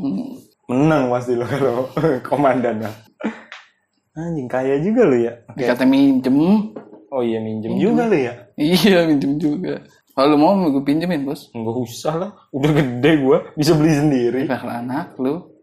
Menang 0.67 1.07
pasti 1.07 1.39
lo 1.39 1.47
kalau 1.47 1.87
komandan. 2.29 2.83
lah. 2.83 2.91
Anjing 4.17 4.49
kaya 4.49 4.81
juga 4.81 5.05
lo 5.05 5.13
ya. 5.13 5.33
Dikata 5.53 5.85
minjem. 5.85 6.33
Oh 7.13 7.21
iya 7.21 7.37
minjem 7.37 7.77
juga 7.77 8.09
lo 8.09 8.17
ya. 8.17 8.33
Iya, 8.57 9.05
minjem 9.05 9.37
juga. 9.37 9.85
Kalau 10.17 10.33
lu 10.33 10.37
mau 10.41 10.57
gue 10.57 10.81
pinjemin 10.81 11.29
bos. 11.29 11.53
Nggak 11.53 11.77
usah 11.77 12.13
lah, 12.17 12.31
udah 12.49 12.71
gede 12.73 13.11
gua, 13.21 13.53
bisa 13.53 13.77
beli 13.77 13.93
sendiri. 13.93 14.49
Kalau 14.49 14.73
anak 14.73 15.13
lu, 15.21 15.53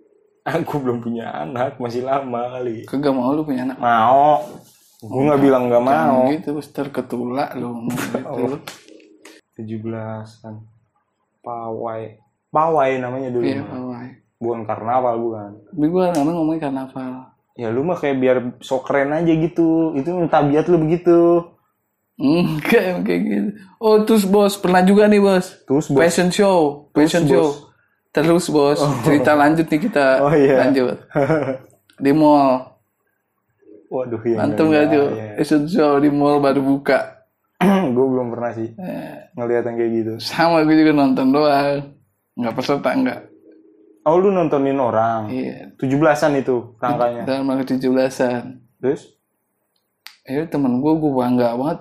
Aku 0.44 0.76
belum 0.76 1.00
punya 1.00 1.32
anak, 1.32 1.80
masih 1.80 2.04
lama 2.04 2.52
kali. 2.54 2.84
kagak 2.84 3.16
mau 3.16 3.32
lu 3.32 3.42
punya 3.42 3.64
anak. 3.64 3.80
Mau. 3.80 4.44
Gue 5.00 5.22
nggak 5.24 5.40
bilang 5.42 5.72
nggak 5.72 5.82
mau. 5.82 6.28
Jangan 6.28 6.32
gitu, 6.38 6.48
bos 6.54 6.68
terketulak 6.70 7.50
lu 7.58 7.88
gitu. 7.90 8.60
Tujuh 9.58 9.78
belasan. 9.82 10.62
Pawai. 11.42 12.20
Pawai 12.52 12.90
namanya 13.02 13.32
dulu. 13.34 13.42
Iya, 13.42 13.64
pawai. 13.66 14.08
Bukan 14.38 14.60
karnaval 14.68 15.16
bukan. 15.18 15.50
Tapi 15.66 15.86
gue 15.90 16.02
kadang 16.12 16.36
ngomongin 16.36 16.62
karnaval. 16.62 17.12
Ya 17.54 17.70
lu 17.70 17.82
mah 17.82 17.94
kayak 17.94 18.16
biar 18.16 18.36
sok 18.58 18.82
keren 18.84 19.10
aja 19.10 19.30
gitu. 19.30 19.94
Itu 19.94 20.10
tabiat 20.26 20.66
lu 20.66 20.78
begitu. 20.78 21.50
Enggak, 22.14 22.82
emang 22.84 23.02
kayak 23.02 23.20
gitu. 23.22 23.48
Oh, 23.76 24.02
terus 24.02 24.22
bos, 24.22 24.54
pernah 24.54 24.80
juga 24.80 25.06
nih 25.06 25.18
bos. 25.18 25.50
Terus 25.64 25.86
bos. 25.88 25.98
Fashion 25.98 26.30
show, 26.30 26.86
fashion 26.90 27.26
Terus, 27.26 27.34
show. 27.34 27.48
Terus 28.10 28.44
bos, 28.46 28.78
cerita 29.02 29.34
lanjut 29.34 29.66
nih 29.66 29.80
kita 29.82 30.06
Oh, 30.20 30.30
iya. 30.30 30.62
lanjut. 30.62 30.94
Di 32.04 32.10
mall, 32.10 32.78
Waduh 33.86 34.18
ya. 34.20 34.36
mantep 34.36 34.66
gak 34.68 34.84
tuh? 34.90 35.06
Fashion 35.38 35.62
show 35.66 35.98
di 35.98 36.10
mall 36.10 36.38
baru 36.38 36.58
buka. 36.58 37.26
gue 37.94 38.06
belum 38.06 38.30
pernah 38.30 38.50
sih 38.50 38.74
Eh, 38.74 39.30
ngeliat 39.32 39.62
yang 39.64 39.76
kayak 39.78 39.90
gitu. 39.94 40.12
sama 40.18 40.62
gue 40.62 40.74
juga 40.76 40.90
nonton 40.92 41.30
doang. 41.30 41.94
Nggak 42.34 42.54
peserta 42.54 42.90
enggak. 42.90 43.20
Oh 44.04 44.20
lu 44.20 44.28
nontonin 44.28 44.76
orang. 44.76 45.32
Iya. 45.32 45.72
Tujuh 45.80 45.96
belasan 45.96 46.36
itu 46.36 46.76
rangkanya. 46.76 47.24
Dalam 47.24 47.48
rangka 47.48 47.72
17-an. 47.72 48.60
Terus? 48.80 49.16
Eh 50.28 50.44
temen 50.48 50.80
gue, 50.80 50.92
gue 50.92 51.12
bangga 51.12 51.56
banget. 51.56 51.78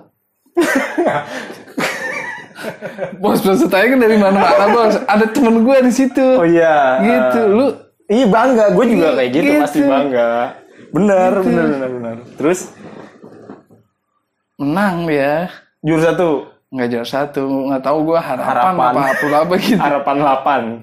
bos 3.20 3.44
pesertanya 3.44 3.86
kan 3.92 4.00
dari 4.00 4.16
mana-mana 4.16 4.64
bos. 4.72 4.96
Ada 5.04 5.26
temen 5.36 5.60
gue 5.68 5.76
di 5.84 5.92
situ. 5.92 6.26
Oh 6.40 6.48
iya. 6.48 7.04
Gitu, 7.04 7.40
lu 7.52 7.66
Iya 8.04 8.28
bangga, 8.28 8.64
gue 8.76 8.84
juga 8.84 9.06
Iya, 9.08 9.16
kayak 9.16 9.30
gitu, 9.32 9.44
gitu. 9.48 9.60
pasti 9.64 9.80
bangga. 9.80 10.28
Bener, 10.92 11.32
bener, 11.40 11.66
bener, 11.72 11.90
bener. 11.96 12.16
Terus 12.36 12.60
menang 14.60 15.08
dia. 15.08 15.48
juara 15.84 16.12
satu, 16.12 16.48
nggak 16.74 16.88
juara 16.90 17.06
satu 17.06 17.42
nggak 17.70 17.82
tahu 17.82 17.98
gue 18.04 18.18
harapan, 18.18 18.74
Harapan. 18.74 18.90
apa 18.90 19.00
apa 19.14 19.36
apa 19.40 19.54
gitu 19.62 19.78
harapan 19.78 20.16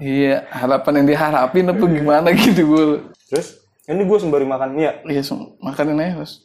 iya 0.00 0.36
harapan 0.48 0.92
yang 0.96 1.06
diharapin 1.06 1.66
apa 1.68 1.84
gimana 1.84 2.28
gitu 2.40 2.62
gue 2.66 2.84
Terus 3.28 3.48
ini 3.84 4.00
gue 4.00 4.14
sembari 4.14 4.44
makan, 4.44 4.78
iya. 4.78 4.92
iya 5.04 5.20
sem- 5.20 5.52
makanin 5.58 5.98
aja 5.98 6.16
bos 6.16 6.40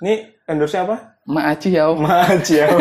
Ini 0.00 0.14
endorse 0.44 0.76
apa? 0.76 1.20
Ma 1.22 1.52
Aci 1.52 1.70
ya 1.70 1.86
Mac 1.92 2.40
ya. 2.44 2.64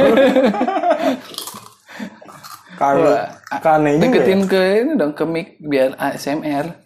Kalau 2.75 3.11
kane 3.59 3.89
juga. 3.91 3.99
ya? 3.99 4.03
deketin 4.07 4.41
ke 4.45 4.59
ini 4.79 4.91
dong 4.95 5.11
ke 5.11 5.23
mic 5.23 5.59
biar 5.59 5.95
ASMR 5.95 6.79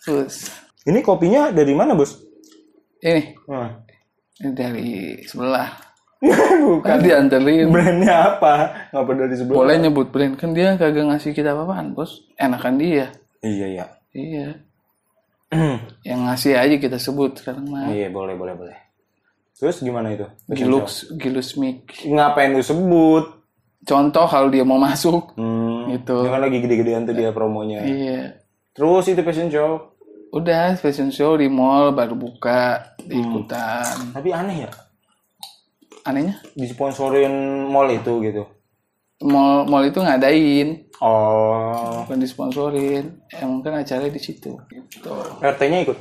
terus 0.00 0.54
Ini 0.80 1.02
kopinya 1.02 1.50
dari 1.50 1.74
mana 1.74 1.92
bos? 1.92 2.14
ini 3.00 3.34
ini 4.38 4.50
dari 4.54 4.90
sebelah 5.24 5.66
Bukan. 6.60 6.84
kan 6.84 6.98
dianterin 6.98 7.68
Brandnya 7.68 8.14
apa? 8.30 8.52
Ngapa 8.92 9.10
dari 9.14 9.34
sebelah? 9.34 9.56
boleh 9.56 9.76
nyebut 9.78 10.08
brand 10.08 10.34
kan 10.34 10.52
dia 10.52 10.74
kagak 10.74 11.06
ngasih 11.06 11.32
kita 11.32 11.50
apa-apaan 11.50 11.92
bos 11.92 12.24
enakan 12.34 12.76
dia 12.76 13.06
Iya 13.40 13.66
iya. 13.70 13.84
iya 14.12 14.48
yang 16.04 16.20
ngasih 16.22 16.54
aja 16.54 16.76
kita 16.76 16.96
sebut 16.96 17.34
sekarang 17.34 17.64
mah 17.66 17.88
iya 17.88 18.06
boleh 18.06 18.34
boleh 18.34 18.54
boleh. 18.54 18.76
Terus 19.52 19.80
gimana 19.80 20.08
itu? 20.10 20.24
Gilux 21.10 21.52
mic 21.54 21.84
Ngapain 22.02 22.50
lu 22.50 22.60
sebut? 22.60 23.24
contoh 23.80 24.24
kalau 24.24 24.46
dia 24.46 24.60
mau 24.60 24.76
masuk 24.76 25.32
Hmm, 25.34 25.88
Gitu. 25.90 26.12
Jangan 26.20 26.40
lagi 26.42 26.58
gede-gedean 26.58 27.02
tuh 27.02 27.12
dia 27.12 27.28
promonya. 27.30 27.80
iya 27.80 28.36
Terus 28.70 29.08
itu 29.08 29.20
fashion 29.20 29.48
show. 29.48 29.88
udah 30.30 30.76
fashion 30.76 31.08
show 31.08 31.34
di 31.34 31.48
mall 31.48 31.90
baru 31.90 32.12
buka 32.12 32.92
diikutan 33.00 34.12
Tapi 34.12 34.28
aneh 34.30 34.62
ya. 34.62 34.70
Anehnya 36.10 36.34
Disponsorin 36.52 37.32
mall 37.66 37.88
itu 37.88 38.12
gitu. 38.20 38.42
mall 39.22 39.64
mall 39.64 39.82
itu 39.82 39.98
ngadain 39.98 40.90
Oh. 41.00 42.04
bukan 42.04 42.18
disponsorin 42.18 43.24
emang 43.32 43.60
kan 43.60 43.72
acaranya 43.74 44.08
di 44.08 44.20
situ 44.20 44.52
gitu 44.68 45.10
RT-nya 45.40 45.80
ikut. 45.82 45.96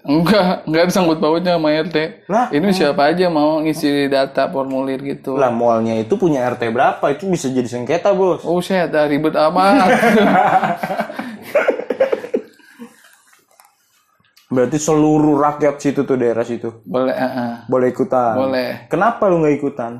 enggak 0.00 0.64
enggak 0.64 0.84
disangkut 0.86 1.18
pautnya 1.18 1.54
sama 1.54 1.74
RT 1.76 1.96
Lah? 2.24 2.46
ini 2.48 2.70
siapa 2.70 3.10
aja 3.10 3.26
mau 3.26 3.58
ngisi 3.58 4.06
data 4.06 4.46
formulir 4.46 5.02
gitu 5.02 5.34
Lah 5.34 5.50
mallnya 5.50 5.98
itu 5.98 6.14
punya 6.14 6.46
RT 6.46 6.70
berapa? 6.70 7.02
Itu 7.10 7.26
bisa 7.26 7.50
jadi 7.50 7.66
sengketa 7.66 8.14
bos. 8.14 8.40
oh 8.42 8.58
saya 8.58 8.86
ada 8.86 9.04
ribet 9.04 9.34
amat 9.34 9.90
Berarti 14.50 14.76
seluruh 14.76 15.38
rakyat 15.38 15.78
situ 15.78 16.02
tuh 16.02 16.18
daerah 16.18 16.42
situ 16.42 16.82
boleh 16.82 17.14
eh, 17.14 17.22
eh. 17.22 17.52
boleh 17.70 17.88
ikutan. 17.88 18.34
boleh 18.34 18.70
Kenapa 18.86 19.30
lu 19.30 19.38
nggak 19.40 19.56
ikutan? 19.56 19.92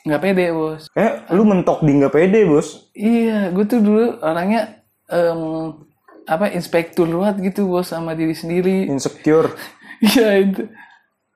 nggak 0.00 0.20
pede 0.20 0.46
bos 0.48 0.88
Eh, 0.92 1.12
lu 1.30 1.44
mentok 1.44 1.80
di 1.80 1.92
nggak 1.92 2.08
pede 2.10 2.44
bos. 2.44 2.88
iya 2.92 3.48
gue 3.48 3.64
tuh 3.64 3.80
dulu 3.80 4.16
orangnya 4.20 4.80
em, 5.06 5.76
apa 6.24 6.48
inspektur 6.50 7.04
banget 7.10 7.52
gitu 7.52 7.68
bos 7.68 7.88
sama 7.88 8.12
diri 8.12 8.32
sendiri 8.32 8.88
Insecure. 8.88 9.52
Iya 10.00 10.28
itu. 10.40 10.62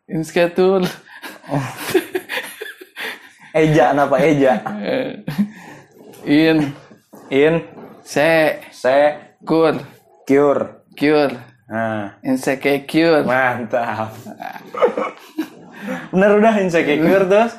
Inskatur. 0.08 0.88
Eja, 3.52 3.92
kenapa 3.92 4.16
Eja? 4.18 4.56
In. 6.24 6.72
In, 7.28 7.54
Se. 8.00 8.60
se, 8.72 9.00
Kur. 9.44 9.76
cure. 10.24 10.80
Cure. 10.96 11.36
Nah, 11.64 12.20
Insecure. 12.20 13.24
mantap. 13.24 14.12
Bener 16.12 16.30
udah 16.36 16.54
insecure 16.60 17.24
terus. 17.24 17.52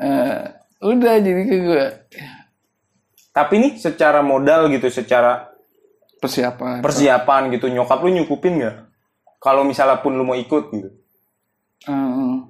Eh, 0.00 0.40
udah 0.80 1.14
jadi 1.20 1.42
ke 1.44 1.56
gue. 1.60 1.86
Tapi 3.32 3.54
nih 3.60 3.72
secara 3.76 4.20
modal 4.20 4.68
gitu, 4.68 4.88
secara 4.88 5.48
Persiapan. 6.16 6.80
persiapan 6.80 7.50
gitu, 7.50 7.66
nyokap 7.66 7.98
lu 8.00 8.12
nyukupin 8.12 8.60
nggak? 8.60 8.76
Kalau 9.36 9.64
misalnya 9.64 9.98
pun 9.98 10.14
lu 10.14 10.22
mau 10.22 10.36
ikut 10.36 10.64
gitu. 10.70 10.88
Em, 11.88 12.46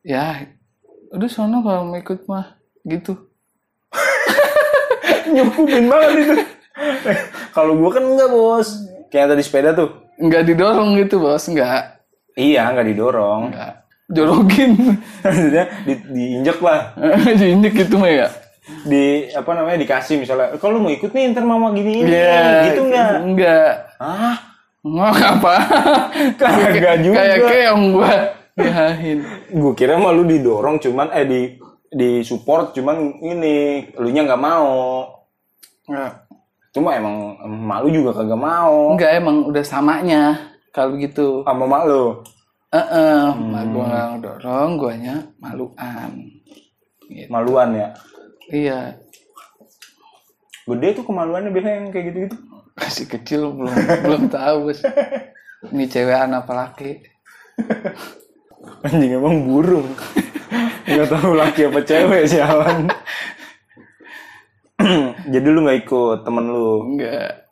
ya. 0.00 0.46
Udah 1.10 1.28
sono 1.28 1.58
kalau 1.60 1.88
mau 1.88 1.98
ikut 1.98 2.24
mah. 2.24 2.54
Gitu. 2.84 3.16
nyukupin 5.34 5.88
banget 5.88 6.12
itu. 6.20 6.34
Kalau 7.50 7.74
gua 7.76 7.90
kan 7.92 8.04
enggak 8.04 8.30
bos. 8.30 8.68
Kayak 9.08 9.34
tadi 9.34 9.42
sepeda 9.42 9.72
tuh. 9.74 10.03
Nggak 10.20 10.42
didorong 10.46 10.98
gitu 11.00 11.22
bos. 11.22 11.44
Nggak. 11.46 11.82
Iya, 12.34 12.70
nggak 12.74 12.86
didorong. 12.90 13.42
Nggak. 13.54 13.72
Jorogin. 14.12 14.72
Maksudnya 15.24 15.64
di, 15.88 15.94
diinjek 16.12 16.58
lah. 16.60 16.92
Diinjek 17.40 17.72
gitu 17.86 17.96
mah 17.96 18.10
ya. 18.12 18.28
Di 18.84 19.28
apa 19.32 19.50
namanya 19.56 19.80
dikasih 19.80 20.20
misalnya. 20.20 20.56
Kalau 20.60 20.78
lu 20.78 20.88
mau 20.88 20.92
ikut 20.92 21.10
nih 21.12 21.32
ntar 21.32 21.44
mama 21.44 21.72
gini 21.72 22.04
ini. 22.04 22.10
Iya. 22.12 22.72
Gitu 22.72 22.80
nggak? 22.88 23.10
Enggak. 23.24 23.72
Ah, 24.00 24.54
Nggak 24.84 25.40
apa. 25.40 25.54
kagak 26.40 26.96
juga. 27.00 27.16
Kayak 27.16 27.38
keong 27.48 27.84
gua. 27.96 28.12
Yahin. 28.54 29.18
Gue 29.50 29.72
kira 29.74 29.96
mah 29.96 30.12
lu 30.12 30.28
didorong 30.28 30.78
cuman 30.78 31.10
eh 31.16 31.24
di 31.26 31.40
di 31.88 32.22
support 32.22 32.76
cuman 32.76 33.18
ini 33.24 33.88
lu 33.96 34.12
nya 34.12 34.28
nggak 34.28 34.42
mau. 34.44 35.08
Nggak. 35.88 36.12
Cuma 36.74 36.98
emang 36.98 37.38
malu 37.46 37.88
juga 37.88 38.10
kagak 38.18 38.40
mau. 38.40 38.98
Enggak 38.98 39.22
emang 39.22 39.46
udah 39.46 39.64
samanya 39.64 40.22
kalau 40.74 40.98
gitu. 40.98 41.46
Sama 41.46 41.64
mak 41.70 41.82
lu. 41.86 42.20
Eh, 42.74 42.78
eh, 42.82 43.24
mak 43.30 43.62
gua 43.70 43.84
nggak 43.86 44.06
ngedorong, 44.18 44.70
guanya 44.74 45.16
maluan. 45.38 46.10
Gitu. 47.06 47.30
Maluan 47.30 47.70
ya. 47.78 47.88
Iya, 48.50 48.78
Gede 50.64 50.96
tuh 50.96 51.04
kemaluannya 51.04 51.52
biasanya 51.52 51.76
yang 51.76 51.88
kayak 51.92 52.06
gitu-gitu. 52.12 52.36
masih 52.80 53.06
kecil 53.06 53.40
belum 53.52 53.74
belum 54.02 54.22
tahu 54.32 54.56
bos. 54.68 54.80
Ini 55.70 55.84
cewekan 55.88 56.32
apa 56.32 56.52
laki? 56.52 57.04
Anjing 58.84 59.20
emang 59.20 59.44
burung. 59.44 59.88
Nggak 60.88 61.08
tahu 61.12 61.32
laki 61.36 61.60
apa 61.68 61.80
cewek 61.84 62.24
sialan. 62.28 62.88
Jadi 65.34 65.46
lu 65.46 65.62
nggak 65.64 65.86
ikut 65.86 66.18
temen 66.26 66.44
lu. 66.50 66.70
Enggak. 66.94 67.46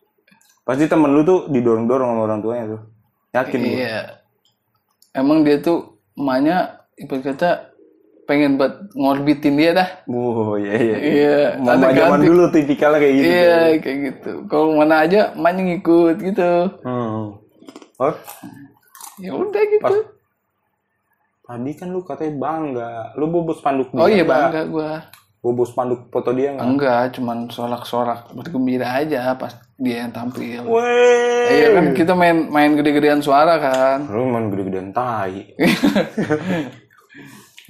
Pasti 0.63 0.85
temen 0.87 1.11
lu 1.15 1.23
tuh 1.23 1.51
didorong-dorong 1.51 2.09
sama 2.15 2.23
orang 2.27 2.41
tuanya 2.43 2.65
tuh. 2.77 2.81
Yakin 3.33 3.61
gua. 3.63 3.73
Iya. 3.79 3.99
Emang 5.13 5.39
dia 5.45 5.57
tuh 5.61 5.99
emaknya 6.19 6.87
ibarat 6.99 7.23
kata 7.33 7.51
pengen 8.27 8.57
buat 8.57 8.89
ngorbitin 8.95 9.59
dia 9.59 9.71
dah. 9.75 9.89
Oh 10.09 10.55
iya 10.55 10.75
iya. 10.79 10.97
Iya, 10.97 11.39
Mama 11.59 11.91
ada 11.91 12.07
zaman 12.07 12.21
dulu 12.23 12.43
tipikalnya 12.55 12.99
kayak 13.03 13.15
gitu. 13.19 13.27
Iya, 13.29 13.59
kayak 13.83 13.99
gitu. 14.09 14.33
Kalau 14.47 14.67
mana 14.79 15.05
aja 15.05 15.21
emaknya 15.35 15.63
ngikut 15.69 16.17
gitu. 16.23 16.53
Hmm. 16.87 17.39
Oh, 18.01 18.15
Ya 19.21 19.31
udah 19.37 19.63
gitu. 19.69 19.97
tadi 21.43 21.71
kan 21.77 21.89
lu 21.93 22.01
katanya 22.03 22.33
bangga. 22.39 22.93
Lu 23.19 23.29
bobo 23.29 23.53
spanduk 23.53 23.93
Oh 23.95 24.09
iya 24.09 24.25
bangga 24.25 24.65
gua. 24.71 24.91
Bobo 25.43 25.67
spanduk 25.67 26.07
foto 26.15 26.31
dia 26.31 26.55
nggak? 26.55 26.63
Enggak, 26.63 27.19
cuman 27.19 27.51
sorak-sorak 27.51 28.31
bergembira 28.31 29.03
aja 29.03 29.35
pas 29.35 29.51
dia 29.75 30.07
yang 30.07 30.15
tampil. 30.15 30.63
Weh. 30.71 31.51
Iya 31.51 31.69
kan 31.75 31.87
kita 31.99 32.15
main 32.15 32.47
main 32.47 32.79
gede-gedean 32.79 33.19
suara 33.19 33.59
kan. 33.59 34.07
Lu 34.07 34.31
main 34.31 34.55
gede-gedean 34.55 34.95
tai. 34.95 35.51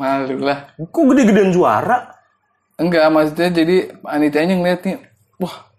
Malu 0.00 0.36
lah. 0.44 0.68
Kok 0.76 1.16
gede-gedean 1.16 1.48
suara? 1.48 2.12
Enggak, 2.76 3.08
maksudnya 3.08 3.48
jadi 3.48 3.88
panitianya 4.04 4.54
ngeliat 4.60 4.80
nih, 4.84 5.00
wah 5.40 5.72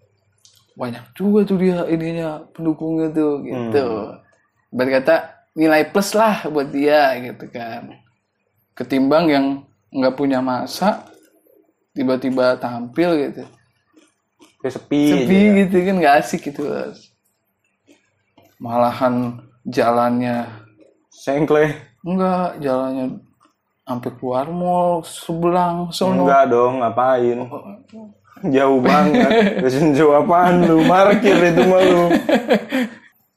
banyak 0.73 1.05
juga 1.13 1.45
tuh 1.45 1.61
dia 1.61 1.85
ininya 1.85 2.41
pendukungnya 2.57 3.13
tuh 3.13 3.45
gitu. 3.45 4.17
Berkata 4.73 5.45
nilai 5.53 5.93
plus 5.93 6.17
lah 6.17 6.49
buat 6.49 6.73
dia 6.73 7.21
gitu 7.21 7.45
kan. 7.53 8.01
Ketimbang 8.73 9.29
yang 9.29 9.45
nggak 9.93 10.17
punya 10.17 10.41
masa 10.41 11.12
tiba-tiba 11.93 12.57
tampil 12.57 13.09
gitu. 13.29 13.43
Kayak 14.59 14.73
sepi. 14.77 15.01
Sepi 15.09 15.39
gitu 15.63 15.75
kan 15.85 15.95
nggak 16.01 16.15
asik 16.25 16.41
gitu. 16.51 16.65
Malahan 18.57 19.39
jalannya 19.63 20.49
Sengkle. 21.13 21.77
enggak 22.03 22.59
jalannya 22.59 23.21
sampai 23.83 24.09
keluar 24.19 24.47
mall 24.49 25.05
sebelang 25.05 25.93
sono. 25.93 26.25
Enggak 26.25 26.51
dong, 26.51 26.81
ngapain? 26.83 27.37
Jauh 28.43 28.79
banget. 28.83 29.29
Terus 29.63 29.75
jauh 29.95 30.15
apaan 30.17 30.67
lu? 30.67 30.83
Markir 30.83 31.37
itu 31.37 31.63
mah 31.63 31.81
lu. 31.83 32.03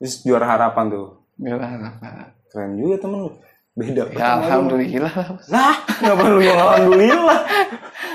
Terus 0.02 0.14
juara 0.26 0.46
harapan 0.46 0.90
tuh. 0.90 1.06
Nggak 1.38 1.56
lah, 1.60 1.70
apa. 1.78 2.10
Keren 2.50 2.70
juga 2.80 2.94
temen 2.98 3.18
lu. 3.28 3.30
Beda. 3.76 4.08
Ya 4.08 4.40
alhamdulillah 4.40 5.12
lah. 5.12 5.28
bos. 5.36 5.46
Lah, 5.52 5.76
kenapa 5.84 6.22
lu 6.32 6.40
yang 6.40 6.56
alhamdulillah? 6.56 7.40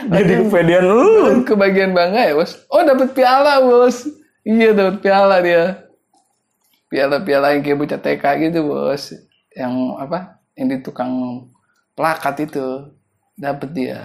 Jadi 0.07 0.33
kepedean 0.47 0.83
lu. 0.87 1.01
Kebagian 1.45 1.91
bangga 1.93 2.31
ya 2.31 2.33
bos. 2.33 2.57
Oh 2.71 2.81
dapat 2.81 3.13
piala 3.13 3.61
bos. 3.61 4.07
Iya 4.41 4.73
dapat 4.73 4.95
piala 5.05 5.37
dia. 5.45 5.85
Piala-piala 6.91 7.55
yang 7.55 7.63
kayak 7.63 7.77
bocah 7.79 8.01
TK 8.01 8.23
gitu 8.49 8.59
bos. 8.67 9.13
Yang 9.53 9.73
apa? 10.01 10.41
Yang 10.57 10.67
di 10.67 10.77
tukang 10.83 11.11
plakat 11.95 12.49
itu 12.49 12.91
dapat 13.37 13.69
dia. 13.71 13.99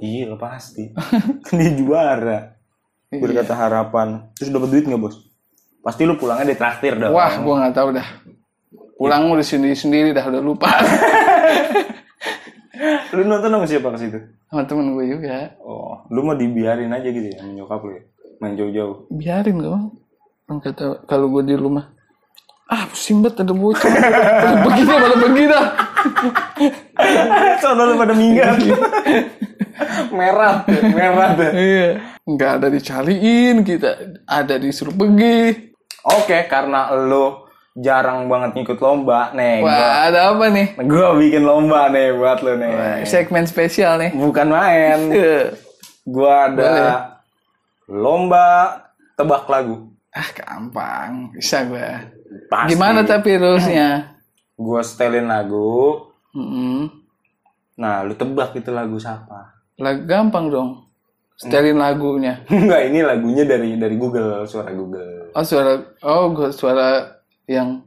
Iya 0.00 0.34
pasti. 0.36 0.92
Kan 1.44 1.54
dia 1.60 1.72
juara. 1.76 2.38
Berkata 3.12 3.54
harapan. 3.54 4.28
Terus 4.36 4.50
dapat 4.50 4.68
duit 4.72 4.84
nggak 4.88 5.00
bos? 5.00 5.16
Pasti 5.84 6.02
lu 6.02 6.18
pulangnya 6.18 6.50
ditraktir 6.50 6.98
dong. 6.98 7.14
Wah 7.14 7.38
gua 7.38 7.54
nggak 7.62 7.74
tahu 7.76 7.88
dah. 7.94 8.08
Pulang 8.96 9.28
udah 9.28 9.44
sendiri 9.44 9.76
sendiri 9.76 10.10
dah 10.16 10.24
udah 10.24 10.42
lupa. 10.42 10.72
Lu 13.14 13.22
nonton 13.24 13.50
sama 13.50 13.66
siapa 13.66 13.88
ke 13.94 13.98
situ? 14.02 14.18
Sama 14.50 14.62
temen 14.68 14.94
gue 14.94 15.04
juga. 15.10 15.56
Oh, 15.64 16.04
lu 16.12 16.22
mau 16.22 16.36
dibiarin 16.36 16.92
aja 16.92 17.08
gitu 17.08 17.26
ya, 17.32 17.42
sama 17.42 17.52
nyokap 17.56 17.80
lu 17.82 17.92
ya? 17.96 18.02
Main 18.40 18.54
jauh-jauh. 18.54 19.08
Biarin 19.08 19.56
gue. 19.58 19.80
Orang 20.46 20.60
kata 20.62 21.02
kalau 21.08 21.32
gue 21.32 21.42
di 21.42 21.56
rumah. 21.56 21.90
Ah 22.66 22.82
pusing 22.90 23.22
banget 23.22 23.46
ada 23.46 23.54
bocah. 23.54 23.86
Pada 23.86 24.58
begini 24.66 24.90
pada 24.90 25.16
begini. 25.22 25.58
Soalnya 27.62 27.84
lu 27.86 27.94
pada 27.94 28.14
minggat. 28.14 28.56
merah, 30.10 30.66
merah 30.90 31.28
tuh. 31.38 31.50
Iya. 31.54 31.90
Nggak 32.26 32.50
ada 32.58 32.66
dicariin 32.66 33.62
kita. 33.62 34.18
Ada 34.26 34.58
disuruh 34.58 34.90
pergi. 34.90 35.70
Oke, 36.06 36.46
karena 36.50 36.90
lu 36.90 37.45
jarang 37.76 38.24
banget 38.26 38.56
ngikut 38.56 38.80
lomba, 38.80 39.36
nih. 39.36 39.60
Gua, 39.60 39.68
Wah 39.68 39.96
ada 40.08 40.20
apa 40.32 40.44
nih? 40.48 40.66
gua 40.88 41.12
bikin 41.12 41.44
lomba 41.44 41.92
nih 41.92 42.16
buat 42.16 42.40
lu 42.40 42.56
nih. 42.56 43.04
Segmen 43.04 43.44
spesial 43.44 44.00
nih. 44.00 44.10
Bukan 44.16 44.48
main. 44.48 44.98
Iya. 45.16 45.52
Gua 46.06 46.48
ada 46.48 46.72
lomba 47.86 48.78
tebak 49.14 49.44
lagu. 49.46 49.90
ah 50.16 50.28
gampang. 50.32 51.28
Bisa 51.36 51.68
gue. 51.68 51.88
Pasti. 52.48 52.72
Gimana 52.72 53.04
tapi 53.04 53.36
rulesnya? 53.36 54.16
Gua 54.56 54.80
setelin 54.80 55.28
lagu. 55.28 56.08
Mm-mm. 56.32 56.88
Nah, 57.76 58.00
lu 58.00 58.16
tebak 58.16 58.56
itu 58.56 58.72
lagu 58.72 58.96
siapa? 58.96 59.52
Lah 59.76 59.92
gampang 60.00 60.48
dong. 60.48 60.70
Setelin 61.36 61.76
lagunya. 61.76 62.40
Enggak, 62.48 62.88
ini 62.88 63.04
lagunya 63.04 63.44
dari 63.44 63.76
dari 63.76 63.96
Google, 64.00 64.48
suara 64.48 64.72
Google. 64.72 65.36
Oh 65.36 65.44
suara 65.44 65.76
oh 66.00 66.32
gua 66.32 66.48
suara 66.48 67.15
yang 67.46 67.82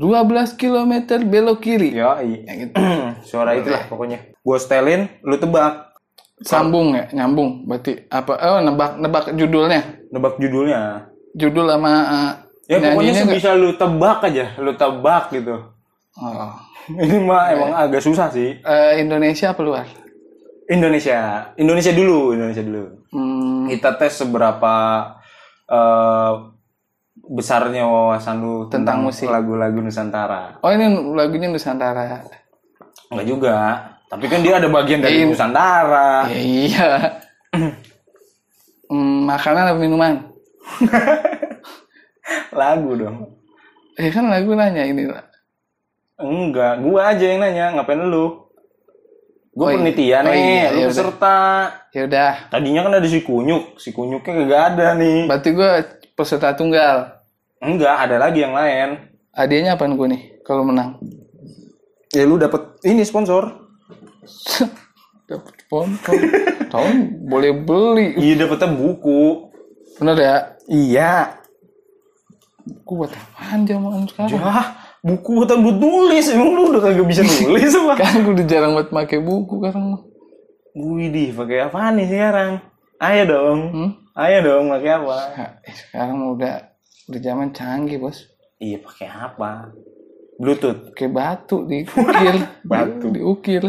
12 0.00 0.58
km 0.58 0.92
belok 1.28 1.62
kiri. 1.62 1.94
Ya 1.94 2.18
gitu. 2.22 2.74
suara 3.28 3.54
itulah 3.54 3.86
pokoknya. 3.86 4.34
Gua 4.42 4.58
setelin, 4.58 5.06
lu 5.22 5.38
tebak. 5.38 5.94
Sambung 6.42 6.98
ya, 6.98 7.06
nyambung. 7.14 7.68
Berarti 7.70 8.10
apa? 8.10 8.34
Oh, 8.34 8.58
nebak 8.58 8.98
nebak 8.98 9.24
judulnya. 9.38 10.02
Nebak 10.10 10.42
judulnya. 10.42 11.06
Judul 11.38 11.70
sama 11.70 11.92
uh, 12.10 12.32
Ya 12.70 12.78
pokoknya 12.78 13.12
sebisa 13.14 13.52
lu 13.52 13.74
tebak 13.74 14.22
aja, 14.26 14.54
lu 14.58 14.72
tebak 14.74 15.34
gitu. 15.34 15.54
Oh. 16.16 16.52
Ini 16.90 17.22
mah 17.22 17.54
emang 17.54 17.72
agak 17.78 18.02
susah 18.02 18.26
sih. 18.32 18.58
Eh, 18.58 18.92
Indonesia 18.98 19.54
apa 19.54 19.60
luar? 19.62 19.86
Indonesia, 20.66 21.52
Indonesia 21.54 21.92
dulu, 21.94 22.34
Indonesia 22.34 22.64
dulu. 22.64 22.84
Hmm, 23.12 23.70
Kita 23.70 23.94
tes 23.98 24.18
seberapa 24.18 24.74
eh, 25.68 26.32
besarnya 27.22 27.86
wawasan 27.86 28.36
lu 28.38 28.66
Tentang 28.66 28.98
tentang, 28.98 28.98
musik. 29.06 29.28
lagu-lagu 29.30 29.78
Nusantara. 29.78 30.58
Oh 30.60 30.70
ini 30.70 30.86
lagunya 31.14 31.46
Nusantara. 31.46 32.22
Enggak 33.08 33.26
juga, 33.26 33.56
tapi 34.08 34.26
kan 34.26 34.40
dia 34.40 34.56
ada 34.56 34.66
bagian 34.66 35.00
dari 35.00 35.22
Iya. 35.22 35.26
Nusantara. 35.28 36.26
Ya, 36.28 36.38
iya. 36.40 36.88
Hmm, 38.88 39.24
makanan 39.30 39.70
apa 39.70 39.78
minuman? 39.78 40.14
Lagu 42.52 42.90
dong. 42.94 43.16
Eh 43.94 44.08
kan 44.08 44.24
lagu 44.24 44.52
nanya 44.52 44.84
ini. 44.84 45.04
Enggak, 46.16 46.80
gua 46.80 47.12
aja 47.12 47.24
yang 47.24 47.40
nanya, 47.40 47.74
ngapain 47.74 47.98
lu? 47.98 48.40
Gua 49.52 49.68
Oh, 49.68 49.68
iya. 49.68 49.76
penitia 49.76 50.18
Oh, 50.18 50.32
nih, 50.32 50.40
iya, 50.40 50.68
lu 50.72 50.78
iya, 50.80 50.86
peserta. 50.88 51.38
Ya 51.92 52.02
udah. 52.08 52.32
Tadinya 52.48 52.80
kan 52.82 52.92
ada 52.96 53.04
si 53.04 53.20
Kunyuk, 53.20 53.76
si 53.76 53.92
Kunyuknya 53.92 54.32
kagak 54.32 54.62
ada 54.72 54.86
nih. 54.96 55.28
Berarti 55.28 55.50
gue 55.52 55.70
peserta 56.16 56.52
tunggal. 56.52 57.22
Enggak, 57.62 57.94
ada 58.08 58.16
lagi 58.18 58.42
yang 58.42 58.54
lain. 58.54 59.12
Hadiahnya 59.32 59.78
apaan 59.78 59.96
gue 59.96 60.08
nih 60.12 60.22
kalau 60.44 60.66
menang? 60.66 61.00
Ya 62.12 62.28
lu 62.28 62.36
dapet 62.36 62.76
ini 62.84 63.00
sponsor. 63.06 63.48
Dapat 65.30 65.54
sponsor. 65.64 66.12
Tahun 66.68 66.94
boleh 67.24 67.52
beli. 67.56 68.18
Iya 68.20 68.44
dapetnya 68.44 68.68
buku. 68.76 69.48
Bener 69.96 70.16
ya? 70.20 70.36
Iya. 70.68 71.12
Gue 72.84 73.06
buat 73.06 73.12
apaan 73.14 73.64
zaman 73.64 74.04
sekarang? 74.10 74.36
Yah, 74.36 74.66
buku 75.00 75.30
buat 75.40 75.50
buat 75.56 75.78
nulis. 75.80 76.28
Emang 76.28 76.52
lu 76.52 76.68
udah 76.74 76.82
kagak 76.84 77.06
bisa 77.08 77.22
nulis 77.30 77.72
apa? 77.72 77.94
Kan 77.96 78.26
gue 78.26 78.32
udah 78.36 78.46
jarang 78.46 78.76
buat 78.76 78.92
pakai 78.92 79.18
buku 79.22 79.54
sekarang. 79.62 79.84
Widih, 80.72 81.32
pakai 81.36 81.68
apa 81.68 81.92
nih 81.96 82.06
sekarang? 82.08 82.50
Ayo 83.00 83.22
dong. 83.28 83.60
Hmm? 83.72 83.90
Ayo 84.12 84.44
dong, 84.44 84.68
pakai 84.68 84.92
apa? 84.92 85.16
Sekarang 85.80 86.36
udah 86.36 86.68
udah 87.08 87.20
zaman 87.24 87.48
canggih 87.56 87.96
bos. 87.96 88.28
Iya, 88.60 88.84
pakai 88.84 89.08
apa? 89.08 89.72
Bluetooth. 90.36 90.92
Pakai 90.92 91.08
batu 91.08 91.64
diukir. 91.64 92.36
Batu. 92.68 93.08
diukir. 93.08 93.64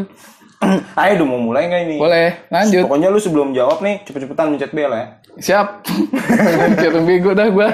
Ayo 0.99 1.13
dong, 1.23 1.31
mau 1.31 1.39
mulai 1.39 1.71
nggak 1.71 1.81
ini? 1.87 1.95
Boleh, 1.95 2.43
lanjut. 2.51 2.83
Pokoknya 2.83 3.07
lu 3.07 3.19
sebelum 3.23 3.55
jawab 3.55 3.79
nih, 3.79 4.03
cepet-cepetan 4.03 4.51
mencet 4.51 4.75
bel 4.75 4.91
ya. 4.91 5.05
Siap. 5.39 5.67
Kira 6.79 6.99
bego 6.99 7.31
dah 7.31 7.47
gue. 7.47 7.67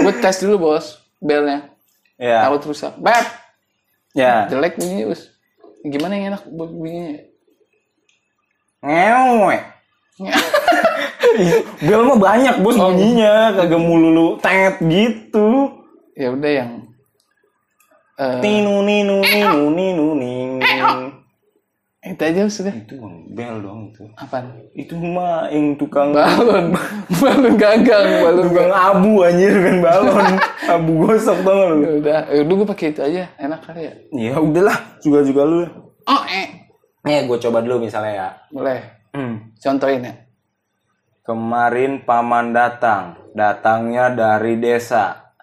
gue 0.00 0.12
tes 0.24 0.40
dulu 0.40 0.56
bos 0.56 1.04
belnya. 1.20 1.68
Ya. 2.16 2.48
Takut 2.48 2.72
rusak. 2.72 2.96
Beb. 2.96 3.26
Ya. 4.16 4.48
Jelek 4.48 4.80
bunyinya 4.80 5.12
bos. 5.12 5.28
Gimana 5.84 6.16
yang 6.16 6.32
enak 6.32 6.42
bunyinya? 6.48 7.28
Ngewe. 8.80 9.79
Bel 11.86 12.02
mah 12.04 12.18
banyak 12.18 12.60
bos 12.60 12.76
bunyinya, 12.76 13.54
kagak 13.56 13.80
melulu 13.80 14.36
tet 14.42 14.76
gitu. 14.82 15.78
ya 16.18 16.28
udah 16.34 16.50
yang 16.52 16.70
eh 18.20 18.36
Ninu 18.44 18.84
ninu 18.84 19.24
ninu 19.24 19.62
ninu 19.72 20.06
ning. 20.20 20.50
itu 22.00 22.20
aja 22.24 22.48
sudah. 22.48 22.72
Itu 22.72 22.96
bel 23.32 23.60
dong 23.64 23.92
itu. 23.92 24.04
Apaan? 24.16 24.56
Itu 24.76 24.96
mah 24.96 25.48
yang 25.52 25.76
tukang 25.76 26.12
Balon. 26.12 26.72
Balon 27.20 27.54
gagang. 27.56 28.24
Balon 28.24 28.44
tukang 28.52 28.72
abu 28.72 29.24
anjir 29.24 29.52
kan 29.52 29.76
balon. 29.84 30.28
abu 30.80 30.90
gosok 31.04 31.38
gak 31.44 31.54
lu? 31.54 31.76
Ya 31.80 31.92
udah, 32.00 32.20
ya 32.28 32.40
udah 32.44 32.54
gue 32.56 32.68
pakai 32.72 32.86
itu 32.92 33.00
aja. 33.04 33.24
Enak 33.36 33.60
kali 33.64 33.80
ya. 33.84 33.92
Ya 34.16 34.34
udahlah, 34.40 34.78
juga-juga 35.04 35.42
lu. 35.44 35.60
Oh, 36.08 36.22
eh. 36.28 36.48
Nih 37.04 37.24
gue 37.28 37.38
coba 37.40 37.60
dulu 37.64 37.84
misalnya 37.84 38.12
ya. 38.12 38.28
Boleh. 38.48 38.99
Hmm. 39.10 39.54
Contohin 39.58 40.06
ya. 40.06 40.14
Kemarin 41.26 42.02
paman 42.02 42.50
datang, 42.50 43.14
datangnya 43.36 44.10
dari 44.10 44.58
desa, 44.58 45.34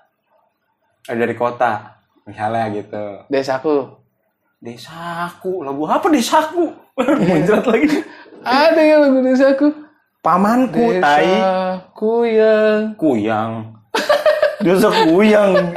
eh, 1.08 1.16
dari 1.16 1.36
kota, 1.38 2.04
misalnya 2.28 2.68
gitu. 2.76 3.24
Desaku. 3.32 4.04
Desaku, 4.58 5.64
lagu 5.64 5.84
apa 5.86 6.08
desaku? 6.10 6.74
Muncrat 7.28 7.64
lagi. 7.64 8.04
Ada 8.42 8.82
yang 8.82 9.00
lagu 9.06 9.20
desaku. 9.22 9.68
Pamanku, 10.26 10.98
tai, 11.00 11.24
Desaku 11.24 12.14
yang 12.26 12.80
kuyang. 13.00 13.52
Desa 14.66 14.90
kuyang. 14.92 15.72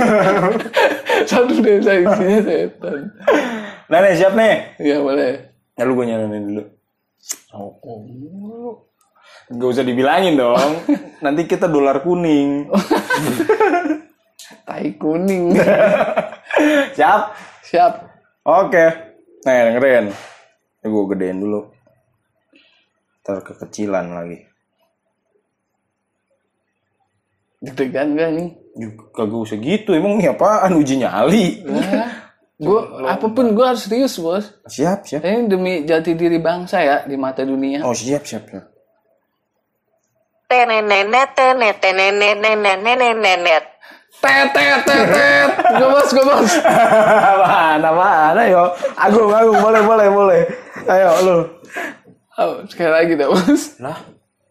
satu 1.30 1.54
desa 1.60 1.92
isinya 2.00 2.40
setan. 2.42 3.00
Nah, 3.90 3.98
nih, 4.00 4.12
siap 4.16 4.32
nih. 4.32 4.54
Iya 4.80 4.96
boleh. 5.02 5.30
Ya 5.76 5.82
lu 5.84 5.96
gue 5.96 6.06
nyaranin 6.06 6.44
dulu. 6.46 6.62
Gak 9.50 9.70
usah 9.74 9.82
dibilangin 9.82 10.38
dong. 10.38 10.86
Nanti 11.24 11.50
kita 11.50 11.66
dolar 11.66 12.02
kuning. 12.06 12.70
Tai 14.66 14.86
kuning. 14.94 15.58
Siap? 16.96 17.22
Siap. 17.66 17.92
Oke. 18.46 18.84
Nah, 19.42 19.52
dengerin. 19.66 20.06
Ini 20.80 20.86
gue 20.86 21.04
gedein 21.10 21.38
dulu. 21.42 21.60
Ntar 23.20 23.42
kekecilan 23.42 24.06
lagi. 24.14 24.38
Deg-degan 27.60 28.16
gak 28.16 28.30
nih? 28.32 28.50
Kagak 29.12 29.40
usah 29.44 29.58
gitu. 29.60 29.92
Emang 29.92 30.16
ini 30.16 30.30
apaan? 30.30 30.78
Uji 30.78 31.02
nyali. 31.02 31.60
Nah, 31.66 32.19
gua 32.60 33.08
apa 33.08 33.26
pun 33.32 33.56
gua 33.56 33.72
harus 33.72 33.88
serius 33.88 34.20
bos. 34.20 34.52
Siap, 34.68 35.08
siap. 35.08 35.24
Ini 35.24 35.48
demi 35.48 35.88
jati 35.88 36.12
diri 36.12 36.36
bangsa 36.36 36.84
ya 36.84 36.96
di 37.08 37.16
mata 37.16 37.40
dunia. 37.40 37.80
Oh, 37.82 37.96
siap, 37.96 38.28
siap. 38.28 38.44
siap. 38.44 38.64
Tenenenet, 40.50 41.30
tenenenet, 41.32 42.36
tenenenet. 42.42 43.64
Tet 44.20 44.52
tet 44.52 44.82
tet 44.84 45.04
tet. 45.08 45.50
Gue 45.80 45.88
bos, 45.88 46.08
gue 46.12 46.24
bos. 46.26 46.52
apaan, 47.32 47.80
apaan? 47.80 48.34
Ayo. 48.36 48.68
Agung, 48.98 49.32
agung. 49.32 49.56
Boleh, 49.62 49.80
boleh, 49.80 50.08
boleh. 50.12 50.42
Ayo, 50.84 51.10
lu. 51.24 51.38
Oh, 52.36 52.60
sekali 52.68 52.90
lagi 52.92 53.12
dah 53.16 53.30
bos. 53.32 53.80
Lah, 53.80 53.96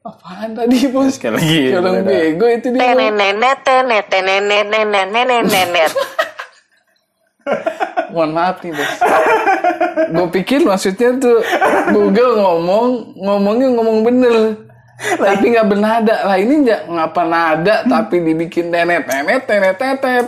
Apaan 0.01 0.57
tadi 0.57 0.87
bos? 0.89 1.19
sekali 1.19 1.37
lagi. 1.37 1.61
Orang 1.77 2.01
bego 2.07 2.47
itu 2.49 2.73
dia. 2.73 2.79
Tenenenet, 2.81 3.57
tenet, 3.61 4.05
tenenet, 4.09 4.65
tenenenet. 4.71 5.91
Mohon 8.11 8.31
maaf 8.35 8.57
nih 8.61 8.71
bos. 8.73 8.91
gue 10.09 10.27
pikir 10.41 10.59
maksudnya 10.65 11.09
tuh 11.21 11.43
Google 11.93 12.39
ngomong, 12.41 12.87
ngomongnya 13.19 13.67
ngomong 13.75 13.99
bener. 14.01 14.35
Tapi 14.99 15.45
nggak 15.55 15.67
bernada. 15.69 16.15
Lah 16.27 16.37
ini 16.37 16.67
nggak 16.67 16.81
ngapa 16.91 17.23
nada 17.23 17.75
tapi 17.87 18.19
dibikin 18.19 18.71
tenet 18.73 19.07
tenet 19.07 19.43
tenet 19.47 19.75
tetet. 19.79 20.27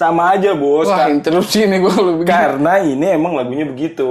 Sama 0.00 0.32
aja, 0.32 0.56
Bos. 0.56 0.88
Wah 0.88 1.12
interupsi 1.12 1.68
nih 1.68 1.76
gue 1.76 1.92
begini. 1.92 2.24
Karena 2.24 2.80
ini 2.80 3.06
emang 3.12 3.36
lagunya 3.36 3.68
begitu. 3.68 4.08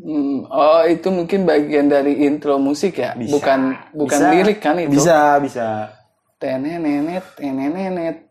Hmm, 0.00 0.48
oh 0.48 0.80
itu 0.88 1.12
mungkin 1.12 1.44
bagian 1.44 1.92
dari 1.92 2.24
intro 2.24 2.56
musik 2.56 2.96
ya, 2.96 3.12
Bisa. 3.12 3.36
bukan 3.36 3.60
bukan 3.92 4.16
Bisa. 4.16 4.32
lirik 4.32 4.58
kan 4.64 4.80
itu. 4.80 4.96
Bisa, 4.96 5.36
bisa. 5.44 5.92
Tenenenet, 6.40 7.36
tenenenet. 7.36 8.24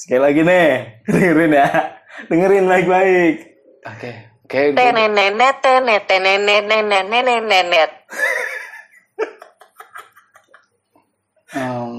Sekali 0.00 0.20
lagi 0.24 0.40
nih, 0.40 0.68
dengerin 1.04 1.52
ya. 1.52 1.68
Dengerin 2.22 2.68
baik-baik. 2.68 3.34
Oke, 3.82 4.12
oke. 4.44 4.58
gua- 4.68 4.76
Tenenenet, 4.78 5.56
tenet, 5.58 6.02
tenenet, 6.04 6.64
tenenenet. 6.68 7.90
em, 11.52 11.92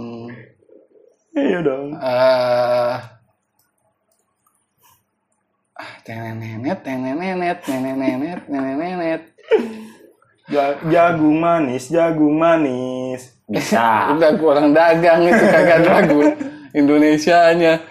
Iya 1.33 1.59
dong. 1.61 1.97
eh, 1.97 2.95
ah, 5.73 5.93
tenenenet, 6.03 6.79
tenenenet, 6.79 7.57
tenenenet, 7.61 8.39
tenenenet. 8.45 9.21
Ja- 10.45 10.77
jagung 10.85 11.37
manis, 11.39 11.89
jagung 11.89 12.37
manis. 12.37 13.33
Bisa. 13.45 14.13
Udah 14.13 14.31
gua 14.37 14.49
orang 14.57 14.71
dagang 14.71 15.25
itu 15.25 15.45
kagak 15.47 15.81
lagu 15.83 16.21
Indonesianya. 16.79 17.81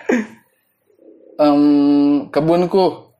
Em, 1.41 2.29
kebunku. 2.29 3.13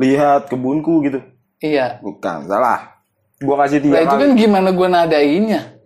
Lihat 0.00 0.48
kebunku 0.48 1.04
gitu. 1.04 1.20
Iya. 1.60 2.00
Bukan, 2.00 2.48
salah. 2.48 3.02
Gua 3.40 3.64
kasih 3.64 3.80
Nah 3.80 4.00
tiga 4.00 4.04
itu 4.04 4.14
kali. 4.16 4.20
kan 4.22 4.30
gimana 4.36 4.68
gua 4.72 4.88
nadainnya? 4.88 5.76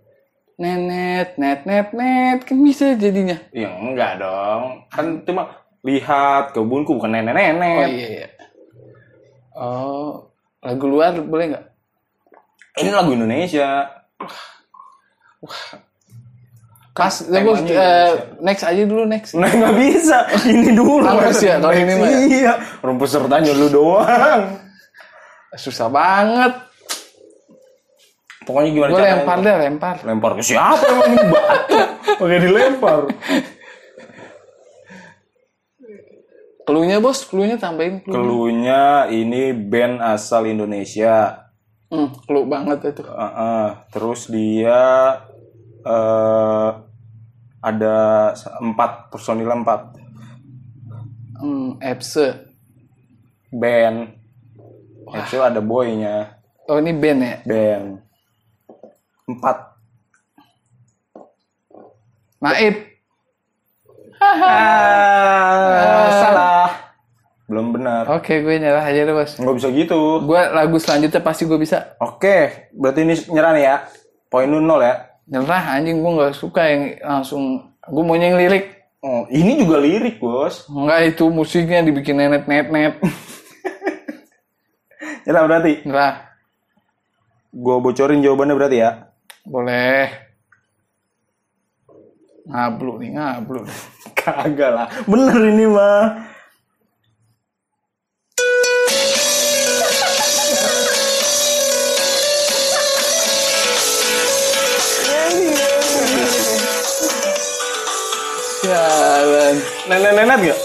Nenet, 0.55 1.34
net, 1.34 1.66
net, 1.66 1.88
net, 1.90 2.38
kan 2.47 2.57
bisa 2.62 2.95
jadinya. 2.95 3.34
Ya 3.51 3.74
enggak 3.74 4.22
dong. 4.22 4.86
Kan 4.86 5.26
cuma 5.26 5.51
lihat 5.82 6.55
kebunku 6.55 6.95
bukan 6.95 7.11
Oh 7.11 7.26
nenek-nenek. 7.26 7.88
iya, 7.90 8.09
iya. 8.22 8.28
Oh, 9.55 10.30
lagu 10.62 10.86
luar 10.86 11.14
boleh 11.18 11.55
nggak? 11.55 11.64
Ini 12.82 12.90
lagu 12.90 13.11
Indonesia. 13.14 13.86
Ya, 13.86 15.78
temanya 16.95 17.74
eh, 17.74 17.74
Indonesia. 17.74 18.38
next 18.38 18.62
aja 18.62 18.82
dulu 18.86 19.03
next. 19.03 19.30
Nah, 19.34 19.51
nggak 19.51 19.74
bisa. 19.74 20.18
Ini 20.47 20.70
dulu. 20.78 21.03
Harus 21.03 21.42
ya, 21.42 21.59
kalau 21.59 21.74
ini 21.74 21.92
mah 21.99 22.07
ya. 22.07 22.18
Iya. 22.22 22.53
Orang 22.86 22.97
pesertanya 23.03 23.51
lu 23.51 23.66
doang. 23.66 24.42
Susah 25.59 25.90
banget. 25.90 26.55
Pokoknya 28.45 28.70
gimana 28.70 28.90
Gue 28.92 29.03
lempar 29.03 29.38
deh, 29.40 29.55
lempar. 29.57 29.97
Lempar 30.05 30.32
ke 30.38 30.42
siapa 30.45 30.84
emang 30.84 31.09
ini 31.11 31.24
batu? 31.32 31.76
Pakai 32.20 32.38
dilempar. 32.45 33.01
Keluhnya 36.64 36.97
bos, 37.01 37.28
keluhnya 37.28 37.57
tambahin 37.61 38.01
clue. 38.01 38.12
Kelunya 38.16 39.09
ini 39.12 39.53
band 39.53 40.01
asal 40.01 40.49
Indonesia. 40.49 41.45
Hmm, 41.92 42.12
banget 42.49 42.78
itu. 42.97 43.03
Heeh. 43.05 43.66
Terus 43.92 44.20
dia 44.32 44.80
eh 45.85 46.70
ada 47.61 47.97
empat 48.61 49.09
personil 49.09 49.49
empat 49.49 50.01
Hmm, 51.35 51.76
Epse. 51.78 52.47
band. 53.51 54.16
Itu 55.14 55.39
ada 55.39 55.61
boynya 55.61 56.41
Oh 56.64 56.80
ini 56.80 56.91
band 56.91 57.20
ya? 57.20 57.37
band 57.45 57.87
empat. 59.24 59.57
Naib. 62.41 62.76
Ah, 64.20 66.09
salah. 66.11 66.68
Belum 67.45 67.72
benar. 67.72 68.09
Oke, 68.09 68.41
gue 68.41 68.57
nyerah 68.57 68.85
aja 68.85 69.05
deh 69.05 69.12
bos. 69.12 69.37
Nggak 69.37 69.55
bisa 69.57 69.68
gitu. 69.68 70.24
Gue 70.24 70.41
lagu 70.49 70.76
selanjutnya 70.80 71.20
pasti 71.20 71.45
gue 71.45 71.57
bisa. 71.57 71.97
Oke, 72.01 72.68
berarti 72.72 73.01
ini 73.05 73.14
nyerah 73.28 73.53
nih 73.53 73.64
ya. 73.64 73.76
Poin 74.28 74.49
lu 74.49 74.61
nol 74.61 74.80
ya. 74.80 75.13
Nyerah 75.24 75.80
anjing 75.80 76.04
gue 76.04 76.12
nggak 76.20 76.36
suka 76.36 76.62
yang 76.68 76.82
langsung. 77.00 77.72
Gue 77.84 78.04
maunya 78.04 78.32
yang 78.32 78.40
lirik. 78.40 78.64
Oh, 79.04 79.28
ini 79.28 79.60
juga 79.60 79.84
lirik, 79.84 80.16
Bos. 80.16 80.64
Enggak 80.72 81.12
itu 81.12 81.28
musiknya 81.28 81.84
dibikin 81.84 82.16
nenet 82.16 82.48
net 82.48 82.72
net. 82.72 82.96
Nyerah 85.28 85.42
berarti. 85.44 85.72
Nyerah. 85.84 86.14
Gua 87.54 87.78
bocorin 87.78 88.24
jawabannya 88.24 88.56
berarti 88.56 88.78
ya. 88.80 88.90
Boleh. 89.44 90.08
Ngablu 92.48 92.92
nih, 93.04 93.10
ngablu. 93.14 93.60
Kagak 94.18 94.70
lah. 94.72 94.88
Bener 95.04 95.36
ini 95.52 95.68
mah. 95.68 96.34
Jalan. 108.74 109.54
Nenek-nenek 109.86 110.38
gak? 110.50 110.58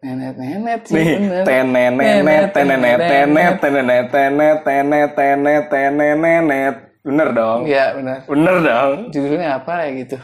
Nenet 0.00 0.34
nenet 0.40 0.80
sih 0.88 0.96
Nih, 0.96 1.08
bener. 1.20 1.44
tenenenet, 1.44 2.48
tenenet, 2.56 2.98
tenet, 2.98 3.54
tenenet, 3.60 4.06
tenet, 4.08 4.58
tenet, 4.64 5.10
tenet, 5.12 5.64
tenenenet. 5.68 6.76
Bener 7.04 7.28
dong. 7.36 7.60
Iya 7.68 7.86
benar. 7.96 8.18
Bener 8.24 8.56
dong. 8.64 8.96
Judulnya 9.12 9.60
apa 9.60 9.72
ya 9.84 9.88
gitu? 10.00 10.16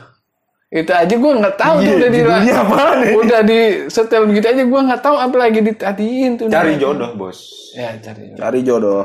Itu 0.66 0.92
aja 0.92 1.14
gue 1.14 1.32
nggak 1.40 1.57
tahu 1.57 1.76
Iya, 1.78 1.86
tuh 1.86 1.94
udah 1.94 2.11
di 2.11 2.18
judulnya 2.18 2.54
apaan 2.59 2.98
ya? 2.98 3.12
udah 3.14 3.40
di 3.46 3.61
setel 3.86 4.22
begitu 4.26 4.46
aja 4.50 4.62
gue 4.66 4.80
nggak 4.90 5.02
tahu 5.04 5.16
apa 5.16 5.36
lagi 5.38 5.61
ditadiin 5.62 6.30
tuh. 6.36 6.46
Cari 6.50 6.72
jodoh, 6.76 7.11
Bos. 7.14 7.38
Ya 7.76 7.94
cari 8.02 8.22
jodoh. 8.32 8.38
Cari 8.42 8.61
jodoh. 8.66 9.04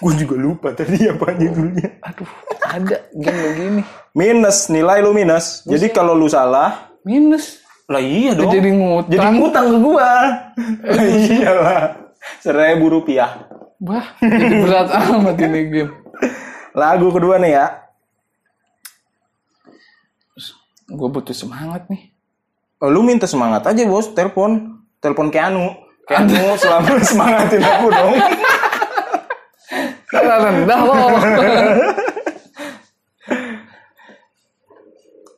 Gue 0.00 0.12
juga 0.16 0.34
lupa 0.38 0.68
tadi 0.72 0.96
apa 1.08 1.26
judulnya. 1.34 1.88
Aduh 2.04 2.30
ada 2.60 2.96
game 3.10 3.40
begini 3.50 3.82
Minus, 4.10 4.66
nilai 4.66 4.98
lu 5.02 5.14
minus. 5.14 5.62
Jadi 5.62 5.90
kalau 5.94 6.18
lu 6.18 6.26
salah, 6.26 6.90
minus. 7.06 7.62
lah 7.90 7.98
iya 7.98 8.38
dong. 8.38 8.54
Jadi 8.54 8.70
ngutang. 8.70 9.10
Jadi 9.10 9.26
ngutang 9.34 9.66
ke 9.66 9.76
gua. 9.82 10.10
Lah 10.94 11.06
iyalah. 11.10 11.82
Seribu 12.38 12.86
rupiah. 12.86 13.50
Wah 13.80 14.14
jadi 14.20 14.62
berat 14.62 14.88
amat 15.10 15.36
ini 15.40 15.60
game. 15.72 15.92
Lagu 16.76 17.08
kedua 17.10 17.40
nih 17.40 17.56
ya. 17.56 17.66
Gue 20.90 21.08
butuh 21.08 21.34
semangat 21.34 21.88
nih. 21.90 22.12
Oh, 22.82 22.90
lu 22.90 23.02
minta 23.02 23.24
semangat 23.24 23.62
aja 23.66 23.82
bos, 23.86 24.10
telepon. 24.12 24.82
telepon 25.00 25.32
Keanu. 25.32 25.74
Keanu 26.04 26.58
selalu 26.60 27.00
semangatin 27.00 27.62
aku 27.62 27.88
dong. 27.88 28.14
Salah 30.10 30.38
rendah 30.42 30.80
lo. 30.82 30.94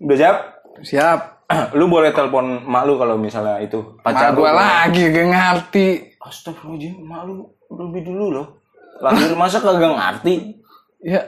Udah 0.02 0.16
siap? 0.18 0.36
Siap. 0.82 1.20
lu 1.78 1.84
boleh 1.88 2.10
telepon 2.10 2.64
mak 2.64 2.84
lu 2.88 2.96
kalau 2.96 3.16
misalnya 3.20 3.60
itu 3.60 3.78
pacar 4.00 4.32
lu. 4.32 4.44
gua 4.44 4.52
lagi 4.56 5.08
gak 5.12 5.28
ngerti. 5.28 5.86
Astagfirullahaladzim, 6.22 6.94
mak 7.04 7.20
lu 7.28 7.34
lebih 7.72 8.02
dulu 8.08 8.24
loh. 8.40 8.46
Lahir 9.02 9.34
masa 9.34 9.58
kagak 9.58 9.92
ngerti? 9.92 10.58
Ya, 11.02 11.20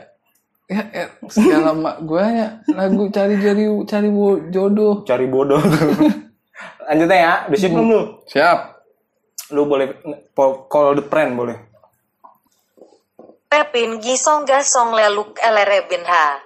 ya, 0.70 0.82
ya 0.94 1.06
segala 1.28 1.70
mak 1.84 1.96
gua 2.06 2.24
ya 2.30 2.48
lagu 2.72 3.10
cari 3.10 3.36
cari 3.38 3.64
cari 3.84 4.08
jodoh. 4.50 5.04
Cari 5.04 5.26
bodoh. 5.28 5.60
Lanjutnya 6.88 7.16
ya, 7.16 7.34
udah 7.48 7.58
siap 7.58 7.70
belum 7.72 7.86
lu? 7.88 8.00
Siap. 8.28 8.58
Lu 9.56 9.64
boleh 9.64 9.86
call 10.68 11.00
the 11.00 11.04
friend 11.08 11.32
boleh. 11.32 11.56
Pepin 13.48 14.02
gisong 14.02 14.44
gasong 14.44 14.92
leluk 14.92 15.38
elere 15.40 15.88
binha. 15.88 16.43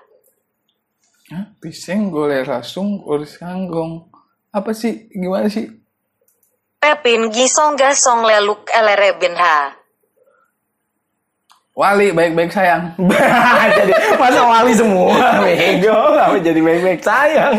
Hah? 1.29 1.45
Piseng 1.61 2.09
goleh 2.09 2.41
rasung 2.41 3.05
urus 3.05 3.37
kanggong. 3.37 4.09
Apa 4.49 4.73
sih? 4.73 5.13
Gimana 5.13 5.53
sih? 5.53 5.69
Pepin 6.81 7.29
gisong 7.29 7.77
gasong 7.77 8.25
leluk 8.25 8.65
elere 8.73 9.13
binha. 9.21 9.77
Wali 11.79 12.11
baik-baik 12.11 12.51
sayang. 12.51 12.91
jadi 13.79 13.93
masa 14.19 14.43
wali 14.43 14.75
semua 14.75 15.15
bego 15.47 15.95
apa 15.95 16.35
jadi 16.43 16.59
baik-baik 16.59 17.07
sayang 17.07 17.55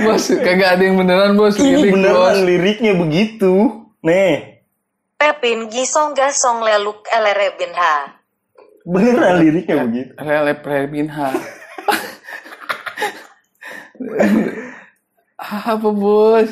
bos, 0.00 0.32
kagak 0.32 0.80
ada 0.80 0.82
yang 0.88 0.96
beneran 0.96 1.36
bos. 1.36 1.60
ini 1.60 1.76
Lirik, 1.76 1.92
beneran 1.92 2.16
bos. 2.16 2.40
liriknya 2.48 2.92
begitu 2.96 3.52
nih 4.00 4.64
Pepin 5.20 5.68
gisong 5.68 6.16
gasong 6.16 6.64
leluk 6.64 7.04
elere 7.12 7.52
binha. 7.60 8.16
beneran 8.88 9.44
liriknya 9.44 9.76
begitu 9.84 10.10
Relep 10.16 10.64
Rebinha. 10.64 11.28
Apa 15.72 15.88
bos? 15.90 16.50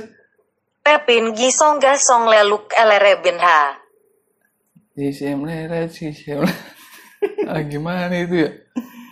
Pepin 0.82 1.34
gisong 1.34 1.82
gasong 1.82 2.30
leluk 2.30 2.70
elere 2.74 3.18
binha. 3.18 3.74
Sisem 4.94 5.42
leret, 5.42 5.90
sisem 5.90 6.40
leret. 6.42 6.58
ah, 7.50 7.62
gimana 7.62 8.14
itu 8.14 8.46
ya? 8.46 8.50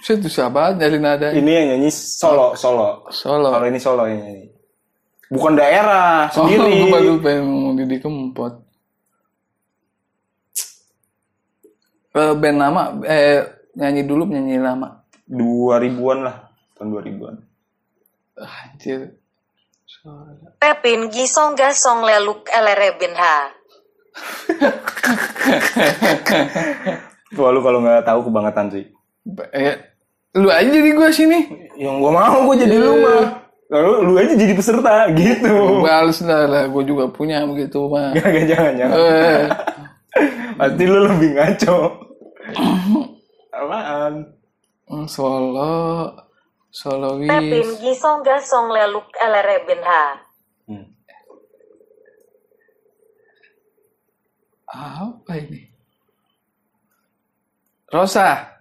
Saya 0.05 0.20
susah 0.20 0.47
banget 0.53 0.85
nyari 0.85 0.99
nada. 1.01 1.28
ini 1.32 1.49
yang 1.49 1.66
nyanyi 1.74 1.89
solo 1.89 2.53
solo 2.53 3.09
Solo. 3.09 3.49
kalau 3.57 3.64
ini 3.64 3.80
solo 3.80 4.05
yang 4.05 4.20
nyanyi 4.20 4.53
bukan 5.32 5.57
daerah 5.57 6.28
Oh, 6.28 6.45
sendiri 6.45 6.85
baru 6.93 7.16
pengen 7.24 7.45
ngomong 7.49 7.74
Didi 7.80 7.97
Kempot. 7.99 8.55
Eh, 12.14 12.32
band 12.39 12.59
lama, 12.61 12.82
eh, 13.09 13.43
nyanyi 13.74 14.07
dulu 14.07 14.28
nyanyi 14.28 14.61
lama. 14.62 15.03
2000-an 15.26 16.18
lah 16.22 16.37
tahun 16.76 16.89
2000-an 16.95 17.35
Ah, 17.35 17.54
Anjir. 18.37 19.14
Suara. 19.85 20.35
Pepin 20.59 21.07
gisong 21.09 21.55
gasong 21.55 22.03
leluk 22.03 22.49
elere 22.49 22.99
binha. 22.99 23.37
Wah 27.35 27.51
lu 27.51 27.61
kalau 27.61 27.82
nggak 27.82 28.07
tahu 28.07 28.20
kebangetan 28.24 28.66
sih 28.70 28.85
Eh, 29.51 29.74
lu 30.35 30.47
aja 30.49 30.68
jadi 30.68 30.91
gue 30.93 31.09
sini. 31.11 31.39
yang 31.74 31.99
gua 31.99 32.12
mau 32.12 32.47
gua 32.47 32.55
jadi 32.55 32.76
lu 32.76 33.03
mah 33.03 33.43
lalu 33.66 33.91
lu 34.05 34.12
aja 34.14 34.35
jadi 34.37 34.55
peserta 34.55 35.11
gitu 35.11 35.82
Balas 35.82 36.22
dah 36.22 36.47
lah, 36.47 36.64
gue 36.68 36.82
juga 36.85 37.09
punya 37.09 37.43
begitu 37.43 37.89
mah. 37.89 38.14
Gak, 38.14 38.47
jangan, 38.47 38.72
jangan. 38.76 38.95
Eh, 38.95 39.43
Pasti 40.55 40.85
lu 40.85 40.99
lebih 41.03 41.30
ngaco. 41.35 41.78
Apaan? 43.51 44.14
mm, 44.87 45.07
solo, 45.09 46.07
solois. 46.75 47.31
Pepin 47.31 47.68
gisong 47.79 48.27
gasong 48.27 48.75
leluk 48.75 49.07
elere 49.22 49.62
binha. 49.62 50.05
Hmm. 50.66 50.87
Apa 54.75 55.39
ini? 55.39 55.70
Rosa. 57.95 58.59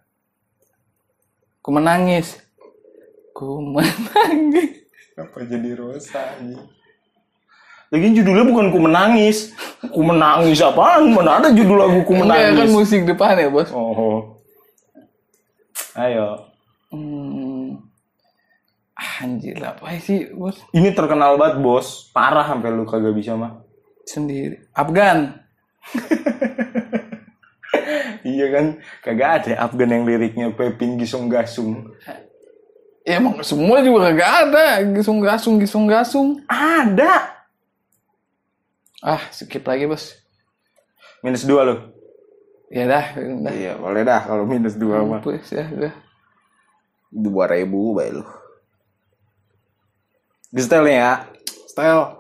Ku 1.65 1.73
menangis. 1.73 2.37
Ku 3.33 3.57
menangis. 3.65 4.85
Apa 5.17 5.41
jadi 5.49 5.73
Rosa 5.73 6.37
ini? 6.37 6.57
Lagi 7.93 8.09
judulnya 8.17 8.49
bukan 8.49 8.73
Ku 8.73 8.81
Menangis. 8.81 9.53
Ku 9.93 10.01
Menangis 10.01 10.65
apaan? 10.65 11.13
Mana 11.13 11.37
ada 11.37 11.53
judul 11.53 11.77
lagu 11.77 12.01
Ku 12.01 12.17
Enggak 12.17 12.49
kan 12.49 12.65
Menangis? 12.65 12.73
musik 12.73 13.01
depan 13.05 13.37
ya 13.37 13.53
bos. 13.53 13.69
Oh. 13.69 14.41
Ayo. 15.93 16.49
Hmm. 16.89 17.42
Anjir 19.03 19.59
apa 19.59 19.99
sih 19.99 20.31
bos? 20.31 20.63
Ini 20.71 20.95
terkenal 20.95 21.35
banget 21.35 21.59
bos. 21.59 22.09
Parah 22.15 22.47
sampai 22.47 22.71
lu 22.71 22.87
kagak 22.87 23.13
bisa 23.15 23.35
mah. 23.35 23.59
Sendiri. 24.07 24.59
Afgan. 24.71 25.39
Iya 28.23 28.47
kan? 28.55 28.65
Kagak 29.03 29.29
ada 29.43 29.67
Afgan 29.67 29.91
yang 29.91 30.03
liriknya 30.07 30.47
Pepin 30.55 30.95
Gisong 30.95 31.27
Gasung. 31.27 31.91
Ya 33.03 33.19
emang 33.19 33.43
semua 33.43 33.83
juga 33.83 34.07
kagak 34.07 34.31
ada. 34.47 34.79
Gisung 34.95 35.19
gasung, 35.19 35.59
gisung 35.59 35.85
gasung. 35.91 36.39
Ada. 36.47 37.35
Ah 39.03 39.19
skip 39.35 39.67
lagi 39.67 39.83
bos. 39.83 40.15
Minus 41.19 41.43
dua 41.43 41.67
lu. 41.67 41.75
Ya 42.71 42.87
dah, 42.87 43.05
udah. 43.19 43.51
Iya 43.51 43.73
boleh 43.75 44.01
dah 44.07 44.23
kalau 44.23 44.47
minus 44.47 44.79
dua 44.79 45.03
mah. 45.03 45.19
Ya 45.51 45.67
udah. 45.67 45.93
Dua 47.11 47.43
ribu 47.51 47.91
baik 47.91 48.23
lu. 48.23 48.25
Di 50.53 50.61
nih 50.61 51.01
ya. 51.01 51.17
Setel. 51.65 52.13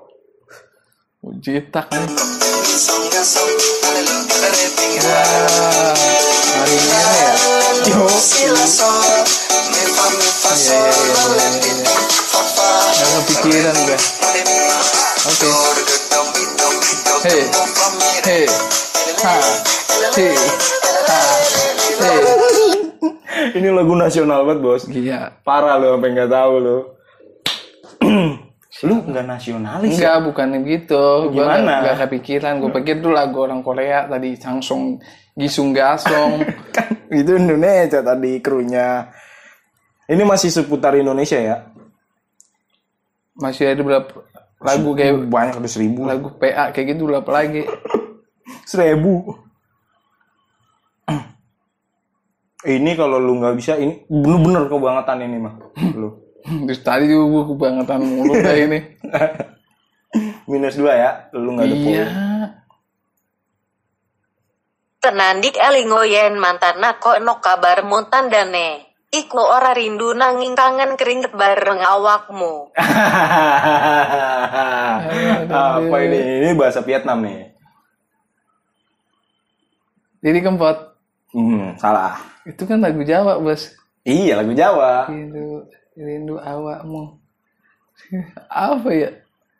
Ujitak 1.21 1.85
nih. 1.93 2.09
Wah, 5.05 5.93
hari 6.57 6.73
ini 6.73 6.97
ya. 7.13 7.29
Yo. 7.93 8.09
Iya, 8.09 8.57
iya, 10.49 10.81
iya, 10.81 11.45
iya. 11.61 11.93
Nggak 12.89 13.09
kepikiran 13.21 13.77
gue. 13.85 13.97
Oke. 15.29 15.49
Hei, 17.21 17.41
hei, 18.25 18.45
ha, 19.21 19.33
hei, 20.17 20.33
ha, 21.05 21.21
hei. 22.01 22.17
Ini 23.61 23.69
lagu 23.69 23.93
nasional 23.93 24.41
banget 24.41 24.65
bos. 24.65 24.89
Iya. 24.89 25.37
Parah 25.45 25.77
lu 25.77 25.93
sampai 25.93 26.17
nggak 26.17 26.33
tahu 26.33 26.53
lu. 26.57 26.92
lu 28.81 29.05
nggak 29.05 29.25
nasionalis 29.29 29.95
ya? 29.95 30.17
Enggak, 30.17 30.17
bukan 30.33 30.47
gitu. 30.65 31.05
Gue 31.29 31.45
Gimana? 31.45 31.61
nggak 31.61 31.79
nggak 31.85 31.97
kepikiran. 32.09 32.53
Gue 32.57 32.71
pikir 32.81 32.95
tuh 33.05 33.13
lagu 33.13 33.37
orang 33.45 33.61
Korea 33.61 34.09
tadi 34.09 34.33
Changsung 34.35 34.97
Gisung 35.37 35.71
Gasong. 35.71 36.41
kan 36.75 36.89
itu 37.13 37.37
Indonesia 37.37 38.01
tadi 38.01 38.41
krunya. 38.41 39.13
Ini 40.09 40.23
masih 40.25 40.49
seputar 40.49 40.97
Indonesia 40.97 41.37
ya? 41.37 41.69
Masih 43.37 43.71
ada 43.71 43.81
berapa 43.85 44.09
lagu 44.63 44.95
kayak 44.95 45.27
banyak 45.27 45.55
ada 45.59 45.69
seribu 45.69 46.07
lagu 46.07 46.31
PA 46.39 46.71
kayak 46.73 46.97
gitu 46.97 47.07
berapa 47.07 47.29
lagi? 47.29 47.67
Seribu. 48.71 49.35
ini 52.73 52.91
kalau 52.95 53.19
lu 53.19 53.43
nggak 53.43 53.55
bisa 53.59 53.75
ini 53.75 54.07
bener-bener 54.07 54.71
kebangetan 54.71 55.19
ini 55.23 55.37
mah 55.39 55.55
lu. 55.99 56.22
Terus 56.43 56.81
tadi 56.83 57.07
juga 57.07 57.25
gue 57.31 57.43
kebangetan 57.55 58.01
mulu 58.03 58.33
kayak 58.35 58.59
ini. 58.67 58.79
Minus 60.51 60.75
dua 60.75 60.93
ya, 60.93 61.11
lu 61.33 61.55
nggak 61.55 61.65
ada 61.65 61.75
Iya. 61.75 61.83
poin. 61.83 62.07
Tenandik 65.03 65.55
elingoyen 65.59 66.39
mantan 66.39 66.79
nako 66.79 67.19
no 67.19 67.39
kabar 67.39 67.83
tandane. 68.07 68.93
Iku 69.13 69.37
ora 69.37 69.77
rindu 69.77 70.17
nanging 70.17 70.57
kangen 70.57 70.97
keringet 70.97 71.37
bareng 71.37 71.85
awakmu. 71.85 72.73
Apa 75.53 75.95
ini? 76.01 76.17
Ini 76.41 76.49
bahasa 76.57 76.81
Vietnam 76.81 77.21
nih. 77.21 77.53
Jadi 80.23 80.39
keempat. 80.41 80.97
Hmm, 81.29 81.77
salah. 81.77 82.17
Itu 82.47 82.65
kan 82.65 82.81
lagu 82.81 83.05
Jawa, 83.05 83.37
Bos. 83.37 83.75
Iya, 84.01 84.39
lagu 84.39 84.55
Jawa. 84.57 85.05
Rindu, 85.11 85.67
rindu 85.97 86.41
awakmu. 86.41 87.17
Apa 88.49 88.89
ya? 88.93 89.09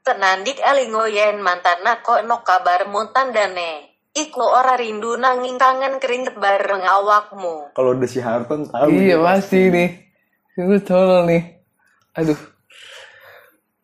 Tenandik 0.04 0.60
elingoyen 0.60 1.40
mantan 1.40 1.80
nako 1.86 2.26
no 2.28 2.44
kabar 2.44 2.90
tandane. 3.16 3.94
Iku 4.14 4.46
ora 4.46 4.78
rindu 4.78 5.18
nanging 5.18 5.58
kangen 5.58 5.98
keringet 5.98 6.38
bareng 6.38 6.86
awakmu. 6.86 7.74
Kalau 7.74 7.98
udah 7.98 8.10
si 8.10 8.22
Harton 8.22 8.70
tahu. 8.70 8.94
iya 8.94 9.18
pasti 9.18 9.74
nih. 9.74 9.90
Gue 10.54 10.78
tolol 10.86 11.26
nih. 11.26 11.58
Aduh. 12.14 12.38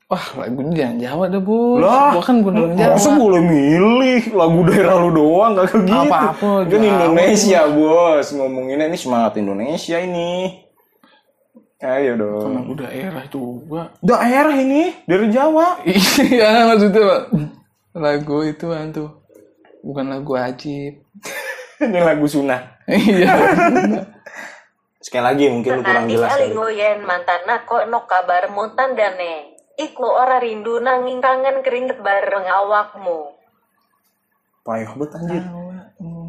Wah 0.10 0.26
lagunya 0.38 0.86
jangan 0.86 0.98
Jawa 1.02 1.26
dah 1.30 1.42
bos. 1.42 1.82
Lah, 1.82 2.10
Gua 2.18 2.24
kan 2.26 2.36
bukan 2.42 2.54
orang 2.62 2.78
Jawa. 2.78 2.94
Masa 2.98 3.10
boleh 3.14 3.42
milih 3.46 4.22
lagu 4.34 4.60
daerah 4.66 4.96
lu 5.02 5.10
doang 5.14 5.52
gak 5.54 5.66
gitu. 5.70 5.94
Apa-apa, 5.98 6.50
Kan. 6.66 6.82
Indonesia 6.82 7.62
bos 7.70 8.28
ngomonginnya 8.34 8.86
ini 8.90 8.98
semangat 8.98 9.38
Indonesia 9.38 9.98
ini. 10.02 10.30
Ayo 11.80 12.20
dong. 12.20 12.52
Lagu 12.60 12.74
daerah 12.76 13.24
juga. 13.32 13.96
Daerah 14.04 14.56
ini 14.60 14.92
dari 15.08 15.32
Jawa. 15.32 15.80
Iya 16.28 16.68
maksudnya 16.68 17.04
Pak. 17.08 17.24
lagu 18.00 18.46
itu 18.46 18.68
tuh 18.92 19.10
bukan 19.80 20.06
lagu 20.12 20.36
ajib. 20.36 21.00
ini 21.84 22.00
lagu 22.04 22.28
sunah. 22.28 22.84
Iya. 22.84 23.32
Sekali 25.06 25.24
lagi 25.24 25.46
mungkin 25.48 25.80
lu 25.80 25.84
kurang 25.88 26.12
jelas 26.12 26.36
kali. 26.36 26.52
alingoyen 26.52 27.00
mantan 27.08 27.48
nako 27.48 27.88
no 27.88 28.04
kabar 28.04 28.52
muntan 28.52 29.00
dane. 29.00 29.56
Iku 29.80 30.04
ora 30.04 30.44
rindu 30.44 30.84
nanging 30.84 31.24
kangen 31.24 31.64
keringet 31.64 32.04
bareng 32.04 32.44
awakmu. 32.44 33.32
Payah 34.68 34.92
banget 35.00 35.12
anjir. 35.16 35.44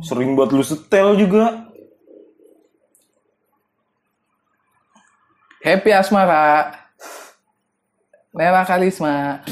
Sering 0.07 0.39
buat 0.39 0.55
lu 0.55 0.63
setel 0.63 1.19
juga. 1.19 1.70
Happy 5.61 5.93
Asmara. 5.93 6.73
Nela 8.33 8.65
Kalisma. 8.65 9.45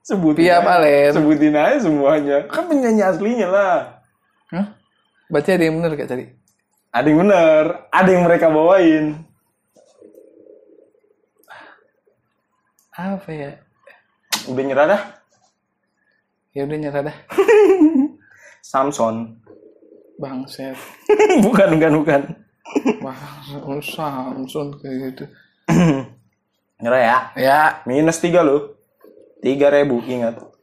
Sebutin 0.00 0.48
Pia. 0.48 0.64
Palen. 0.64 1.12
Sebutin 1.12 1.56
aja 1.56 1.78
semuanya. 1.84 2.48
Kan 2.48 2.68
penyanyi 2.68 3.04
aslinya 3.04 3.48
lah. 3.48 3.76
Hah? 4.52 4.66
Berarti 5.28 5.50
ada 5.56 5.64
yang 5.64 5.80
bener 5.80 5.96
gak 5.96 6.12
tadi? 6.12 6.24
Ada 6.94 7.06
yang 7.10 7.20
bener, 7.26 7.64
ada 7.90 8.08
yang 8.12 8.22
mereka 8.22 8.46
bawain. 8.52 9.18
Apa 12.94 13.28
ya? 13.32 13.50
Udah 14.46 14.62
nyerah 14.62 14.86
dah. 14.86 15.02
Ya 16.54 16.62
udah 16.68 16.78
nyerah 16.78 17.02
dah. 17.10 17.16
Samson. 18.70 19.42
Bangset. 20.20 20.78
bukan, 21.44 21.68
bukan, 21.74 21.92
bukan. 21.98 22.22
Bang 23.00 23.82
Samson 23.84 24.76
kayak 24.80 24.96
gitu. 25.12 25.24
Nyerah 26.80 27.00
ya. 27.00 27.18
Ya. 27.36 27.60
Minus 27.88 28.20
tiga 28.20 28.44
lo. 28.44 28.76
Tiga 29.44 29.68
ribu, 29.68 30.00
ingat. 30.04 30.53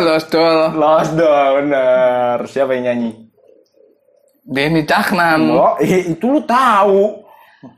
Lost 0.00 0.28
doll. 0.28 0.74
Lost 0.74 1.12
doll, 1.14 1.62
bener. 1.62 2.36
Siapa 2.44 2.74
yang 2.74 2.92
nyanyi? 2.92 3.10
Denny 4.46 4.82
Caknan. 4.86 5.40
Oh, 5.50 5.74
eh, 5.78 6.12
itu 6.12 6.26
lu 6.26 6.40
tahu. 6.42 7.22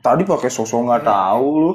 Tadi 0.01 0.21
pakai 0.21 0.47
sosok 0.47 0.85
nggak 0.85 1.03
tahu 1.03 1.47
lu. 1.57 1.71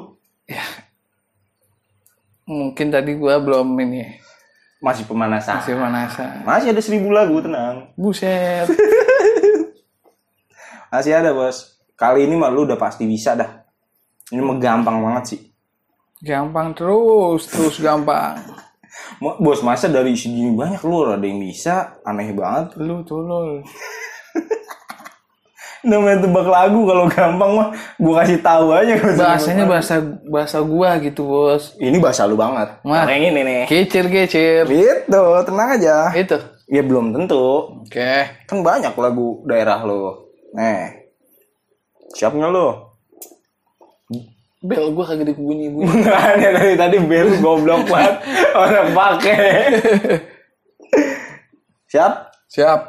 Mungkin 2.45 2.93
tadi 2.93 3.17
gua 3.17 3.41
belum 3.41 3.73
ini 3.81 4.21
Masih 4.77 5.09
pemanasan. 5.09 5.57
masih 5.57 5.73
pemanasan. 5.73 6.45
Masih 6.45 6.69
ada 6.69 6.81
seribu 6.83 7.09
lagu, 7.09 7.41
tenang. 7.41 7.89
Buset. 7.97 8.69
Masih 10.93 11.11
ada, 11.11 11.33
bos. 11.33 11.75
Kali 11.97 12.23
ini 12.23 12.37
mah 12.37 12.53
lu 12.53 12.63
udah 12.63 12.77
pasti 12.77 13.03
bisa 13.03 13.35
dah. 13.35 13.65
Ini 14.31 14.39
mah 14.39 14.55
gampang 14.61 15.01
banget 15.03 15.23
sih. 15.35 15.41
Gampang 16.21 16.71
terus, 16.71 17.49
terus 17.49 17.81
gampang. 17.81 18.39
Bos, 19.19 19.63
masa 19.63 19.87
dari 19.87 20.15
segini 20.17 20.51
banyak 20.51 20.81
lu 20.83 21.07
ada 21.07 21.23
yang 21.23 21.39
bisa? 21.39 21.99
Aneh 22.03 22.31
banget. 22.35 22.75
Lu 22.79 23.03
tolol. 23.03 23.63
Namanya 25.85 26.25
tebak 26.25 26.49
lagu 26.49 26.81
kalau 26.89 27.05
gampang 27.05 27.51
mah 27.53 27.69
gua 28.01 28.25
kasih 28.25 28.41
tahu 28.41 28.73
aja. 28.73 28.97
Bahasanya 28.97 29.69
bahasa 29.69 30.01
bahasa 30.25 30.57
gua 30.65 30.97
gitu, 30.97 31.29
Bos. 31.29 31.77
ini 31.77 32.01
bahasa 32.01 32.25
lu 32.25 32.33
banget. 32.33 32.81
Mah. 32.81 33.05
Yang 33.05 33.23
ini 33.29 33.41
nih. 33.45 33.61
Kecil-kecil. 33.69 34.65
Gitu, 34.65 35.23
tenang 35.45 35.69
aja. 35.77 36.09
Itu. 36.17 36.41
Ya 36.65 36.81
belum 36.81 37.13
tentu. 37.13 37.77
Oke. 37.85 38.25
Kan 38.49 38.65
banyak 38.65 38.97
lagu 38.97 39.45
daerah 39.45 39.85
lu. 39.85 40.25
Nih. 40.57 41.05
Siap 42.17 42.33
nggak 42.33 42.49
lu? 42.49 42.84
Bel 44.65 44.89
gua 44.97 45.05
kagak 45.05 45.29
dibunyi-bunyi. 45.29 45.85
Nggak 46.01 46.21
ada 46.35 46.47
dari 46.57 46.73
tadi 46.73 46.97
bel 47.05 47.29
goblok 47.37 47.85
banget. 47.85 48.15
Orang 48.57 48.89
pakai. 48.97 49.45
Siap? 51.85 52.13
Siap. 52.49 52.79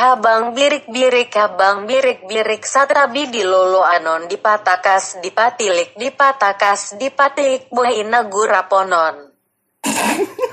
Abang 0.00 0.56
birik-birik, 0.56 1.28
abang 1.36 1.84
birik-birik, 1.84 2.64
satrabi 2.64 3.28
di 3.28 3.44
lolo 3.44 3.84
anon, 3.84 4.24
dipatakas, 4.32 5.20
dipatilik, 5.20 5.92
dipatakas, 5.92 6.96
dipatik, 6.96 7.68
buah 7.68 7.92
ina 7.92 8.24
guraponon. 8.24 9.28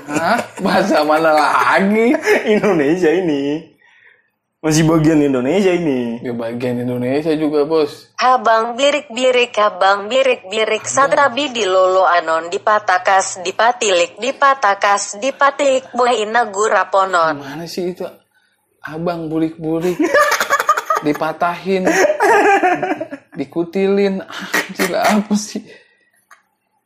Hah? 0.04 0.36
Bahasa 0.60 1.00
mana 1.00 1.32
lagi? 1.32 2.12
Indonesia 2.44 3.08
ini. 3.08 3.72
Masih 4.58 4.90
bagian 4.90 5.22
Indonesia 5.22 5.70
ini. 5.70 6.18
Di 6.18 6.34
bagian 6.34 6.82
Indonesia 6.82 7.30
juga, 7.38 7.62
Bos. 7.62 8.10
Abang 8.18 8.74
birik-birik, 8.74 9.54
abang 9.54 10.10
birik-birik, 10.10 10.82
satrabi 10.82 11.54
di 11.54 11.62
lolo 11.62 12.02
anon, 12.02 12.50
dipatakas, 12.50 13.38
dipatilik, 13.46 14.18
dipatakas, 14.18 15.22
dipatik, 15.22 15.94
buah 15.94 16.10
ina 16.10 16.50
guraponon. 16.50 17.38
Mana 17.38 17.70
sih 17.70 17.94
itu? 17.94 18.02
Abang 18.82 19.30
bulik-bulik. 19.30 19.94
Dipatahin. 21.06 21.86
Dikutilin. 23.38 24.26
Anjir 24.26 24.90
apa 24.98 25.38
sih? 25.38 25.62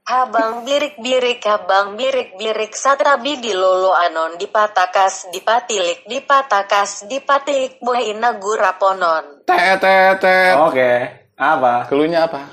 Abang 0.03 0.67
birik-birik, 0.67 1.47
abang 1.47 1.95
birik-birik, 1.95 2.75
satrabi 2.75 3.39
di 3.39 3.55
lolo 3.55 3.95
anon, 3.95 4.35
dipatakas, 4.35 5.31
dipatilik, 5.31 6.03
dipatakas, 6.11 7.07
dipatik, 7.07 7.79
buah 7.79 8.03
ina 8.03 8.35
guraponon. 8.35 9.47
Tet, 9.47 9.79
tet, 9.79 10.19
tet. 10.19 10.59
Oke. 10.59 10.93
Apa? 11.39 11.87
Keluhnya 11.87 12.27
apa? 12.27 12.51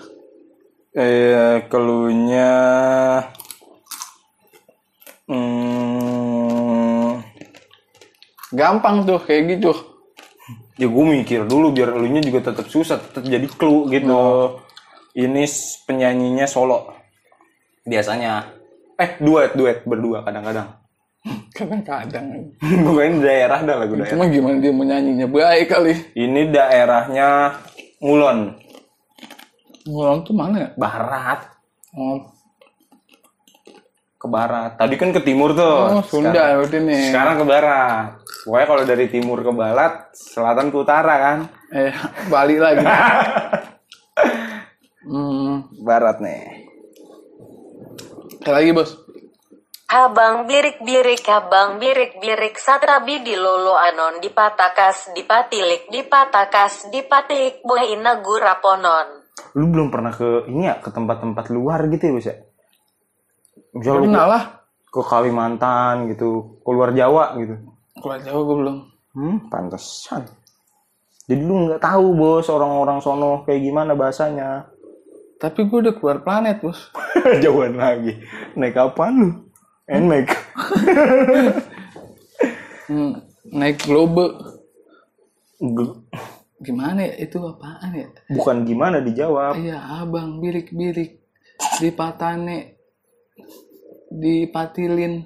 Eh, 0.93 1.65
keluhnya 1.65 2.49
hmm, 5.25 7.17
Gampang 8.53 9.09
tuh, 9.09 9.17
kayak 9.25 9.57
gitu. 9.57 9.73
ya 10.77 10.85
gue 10.87 11.05
mikir 11.05 11.49
dulu 11.49 11.73
biar 11.73 11.97
elunya 11.97 12.21
juga 12.21 12.53
tetap 12.53 12.69
susah, 12.69 13.01
tetap 13.01 13.25
jadi 13.25 13.45
clue 13.49 13.89
gitu. 13.89 14.17
Ini 15.17 15.43
s- 15.49 15.81
penyanyinya 15.89 16.45
solo. 16.45 16.98
Biasanya. 17.89 18.45
Eh, 18.95 19.17
duet, 19.17 19.57
duet 19.57 19.81
berdua 19.83 20.21
kadang-kadang. 20.21 20.69
Kadang-kadang. 21.57 22.53
Bukan 22.85 23.19
daerah 23.19 23.59
dah 23.59 23.75
lagu 23.75 23.97
daerah. 23.97 24.11
Cuma 24.13 24.29
gimana 24.29 24.61
dia 24.61 24.71
menyanyinya 24.71 25.27
baik 25.27 25.67
kali. 25.67 25.93
Ini 26.13 26.41
daerahnya 26.47 27.59
Ngulon, 27.99 28.55
Ngulon 29.83 30.17
tuh 30.23 30.31
mana 30.31 30.55
ya? 30.55 30.69
barat, 30.77 31.43
Oh, 31.91 32.21
ke 34.15 34.27
barat. 34.29 34.77
Tadi 34.77 34.95
kan 34.95 35.09
ke 35.11 35.19
timur 35.19 35.51
tuh. 35.51 35.99
oh 35.99 36.03
Sunda 36.05 36.55
berarti 36.55 36.79
nih. 36.79 37.11
Sekarang 37.11 37.35
ke 37.39 37.45
barat. 37.47 38.05
Pokoknya 38.45 38.67
kalau 38.67 38.83
dari 38.87 39.05
timur 39.07 39.39
ke 39.39 39.51
barat, 39.51 39.93
selatan 40.15 40.71
ke 40.71 40.77
utara 40.77 41.15
kan. 41.19 41.37
Eh, 41.71 41.91
balik 42.33 42.59
lagi. 42.59 42.85
hmm, 45.03 45.83
Barat 45.83 46.19
nih. 46.19 46.58
Sekali 48.49 48.65
lagi, 48.65 48.71
Bos. 48.73 48.91
Abang 49.89 50.49
birik-birik, 50.49 51.21
abang 51.29 51.77
birik-birik, 51.77 52.57
satrabi 52.57 53.21
di 53.21 53.37
lolo 53.37 53.77
anon, 53.77 54.17
dipatakas, 54.17 55.13
dipatilik, 55.13 55.85
dipatakas, 55.93 56.89
dipatik, 56.89 57.61
buah 57.61 57.85
ina 57.85 58.17
guraponon. 58.25 59.21
Lu 59.53 59.69
belum 59.69 59.93
pernah 59.93 60.09
ke 60.09 60.49
ini 60.49 60.65
ya, 60.65 60.81
ke 60.81 60.89
tempat-tempat 60.89 61.45
luar 61.53 61.85
gitu 61.93 62.09
ya, 62.09 62.13
Bos 62.17 62.25
ya? 62.25 62.35
Misal 63.69 64.01
lu 64.01 64.09
lah. 64.09 64.43
ke 64.89 65.01
Kalimantan 65.05 66.09
gitu, 66.09 66.57
keluar 66.65 66.89
Jawa 66.89 67.37
gitu. 67.37 67.53
Keluar 68.01 68.17
Jawa 68.25 68.39
gue 68.41 68.57
belum. 68.65 68.77
Hmm, 69.13 69.37
pantesan. 69.53 70.25
Jadi 71.29 71.41
lu 71.45 71.69
nggak 71.69 71.85
tahu 71.85 72.17
bos 72.17 72.49
orang-orang 72.49 72.97
sono 72.97 73.45
kayak 73.45 73.61
gimana 73.61 73.93
bahasanya. 73.93 74.65
Tapi 75.39 75.59
gue 75.65 75.77
udah 75.87 75.95
keluar 75.95 76.19
planet 76.19 76.59
bos. 76.59 76.91
Jauhan 77.43 77.79
lagi. 77.79 78.19
Naik 78.53 78.75
apaan 78.75 79.15
lu? 79.17 79.29
Nmax. 79.87 80.27
Hmm, 82.89 83.21
naik 83.45 83.85
globe. 83.85 84.33
Gel- 85.61 86.01
Gimana 86.57 87.05
ya? 87.05 87.21
Itu 87.21 87.37
apaan 87.45 87.93
ya? 87.93 88.09
Bukan 88.33 88.65
gimana 88.65 88.97
dijawab. 88.97 89.61
Iya 89.61 89.77
abang 90.01 90.41
birik-birik. 90.41 91.21
Dipatane. 91.77 92.81
Dipatilin. 94.09 95.21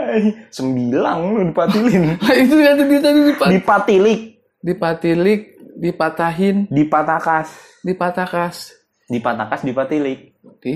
Eh, 0.00 0.24
Sembilang 0.56 1.36
lu 1.36 1.52
dipatilin. 1.52 2.16
itu 2.16 2.54
ya 2.56 2.72
tadi 2.72 2.96
tadi 2.96 3.20
dipat 3.28 3.48
Dipatilik, 3.52 4.20
dipatilik, 4.64 5.40
dipatahin, 5.76 6.66
dipatakas. 6.68 7.48
dipatakas. 7.80 8.72
Dipatakas, 9.06 9.62
dipatilik. 9.62 10.34
Di 10.58 10.74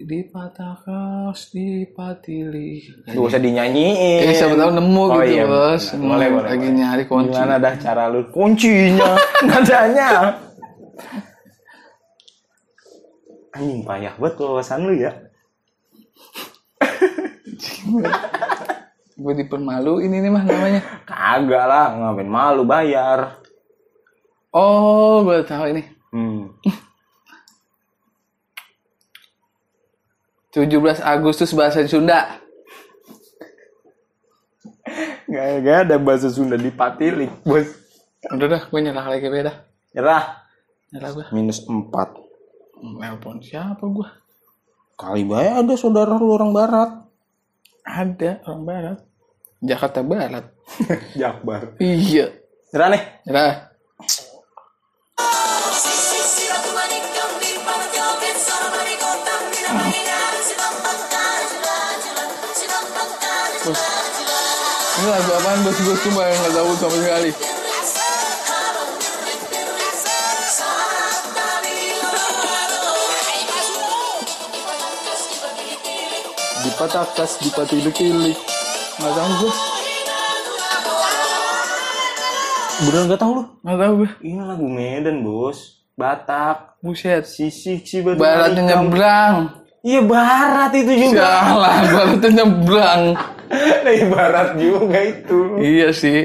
dipatakas, 0.00 1.50
dipatilik. 1.50 3.10
Gak 3.10 3.18
usah 3.18 3.42
dinyanyiin. 3.42 4.22
Eh, 4.22 4.30
siapa 4.32 4.54
tahu 4.54 4.70
nemu 4.70 5.02
Oh, 5.02 5.18
gitu, 5.18 5.34
iya, 5.34 5.44
Bos. 5.44 5.90
benar. 5.90 5.98
Boleh, 5.98 6.28
Hmm, 6.28 6.36
boleh, 6.38 6.48
Lagi 6.48 6.62
boleh. 6.62 6.78
nyari 6.78 7.04
kunci. 7.04 7.34
Gimana 7.34 7.54
dah 7.58 7.74
cara 7.76 8.04
lu? 8.06 8.22
Kuncinya, 8.30 9.10
nadanya. 9.50 10.08
Anjing 13.52 13.82
payah 13.82 14.14
banget 14.14 14.34
wawasan 14.38 14.80
lu 14.86 14.94
ya. 14.94 15.12
Gue 19.12 19.34
dipermaluin 19.36 20.08
ini 20.08 20.28
mah 20.28 20.42
namanya. 20.42 20.80
Kagak 21.04 21.64
lah, 21.66 21.86
ngapain 21.92 22.26
malu 22.26 22.62
bayar. 22.64 23.41
Oh, 24.52 25.24
gue 25.24 25.40
tahu 25.48 25.64
ini. 25.72 25.82
Hmm. 26.12 26.52
17 30.52 31.00
Agustus 31.00 31.56
bahasa 31.56 31.80
Sunda. 31.88 32.36
Gak, 35.24 35.46
gak 35.64 35.78
ada 35.88 35.96
bahasa 35.96 36.28
Sunda 36.28 36.60
dipatilik, 36.60 37.32
bos. 37.40 37.64
Udah 38.28 38.46
dah, 38.52 38.62
gue 38.68 38.80
nyerah 38.84 39.08
lagi 39.08 39.32
beda. 39.32 39.64
Nyerah. 39.96 40.44
Nyerah 40.92 41.10
gue. 41.16 41.24
Minus 41.32 41.64
4. 41.64 41.80
Nelpon 42.84 43.40
siapa 43.40 43.80
gue? 43.80 44.08
Kali 45.00 45.24
bayar 45.24 45.64
ada 45.64 45.74
saudara 45.80 46.12
lu 46.12 46.28
orang 46.36 46.52
barat. 46.52 46.90
Ada 47.88 48.44
orang 48.44 48.64
barat. 48.68 48.98
Jakarta 49.62 50.04
Barat. 50.04 50.52
Jakbar. 51.18 51.80
Iya. 51.80 52.36
Nyerah 52.74 52.88
nih. 52.92 53.02
Nyerah. 53.24 53.71
Ini 65.02 65.10
lagu 65.10 65.34
apaan 65.34 65.66
bos 65.66 65.78
gue 65.82 65.96
cuma 66.06 66.22
yang 66.30 66.38
nggak 66.46 66.54
tahu 66.54 66.70
sama 66.78 66.94
sekali. 67.02 67.30
Dipatakas, 76.62 77.30
dipatilik-tilik. 77.42 78.38
Nggak 79.02 79.14
tahu 79.18 79.30
gue. 79.42 79.52
Beneran 82.86 83.10
gak 83.10 83.18
tau 83.18 83.30
lu? 83.34 83.42
Nggak 83.66 83.78
tahu 83.82 83.92
gue. 84.06 84.10
Ini 84.22 84.42
lagu 84.46 84.66
Medan, 84.70 85.16
bos. 85.26 85.82
Batak. 85.98 86.78
Buset. 86.78 87.26
Sisik 87.26 87.90
si 87.90 88.06
manikam. 88.06 88.86
nyebrang. 88.86 89.34
Iya 89.82 89.98
barat 90.06 90.70
itu 90.78 91.10
juga. 91.10 91.42
Salah, 91.42 91.74
baratnya 91.90 92.28
nyebrang. 92.38 93.02
Dari 93.84 94.04
barat 94.08 94.56
juga 94.56 94.98
itu. 95.02 95.60
Iya 95.60 95.92
sih. 95.92 96.24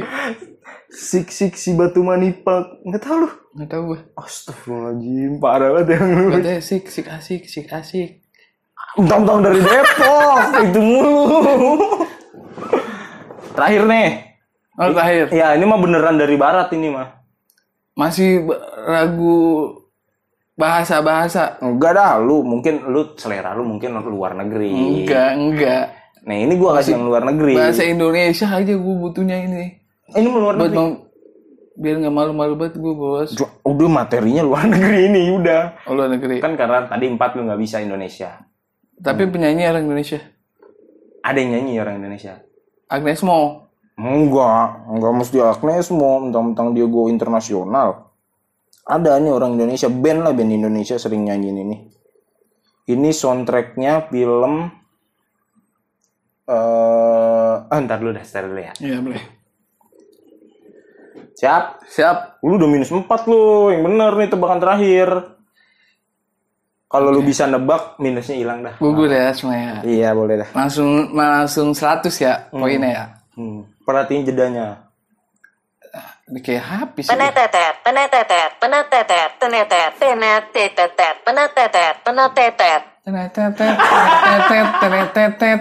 Sik 0.88 1.28
sik 1.30 1.54
si 1.60 1.76
batu 1.76 2.02
manipak. 2.02 2.82
Nggak 2.88 3.02
tahu 3.04 3.16
lu. 3.28 3.30
Nggak 3.58 3.70
tahu 3.74 3.82
gue. 3.94 4.00
Astagfirullahaladzim, 4.16 5.32
parah 5.42 5.70
banget 5.76 5.88
yang 5.98 6.06
lu. 6.14 6.26
Katanya 6.32 6.62
sik, 6.64 6.84
sik 6.88 7.08
asik, 7.12 7.44
sik 7.50 7.68
asik. 7.74 8.24
Mentang-mentang 8.98 9.40
dari 9.46 9.60
Depok, 9.62 10.38
itu 10.64 10.80
mulu. 10.82 11.22
Terakhir 13.54 13.84
nih. 13.90 14.10
Oh, 14.78 14.90
terakhir. 14.94 15.26
Ya, 15.34 15.58
ini 15.58 15.66
mah 15.66 15.80
beneran 15.82 16.18
dari 16.22 16.38
barat 16.38 16.70
ini 16.74 16.94
mah. 16.94 17.18
Masih 17.98 18.46
ragu 18.86 19.74
bahasa-bahasa. 20.54 21.58
Enggak 21.62 21.98
dah, 21.98 22.22
lu 22.22 22.46
mungkin 22.46 22.86
lu 22.90 23.18
selera 23.18 23.58
lu 23.58 23.66
mungkin 23.66 23.98
luar 24.06 24.38
negeri. 24.38 24.70
Enggak, 24.70 25.32
enggak. 25.34 25.86
Nah, 26.28 26.36
ini 26.36 26.60
gua 26.60 26.76
kasih 26.84 27.00
yang 27.00 27.08
luar 27.08 27.24
negeri. 27.24 27.56
Bahasa 27.56 27.88
Indonesia 27.88 28.48
aja 28.52 28.74
gue 28.76 28.96
butuhnya 29.00 29.48
ini. 29.48 29.80
ini 30.12 30.28
mau 30.28 30.44
luar 30.44 30.60
negeri. 30.60 30.76
mau 30.76 30.90
biar 31.78 31.96
nggak 32.04 32.16
malu-malu 32.16 32.54
banget 32.60 32.76
gue 32.84 32.94
bos. 32.94 33.32
Udah 33.64 33.88
materinya 33.88 34.44
luar 34.44 34.68
negeri 34.76 35.08
ini 35.08 35.32
udah. 35.32 35.88
Oh, 35.88 35.96
luar 35.96 36.12
negeri. 36.12 36.44
Kan 36.44 36.60
karena 36.60 36.84
tadi 36.84 37.08
empat 37.08 37.40
lu 37.40 37.48
nggak 37.48 37.62
bisa 37.64 37.80
Indonesia. 37.80 38.44
Tapi 39.00 39.24
penyanyi 39.32 39.72
orang 39.72 39.88
Indonesia. 39.88 40.20
Ada 41.24 41.38
yang 41.40 41.50
nyanyi 41.56 41.74
orang 41.80 41.96
Indonesia. 42.04 42.44
Agnes 42.92 43.24
Mo. 43.24 43.70
Enggak, 43.98 44.84
enggak 44.90 45.14
mesti 45.16 45.38
Agnes 45.40 45.88
mau 45.96 46.22
mentang-mentang 46.22 46.76
dia 46.76 46.86
go 46.92 47.08
internasional. 47.08 48.12
Ada 48.88 49.20
nih 49.20 49.32
orang 49.32 49.56
Indonesia, 49.60 49.88
band 49.92 50.24
lah 50.28 50.32
band 50.36 50.52
Indonesia 50.52 50.96
sering 50.96 51.28
nyanyiin 51.28 51.58
ini. 51.68 51.78
Ini 52.88 53.10
soundtracknya 53.12 54.08
film 54.08 54.72
eh 56.48 57.56
ah, 57.68 57.80
ntar 57.84 58.00
dulu 58.00 58.16
dah, 58.16 58.24
ntar 58.24 58.44
dulu 58.48 58.62
ya. 58.64 58.74
Iya 58.80 58.98
boleh. 59.04 59.24
Siap? 61.38 61.64
Siap. 61.86 62.42
Lu 62.42 62.58
udah 62.58 62.70
minus 62.72 62.90
4 62.90 63.06
lu, 63.30 63.70
yang 63.70 63.86
bener 63.86 64.12
nih 64.18 64.30
tebakan 64.32 64.58
terakhir. 64.58 65.38
Kalau 66.88 67.12
lu 67.12 67.20
bisa 67.20 67.46
nebak, 67.46 68.00
minusnya 68.00 68.40
hilang 68.40 68.64
dah. 68.64 68.80
Gugur 68.80 69.12
ya 69.12 69.36
semuanya. 69.36 69.84
Iya, 69.84 70.16
boleh 70.16 70.40
dah. 70.40 70.50
Langsung 70.56 71.12
langsung 71.14 71.76
100 71.76 72.10
ya 72.16 72.48
poinnya 72.50 72.90
ya. 72.90 73.06
Hmm. 73.36 73.68
Perhatiin 73.84 74.24
jedanya. 74.24 74.88
Ini 76.28 76.40
kayak 76.44 76.64
habis. 76.64 77.06
ini. 77.08 77.12
Penetetet, 77.16 77.74
penetetet, 77.84 78.52
penetetet, 78.60 79.30
penetet, 79.40 79.92
penetetet, 80.00 81.16
penetetet, 81.24 81.94
penetetet. 82.04 82.82
Tenetetet, 83.08 83.76
tenetetet, 83.80 84.68
tenetetet. 84.80 85.60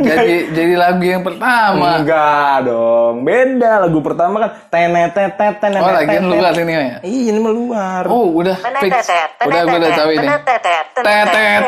Jadi 0.00 0.54
jadi 0.54 0.74
lagu 0.78 1.02
yang 1.02 1.22
pertama. 1.26 2.02
Enggak 2.02 2.66
dong, 2.66 3.26
beda 3.26 3.86
lagu 3.86 3.98
pertama 4.02 4.36
kan 4.46 4.50
tenetetet 4.70 5.58
tenetetet. 5.58 5.82
Oh, 5.82 5.94
lagi 5.94 6.16
luar 6.22 6.54
ini 6.54 6.72
ya. 6.72 6.98
Iya, 7.02 7.30
ini 7.34 7.38
mah 7.42 7.52
luar. 7.54 8.02
Oh, 8.06 8.30
udah 8.38 8.56
fix. 8.78 9.10
Udah 9.42 9.60
gue 9.66 9.78
udah 9.82 9.92
tahu 9.94 10.10
ini. 10.14 10.26
tetet. 10.46 10.84
penetetet, 10.94 11.62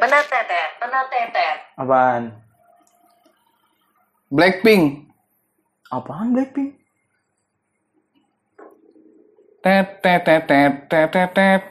penetetet. 0.00 1.56
Apaan? 1.78 2.22
Blackpink. 4.30 5.10
Apaan 5.90 6.30
Blackpink? 6.30 6.78
Tet 9.60 10.00
tet 10.00 10.24
tet 10.24 10.46
tet 10.48 10.72
tet 10.88 11.08
tet 11.12 11.30
tet. 11.34 11.62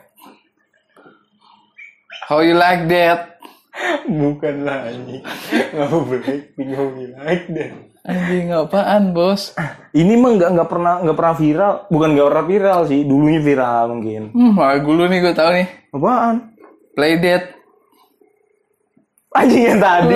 How 2.30 2.46
you 2.46 2.54
like 2.54 2.86
that? 2.92 3.39
Bukan 4.10 4.56
lah 4.66 4.90
ini. 4.92 5.22
Nggak 5.76 5.90
Blackpink, 6.08 6.42
nggak 6.58 7.24
like 7.24 7.48
that. 7.54 7.72
Anjing 8.10 8.50
apaan, 8.56 9.12
Bos? 9.12 9.54
Ini 9.92 10.14
mah 10.18 10.32
nggak 10.40 10.50
nggak 10.56 10.70
pernah 10.70 10.94
nggak 11.04 11.18
pernah 11.18 11.36
viral. 11.36 11.74
Bukan 11.92 12.10
nggak 12.16 12.28
pernah 12.32 12.46
viral 12.48 12.80
sih, 12.88 13.00
dulunya 13.06 13.42
viral 13.44 13.86
mungkin. 13.94 14.24
Hmm, 14.34 14.56
lagu 14.58 14.90
lu 14.96 15.06
nih 15.06 15.20
gue 15.20 15.34
tahu 15.36 15.50
nih. 15.54 15.68
Apaan? 15.94 16.36
Play 16.96 17.14
Dead. 17.22 17.44
Anjing 19.30 19.64
yang 19.64 19.80
tadi. 19.80 20.16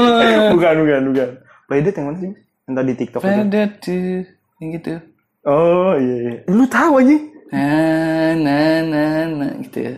bukan, 0.54 0.74
bukan, 0.86 1.02
bukan. 1.10 1.28
Playdate 1.66 1.96
yang 1.98 2.06
mana 2.12 2.18
sih? 2.20 2.32
Yang 2.70 2.74
tadi 2.76 2.92
TikTok 2.94 3.20
Play 3.24 3.34
itu. 3.34 3.44
Dead 3.50 3.70
tuh. 3.82 4.20
Yang 4.60 4.68
gitu. 4.78 4.92
Oh 5.44 5.92
iya 5.98 6.16
iya. 6.22 6.36
Lu 6.48 6.64
tahu 6.70 7.02
aja. 7.02 7.18
Nah, 7.54 8.30
nah, 8.40 8.76
nah, 8.82 9.20
nah, 9.30 9.52
gitu 9.62 9.78
ya. 9.78 9.94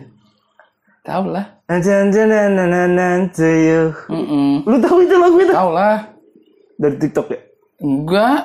Tahu 1.07 1.31
lah. 1.31 1.45
Mm 4.11 4.67
Lu 4.67 4.75
tahu 4.83 4.97
itu 5.07 5.15
lagu 5.15 5.37
itu? 5.39 5.53
Tahu 5.55 5.71
lah. 5.71 6.03
Dari 6.75 6.95
TikTok 6.99 7.27
ya? 7.31 7.39
Enggak. 7.79 8.41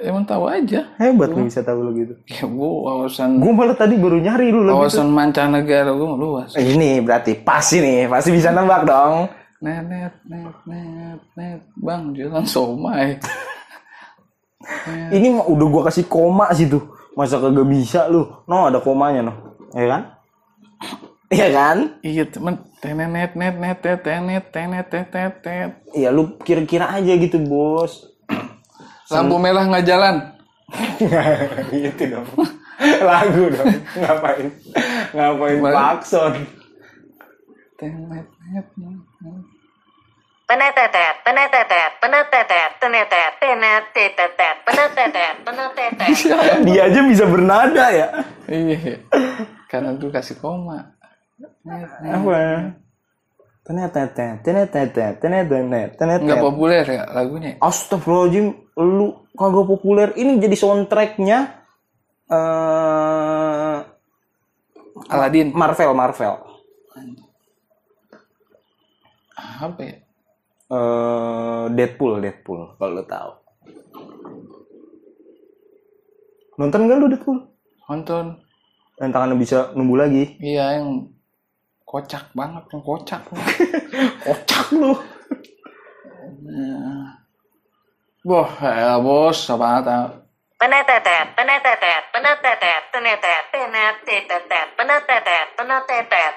emang 0.00 0.24
tahu 0.24 0.48
aja 0.48 0.88
Hebat 0.96 1.28
lu 1.28 1.44
bisa 1.44 1.60
tahu 1.60 1.84
lo 1.84 1.92
gitu. 1.92 2.16
ya 2.24 2.48
gue 2.48 2.72
wawasan 2.88 3.36
Gue 3.36 3.52
malah 3.52 3.76
tadi 3.76 4.00
baru 4.00 4.16
nyari 4.16 4.48
lu 4.48 4.64
lebih. 4.64 4.88
wawasan 4.88 5.12
mancanegara 5.12 5.92
gue 5.92 6.08
luas 6.16 6.56
Ini 6.56 7.04
berarti 7.04 7.36
pas 7.36 7.68
ini, 7.76 8.08
pasti 8.08 8.32
bisa 8.32 8.48
nembak 8.48 8.88
dong. 8.88 9.28
net 9.60 9.84
net 9.84 10.14
net 10.24 10.56
net 10.64 11.20
net 11.36 11.60
bang 11.76 12.16
jualan 12.16 12.44
somai 12.48 13.20
Ini 15.12 15.36
mah 15.36 15.44
udah 15.52 15.66
gua 15.68 15.82
kasih 15.88 16.08
koma 16.08 16.48
sih 16.52 16.64
tuh. 16.64 16.80
Masa 17.12 17.36
kagak 17.36 17.68
bisa 17.68 18.08
lu? 18.08 18.24
No, 18.46 18.72
ada 18.72 18.80
komanya 18.80 19.20
no. 19.20 19.34
Ya 19.72 19.84
kan? 19.84 20.02
Iya 21.30 21.48
kan? 21.54 21.78
iya 22.02 22.26
temen 22.26 22.58
tenet 22.82 23.06
net 23.06 23.32
net 23.38 23.54
net 23.54 23.78
net 23.78 24.02
tenet 24.02 24.44
tenet 24.50 24.86
tenet 24.90 25.34
tenet 25.38 25.70
Iya 25.94 26.10
lu 26.10 26.34
kira-kira 26.42 26.90
aja 26.90 27.12
gitu 27.14 27.38
bos. 27.46 28.10
lampu 29.10 29.42
merah 29.42 29.66
nggak 29.66 29.86
jalan 29.86 30.16
gitu 31.74 32.02
dong. 32.10 32.26
Lagu 33.02 33.42
dong. 33.50 33.66
Ngapain? 33.98 34.46
Ngapain. 35.14 35.58
Pakson? 35.62 36.34
tenet 37.78 38.26
net 38.50 38.66
net 38.74 38.98
Penetetet, 40.50 41.14
penetetet, 41.22 41.92
penetetet, 42.02 42.70
tenetet, 42.82 43.32
tenet, 43.38 43.84
tetetet, 43.94 44.56
penetetet, 44.66 45.34
penetetet. 45.46 46.10
Dia 46.66 46.90
aja 46.90 47.00
bisa 47.06 47.22
bernada 47.22 47.86
ya. 47.94 48.10
iya 48.50 48.98
karena 49.70 49.94
gue 49.94 50.10
kasih 50.10 50.34
koma 50.42 50.74
net 50.74 50.90
net 50.90 50.99
Apa? 51.40 52.36
Tenet 53.60 53.92
tenet 53.94 54.12
tenet 54.42 54.68
tenet 54.68 54.68
tenet 55.20 55.46
tenet 55.46 55.90
tenet 55.94 56.20
nggak 56.24 56.42
populer 56.42 56.82
ya 56.82 57.04
lagunya 57.12 57.54
Astagfirullahaladzim, 57.60 58.46
lu 58.76 59.28
kagak 59.36 59.66
populer. 59.68 60.08
Ini 60.16 60.40
jadi 60.42 60.56
soundtracknya 60.58 61.38
eh 62.30 63.76
Aladin 65.10 65.54
Marvel, 65.54 65.92
Marvel. 65.94 66.34
apa 69.60 69.80
ya 69.84 69.96
eh 70.72 71.64
Deadpool, 71.76 72.20
Deadpool, 72.24 72.76
kalau 72.80 72.96
lu 72.96 73.04
tahu. 73.04 73.30
Nonton 76.60 76.88
gak 76.88 76.98
lu 77.00 77.08
Deadpool? 77.08 77.38
nonton 77.90 78.24
Yang 79.00 79.10
tangannya 79.16 79.36
bisa 79.40 79.58
numbuh 79.72 79.96
lagi. 80.04 80.36
iya 80.44 80.76
yang 80.80 81.08
kocak 81.90 82.30
banget 82.38 82.62
yang 82.70 82.82
kocak 82.86 83.18
Kocak 84.24 84.66
lu. 84.78 84.94
Wah, 88.30 88.52
ya 88.62 88.94
bos, 89.02 89.48
apa 89.50 89.82
tahu? 89.82 90.08
Penetetet, 90.60 91.26
penetetet, 91.34 92.02
penetetet, 92.12 92.82
tenetet, 92.92 93.42
tenet, 93.48 93.96
tetetet, 94.04 94.68
penetetet, 94.76 95.46
penetetet. 95.56 96.34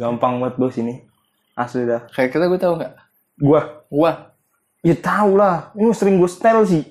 Gampang 0.00 0.40
banget 0.40 0.56
bos 0.56 0.74
ini. 0.80 1.04
Asli 1.52 1.84
dah. 1.84 2.08
Kayak 2.10 2.32
kita 2.32 2.48
gue 2.48 2.60
tahu 2.60 2.74
nggak? 2.80 2.94
Gua, 3.36 3.84
Wah, 3.92 4.32
ya 4.80 4.96
tau 4.96 5.36
lah. 5.36 5.70
Ini 5.76 5.92
sering 5.92 6.16
gue 6.16 6.30
style 6.32 6.64
sih. 6.64 6.82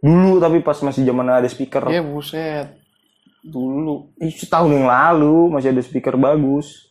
Dulu 0.00 0.38
tapi 0.38 0.62
pas 0.62 0.78
masih 0.80 1.02
zaman 1.02 1.26
ada 1.28 1.50
speaker. 1.50 1.90
ya 1.90 2.00
buset. 2.00 2.83
Dulu. 3.44 4.16
Ih, 4.18 4.32
setahun 4.32 4.72
yang 4.72 4.88
lalu 4.88 5.52
masih 5.52 5.70
ada 5.70 5.82
speaker 5.84 6.16
bagus. 6.16 6.88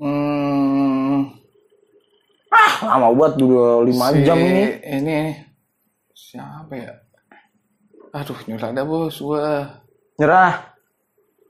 Hmm, 0.00 1.28
Lama 2.80 3.12
banget 3.12 3.44
udah 3.44 3.84
5 3.84 4.06
si- 4.10 4.24
jam 4.24 4.40
ini. 4.40 4.64
Ini. 4.80 5.18
Siapa 6.10 6.72
ya? 6.72 6.92
Aduh, 8.10 8.40
nyulah 8.48 8.72
dah 8.72 8.82
bos, 8.82 9.20
gua. 9.20 9.78
Nyerah. 10.16 10.72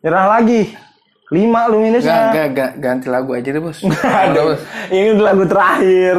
Nyerah 0.03 0.27
lagi. 0.29 0.75
5 1.31 1.71
lu 1.71 1.79
Gak, 1.79 1.85
minusnya. 1.87 2.19
gak, 2.35 2.49
gak, 2.53 2.73
ganti 2.83 3.07
lagu 3.07 3.31
aja 3.33 3.49
deh 3.49 3.63
bos. 3.63 3.79
Aduh, 4.27 4.43
bos. 4.51 4.61
ini 4.91 5.15
udah 5.15 5.25
lagu 5.25 5.45
terakhir. 5.47 6.17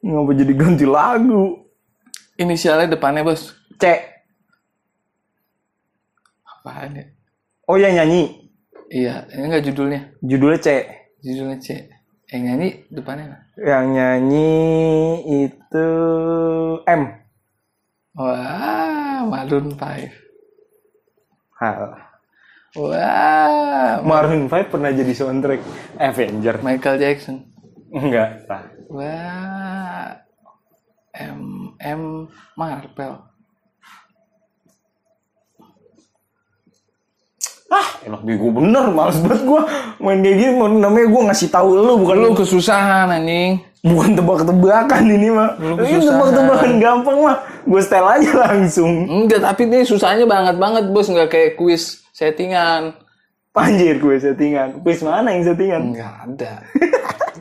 Ngapa 0.00 0.30
jadi 0.32 0.52
ganti 0.54 0.86
lagu? 0.86 1.66
Inisialnya 2.38 2.94
depannya 2.94 3.26
bos. 3.26 3.50
C. 3.76 4.11
Apaan 6.62 6.94
ya? 6.94 7.10
Oh 7.66 7.74
ya 7.74 7.90
nyanyi. 7.90 8.38
Iya, 8.86 9.26
ini 9.34 9.50
nggak 9.50 9.66
judulnya. 9.66 10.14
Judulnya 10.22 10.62
C. 10.62 10.68
Judulnya 11.26 11.58
C. 11.58 11.90
Yang 12.30 12.42
nyanyi 12.46 12.68
depannya 12.94 13.24
apa? 13.34 13.38
Yang 13.58 13.86
nyanyi 13.98 14.54
itu 15.42 15.88
M. 16.86 17.02
Wah, 18.14 19.26
Maroon 19.26 19.74
5. 19.74 20.06
Hal. 21.58 21.82
Wah, 22.78 24.06
Maroon 24.06 24.46
5 24.46 24.70
pernah 24.70 24.94
jadi 24.94 25.12
soundtrack 25.18 25.66
Avenger. 25.98 26.62
Michael 26.62 27.02
Jackson. 27.02 27.50
Enggak, 27.90 28.46
Pak. 28.46 28.86
Wah, 28.86 30.14
M 31.10 31.74
M 31.82 32.30
Marvel. 32.54 33.31
Ah, 37.72 37.88
enak 38.04 38.20
bego 38.20 38.52
bener, 38.52 38.92
males 38.92 39.16
banget 39.24 39.48
gua 39.48 39.64
main 39.96 40.20
kayak 40.20 40.36
gini. 40.36 40.52
Namanya 40.60 41.06
gua 41.08 41.22
ngasih 41.32 41.48
tahu 41.48 41.72
lu 41.72 41.94
bukan 42.04 42.16
Lu 42.20 42.36
kesusahan 42.36 43.08
anjing. 43.08 43.64
bukan 43.80 44.12
tebak-tebakan 44.12 45.02
ini 45.08 45.28
mah. 45.32 45.56
Lu 45.56 45.80
Ini 45.80 46.04
tebak-tebakan 46.04 46.72
gampang 46.76 47.18
mah. 47.18 47.36
Gue 47.64 47.80
style 47.80 48.06
aja 48.06 48.30
langsung. 48.46 49.08
Enggak, 49.08 49.40
tapi 49.42 49.66
ini 49.66 49.82
susahnya 49.82 50.28
banget 50.28 50.60
banget 50.60 50.92
bos, 50.92 51.08
nggak 51.08 51.32
kayak 51.32 51.52
kuis 51.56 52.04
settingan. 52.12 52.94
Anjir 53.52 54.00
gue 54.00 54.16
settingan. 54.16 54.80
Quiz 54.80 55.04
mana 55.04 55.28
yang 55.32 55.44
settingan? 55.44 55.82
Nggak 55.92 56.14
ada. 56.24 56.52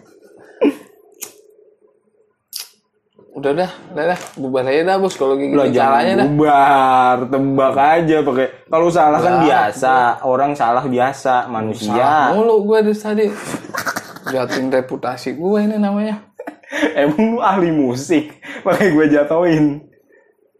udah 3.41 3.53
dah, 3.57 3.72
udah 3.89 4.05
dah, 4.13 4.19
bubar 4.38 4.63
aja 4.63 4.81
dah 4.85 4.95
bos 4.95 5.18
kalau 5.18 5.34
gini 5.34 5.57
caranya 5.73 6.22
dah. 6.22 6.27
bubar, 6.30 7.18
tebak 7.26 7.73
aja 7.73 8.18
pakai. 8.22 8.47
Kalau 8.69 8.88
salah 8.88 9.18
kan 9.18 9.35
biasa, 9.41 9.95
orang 10.22 10.53
salah 10.53 10.85
biasa, 10.85 11.49
manusia. 11.49 11.89
Salah 11.89 12.38
mulu 12.38 12.69
gue 12.69 12.77
dari 12.85 12.93
tadi. 12.93 13.26
Jatuhin 14.30 14.69
reputasi 14.69 15.34
gue 15.34 15.59
ini 15.59 15.76
namanya. 15.76 16.22
Emang 17.01 17.34
lu 17.34 17.39
ahli 17.41 17.73
musik, 17.73 18.30
makanya 18.61 18.89
gue 18.93 19.05
jatoin. 19.09 19.65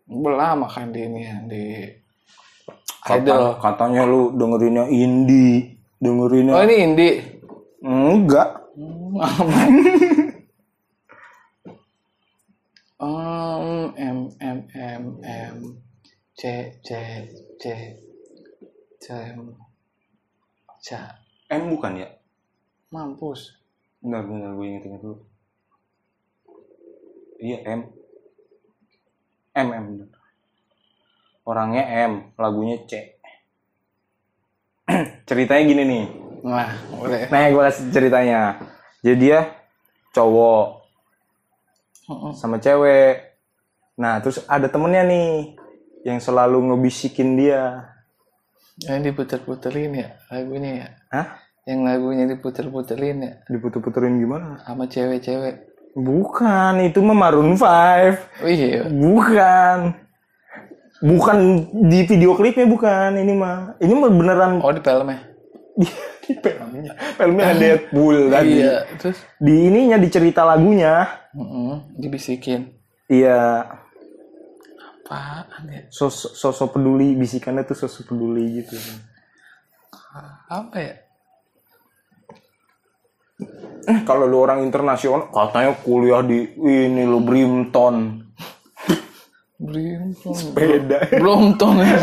Belah 0.04 0.58
makan 0.58 0.90
di 0.90 1.00
ini 1.06 1.22
di 1.46 1.64
Kata- 3.02 3.58
katanya 3.58 4.04
lu 4.04 4.34
dengerinnya 4.34 4.86
indie, 4.86 5.78
dengerinnya 5.98 6.54
Oh 6.54 6.62
ini 6.62 6.76
indie. 6.82 7.16
enggak. 7.80 8.58
Um, 13.02 13.98
M 13.98 14.30
M 14.38 14.60
M 14.78 15.04
M 15.26 15.56
C 16.38 16.42
C 16.86 16.90
C 17.58 17.64
C 19.02 19.08
C 20.78 20.88
M 21.50 21.62
bukan 21.74 21.98
ya? 21.98 22.22
mampus. 22.92 23.56
Benar 24.04 24.28
benar 24.28 24.52
gue 24.54 24.66
inget 24.68 24.84
inget 24.86 25.02
dulu. 25.02 25.18
Iya 27.42 27.58
M. 27.66 27.82
M 29.56 29.68
M 29.72 29.84
bener. 29.96 30.10
Orangnya 31.48 31.84
M, 32.06 32.36
lagunya 32.38 32.78
C. 32.86 33.18
Ceritanya 35.28 35.64
gini 35.66 35.84
nih. 35.88 36.06
Nah, 36.46 36.70
boleh. 36.94 37.26
Nah, 37.34 37.50
gue 37.50 37.64
kasih 37.66 37.90
ceritanya. 37.90 38.62
Jadi 39.02 39.18
dia 39.18 39.40
cowok 40.14 40.81
Sama 42.36 42.58
cewek. 42.58 43.38
Nah, 44.00 44.18
terus 44.24 44.42
ada 44.50 44.66
temennya 44.66 45.04
nih 45.06 45.56
yang 46.08 46.18
selalu 46.18 46.74
ngebisikin 46.74 47.38
dia. 47.38 47.94
Yang 48.82 49.14
diputer-puterin 49.14 49.92
ya 49.94 50.10
lagunya 50.32 50.72
ya. 50.74 50.88
Hah? 51.14 51.28
Yang 51.70 51.80
lagunya 51.86 52.26
diputer-puterin 52.26 53.18
ya 53.22 53.34
Diputer-puterin 53.46 54.18
gimana? 54.18 54.58
sama 54.66 54.90
cewek-cewek. 54.90 55.70
Bukan, 55.92 56.80
itu 56.88 57.04
mah 57.04 57.18
Maroon 57.18 57.60
5. 57.60 58.42
Oh 58.42 58.48
iya. 58.48 58.88
Bukan. 58.88 59.78
Bukan 61.02 61.38
di 61.90 62.06
video 62.08 62.38
klipnya 62.38 62.64
bukan 62.70 63.18
ini 63.20 63.34
mah. 63.36 63.76
Ini 63.82 63.94
mah 63.94 64.10
beneran 64.14 64.52
Oh 64.64 64.72
di 64.72 64.80
filmnya. 64.80 65.31
Di, 65.76 65.88
filmnya. 66.40 66.94
Filmnya 67.16 67.54
Deadpool 67.56 68.18
tadi. 68.30 68.60
Iya, 68.60 68.76
terus 69.00 69.18
Di 69.40 69.54
ininya 69.68 69.98
di 69.98 70.08
cerita 70.12 70.44
lagunya. 70.44 71.08
mm 71.32 71.96
dibisikin. 71.96 72.68
Iya, 73.08 73.68
Apaan 75.12 75.68
ya? 75.68 75.82
sosok 75.92 76.32
sosok 76.32 76.68
peduli 76.80 77.20
bisikannya 77.20 77.68
tuh 77.68 77.76
sosok 77.76 78.16
peduli 78.16 78.64
gitu. 78.64 78.80
Apa 80.48 80.78
ya? 80.80 80.96
Eh, 83.92 84.00
kalau 84.08 84.30
lu 84.30 84.40
orang 84.40 84.64
internasional 84.64 85.28
katanya 85.34 85.76
kuliah 85.82 86.24
di 86.24 86.56
ini 86.56 87.04
lu 87.04 87.20
Brimpton. 87.26 88.24
Brimpton. 89.60 90.38
Beda. 90.56 91.12
Brompton 91.12 91.76
ya. 91.84 91.98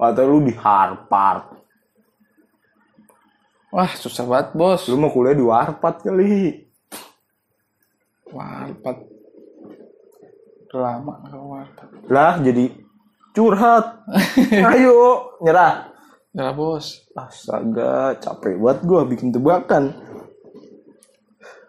Atau 0.08 0.24
lu 0.24 0.38
di 0.40 0.54
Harvard. 0.56 1.59
Wah, 3.70 3.94
susah 3.94 4.26
banget, 4.26 4.48
Bos. 4.58 4.90
Lu 4.90 4.98
mau 4.98 5.14
kuliah 5.14 5.38
di 5.38 5.46
Harvard 5.46 6.02
kali. 6.02 6.66
Warpat. 8.34 8.98
Lama 10.74 11.14
ke 11.22 11.38
warpat. 11.38 11.88
Lah 12.10 12.42
jadi 12.42 12.74
curhat. 13.30 14.02
Ayo, 14.74 15.38
nyerah. 15.38 15.94
Ya, 16.34 16.50
Bos. 16.50 17.06
Astaga, 17.14 18.18
capek 18.18 18.58
banget 18.58 18.78
gua 18.86 19.06
bikin 19.06 19.30
tebakan. 19.30 19.94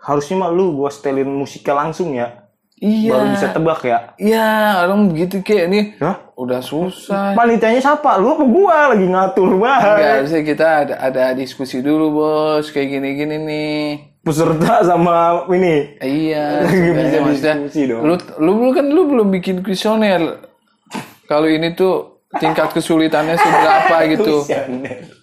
Harusnya 0.02 0.42
mah 0.42 0.50
lu 0.50 0.74
gua 0.74 0.90
setelin 0.90 1.30
musiknya 1.30 1.86
langsung 1.86 2.18
ya. 2.18 2.41
Iya. 2.82 3.14
Baru 3.14 3.26
bisa 3.30 3.48
tebak 3.54 3.80
ya. 3.86 3.98
Iya, 4.18 4.50
orang 4.82 5.14
begitu 5.14 5.38
kayak 5.40 5.66
nih. 5.70 5.86
Hah? 6.02 6.18
Udah 6.34 6.66
susah. 6.66 7.38
Panitianya 7.38 7.78
siapa? 7.78 8.18
Lu 8.18 8.34
apa 8.34 8.42
gua 8.42 8.90
lagi 8.90 9.06
ngatur 9.06 9.54
Enggak, 9.54 9.62
banget. 9.86 10.12
harusnya 10.18 10.42
kita 10.42 10.68
ada 10.82 10.96
ada 10.98 11.24
diskusi 11.32 11.78
dulu, 11.80 12.10
Bos. 12.12 12.74
Kayak 12.74 12.98
gini-gini 12.98 13.38
nih. 13.38 13.82
Peserta 14.22 14.82
sama 14.82 15.46
ini. 15.50 15.98
Iya, 15.98 16.66
Lagi 16.66 16.90
bisa 16.90 17.18
diskusi 17.54 17.86
dong. 17.86 18.02
lu 18.02 18.14
lu 18.42 18.52
lu 18.60 18.70
kan 18.72 18.86
lu 18.86 19.02
belum 19.08 19.30
bikin 19.30 19.62
kuesioner. 19.62 20.42
Kalau 21.26 21.46
ini 21.46 21.74
tuh 21.74 22.26
tingkat 22.36 22.74
kesulitannya 22.74 23.38
seberapa 23.38 23.96
gitu. 24.18 24.42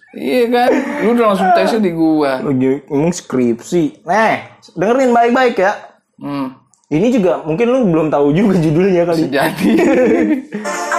Iya 0.09 0.43
kan? 0.47 0.71
Lu 1.03 1.11
udah 1.11 1.25
langsung 1.27 1.51
tesnya 1.51 1.83
di 1.83 1.91
gua. 1.91 2.39
Lagi 2.39 2.87
ngomong 2.87 3.11
skripsi. 3.11 4.07
Nih, 4.07 4.35
dengerin 4.73 5.11
baik-baik 5.11 5.59
ya. 5.59 5.75
Hmm. 6.15 6.55
Ini 6.89 7.13
juga 7.13 7.45
mungkin 7.45 7.69
lu 7.69 7.85
belum 7.85 8.09
tahu 8.09 8.33
juga 8.33 8.57
judulnya 8.57 9.05
kali. 9.05 9.29
Jadi 9.29 9.69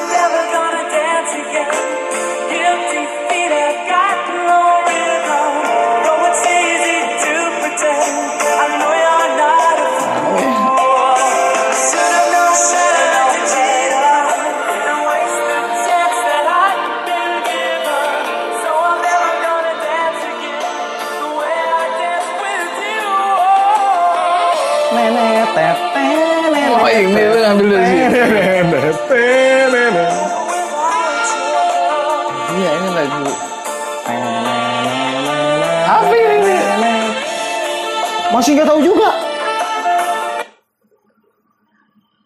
nggak 38.60 38.76
tahu 38.76 38.80
juga. 38.84 39.10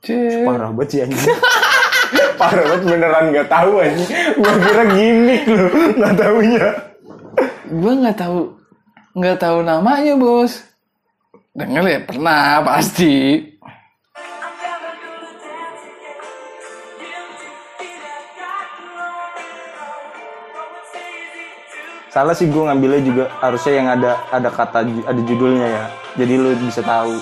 Cek. 0.03 0.43
Parah 0.43 0.71
banget 0.75 0.89
sih 0.91 1.01
anjing. 1.07 1.23
Parah 2.43 2.65
banget 2.67 2.83
beneran 2.91 3.25
nggak 3.31 3.47
tahu 3.47 3.73
anjing. 3.79 4.11
Gua 4.43 4.53
kira 4.59 4.83
gimmick 4.91 5.43
lu 5.47 5.67
nggak 5.95 6.15
tahunya. 6.19 6.67
Gua 7.71 7.93
nggak 8.03 8.19
tahu 8.19 8.41
nggak 9.15 9.39
tahu 9.39 9.59
namanya 9.63 10.13
bos. 10.19 10.59
Denger 11.55 11.87
ya 11.87 12.01
pernah 12.03 12.67
pasti. 12.67 13.47
Salah 22.11 22.31
sih 22.31 22.47
gue 22.47 22.63
ngambilnya 22.63 23.03
juga 23.03 23.25
harusnya 23.43 23.73
yang 23.75 23.89
ada 23.91 24.15
ada 24.31 24.47
kata 24.47 24.87
ada 24.87 25.21
judulnya 25.27 25.67
ya. 25.67 25.85
Jadi 26.15 26.35
lu 26.39 26.55
bisa 26.63 26.79
tahu. 26.79 27.19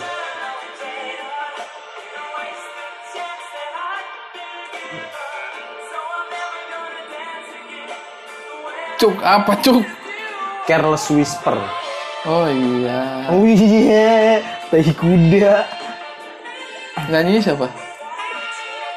Cuk 9.01 9.17
apa 9.25 9.57
cuk? 9.65 9.81
Careless 10.69 11.09
Whisper. 11.09 11.57
Oh 12.23 12.47
iya. 12.47 13.27
Oh 13.33 13.43
iya, 13.43 14.39
tahi 14.71 14.93
kuda. 14.95 15.67
Nyanyi 17.11 17.43
siapa? 17.43 17.67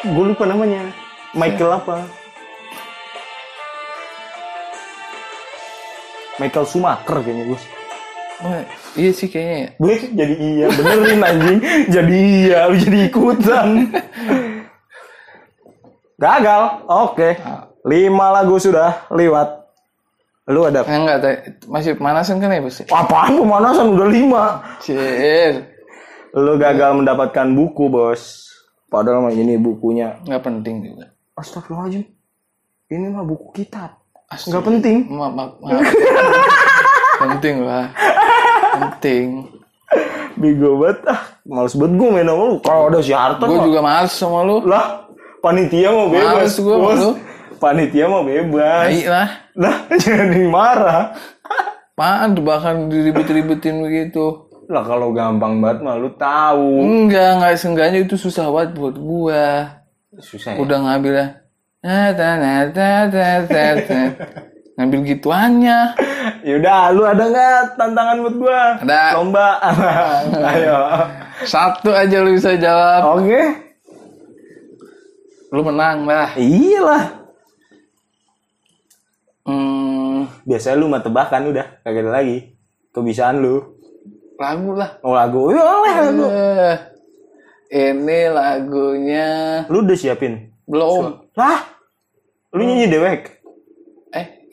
Gue 0.05 0.30
lupa 0.30 0.45
namanya. 0.45 0.93
Michael 1.34 1.81
apa? 1.81 2.05
Michael 6.38 6.67
Schumacher 6.69 7.17
kayaknya 7.23 7.43
gue. 7.49 7.59
Iya 8.95 9.11
sih 9.11 9.27
kayaknya. 9.27 9.57
ya. 9.59 9.69
Gue 9.76 9.95
jadi 10.15 10.35
iya, 10.39 10.67
benerin 10.72 11.19
anjing. 11.22 11.59
jadi 11.91 12.15
iya, 12.15 12.59
lu 12.72 12.76
jadi 12.80 12.99
ikutan. 13.11 13.67
Gagal. 16.15 16.61
Oke. 16.88 17.30
Lima 17.85 18.31
lagu 18.31 18.55
sudah 18.55 19.03
lewat. 19.11 19.67
Lu 20.45 20.61
ada 20.61 20.85
enggak, 20.85 21.57
masih 21.65 21.97
pemanasan 21.97 22.38
kan 22.38 22.53
ya 22.53 22.61
bos? 22.61 22.77
apaan 22.85 23.34
pemanasan 23.34 23.97
udah 23.97 24.07
lima. 24.07 24.43
Cer, 24.77 25.73
Lu 26.38 26.53
gagal 26.61 27.01
mendapatkan 27.01 27.47
buku, 27.49 27.89
Bos. 27.89 28.45
Padahal 28.85 29.26
mah 29.26 29.34
ini 29.34 29.57
bukunya. 29.57 30.22
nggak 30.22 30.43
penting 30.45 30.85
juga. 30.85 31.09
Astagfirullahaladzim. 31.34 32.05
Ini 32.93 33.05
mah 33.09 33.26
buku 33.26 33.57
kitab. 33.57 33.97
Nggak 34.30 34.63
penting. 34.69 34.97
Maaf, 35.09 35.34
maaf, 35.34 35.51
maaf. 35.57 35.81
penting 37.26 37.65
lah. 37.65 37.89
Penting. 38.76 39.27
Bego 40.35 40.84
banget. 40.84 40.99
Ah, 41.07 41.22
males 41.47 41.73
banget 41.76 41.93
gue 41.95 42.10
main 42.11 42.27
sama 42.27 42.43
lu. 42.43 42.56
Kalau 42.60 42.81
ada 42.91 42.99
si 42.99 43.14
Harton 43.15 43.47
Gue 43.47 43.60
juga 43.72 43.80
males 43.80 44.11
sama 44.11 44.39
lu. 44.43 44.57
Lah, 44.68 45.07
panitia 45.39 45.89
mau 45.91 46.11
bebas, 46.11 46.35
Males 46.35 46.57
Bos. 46.60 46.99
lu. 46.99 47.11
Panitia 47.56 48.06
mau 48.11 48.23
bebas. 48.27 48.85
Baik 48.91 49.07
lah. 49.07 49.27
Lah, 49.56 49.76
jadi 50.03 50.41
marah. 50.52 51.15
Apaan 51.95 52.35
tuh 52.35 52.43
bahkan 52.43 52.91
diribet-ribetin 52.91 53.80
begitu. 53.80 54.52
Lah 54.68 54.84
kalau 54.84 55.15
gampang 55.15 55.64
banget 55.64 55.80
mah 55.80 55.95
lu 55.95 56.11
tahu. 56.19 56.84
Enggak, 56.84 57.39
enggak 57.39 57.56
seenggaknya 57.56 57.99
itu 58.03 58.19
susah 58.19 58.52
banget 58.52 58.76
buat 58.76 58.95
gua. 58.99 59.45
Susah 60.19 60.57
ya. 60.57 60.60
Udah 60.60 60.84
ngambilnya. 60.84 61.27
Nah, 61.85 62.11
nah, 62.11 62.34
nah, 62.35 62.61
nah, 62.68 63.02
nah, 63.07 63.35
nah, 63.47 63.73
nah. 63.80 64.10
Ngambil 64.76 64.99
gituannya. 65.07 65.80
Yaudah, 66.47 66.91
lu 66.91 67.03
ada 67.03 67.23
nggak 67.23 67.80
tantangan 67.80 68.18
buat 68.22 68.35
gua? 68.35 68.61
Ada. 68.84 69.02
Lomba. 69.15 69.47
Ayo. 70.52 70.77
Satu 71.43 71.91
aja 71.91 72.18
lu 72.19 72.35
bisa 72.35 72.56
jawab. 72.56 73.19
Oke. 73.19 73.41
Lu 75.49 75.64
menang 75.64 76.03
lah. 76.03 76.35
Iyalah. 76.35 77.06
Hmm, 79.45 80.26
Biasanya 80.43 80.76
lu 80.76 80.89
mah 80.89 80.99
tebakan 80.99 81.53
udah, 81.53 81.80
kagak 81.81 82.02
ada 82.03 82.11
lagi. 82.11 82.38
Kebiasaan 82.91 83.39
lu. 83.39 83.61
lagu 84.35 84.76
lah. 84.76 84.99
Oh 84.99 85.15
lagu, 85.15 85.47
ya 85.47 85.64
lagu. 85.64 86.27
Ini 87.65 88.19
lagunya 88.30 89.27
Lu 89.72 89.80
udah 89.80 89.95
siapin? 89.95 90.52
belum. 90.65 91.30
Lah, 91.38 91.61
lu 92.52 92.65
nyanyi 92.65 92.89
dewek? 92.89 93.35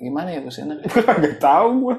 Gimana 0.03 0.35
ya 0.35 0.43
bos 0.43 0.59
enak? 0.59 0.83
Kagak 0.91 1.39
tahu 1.39 1.69
gua. 1.87 1.97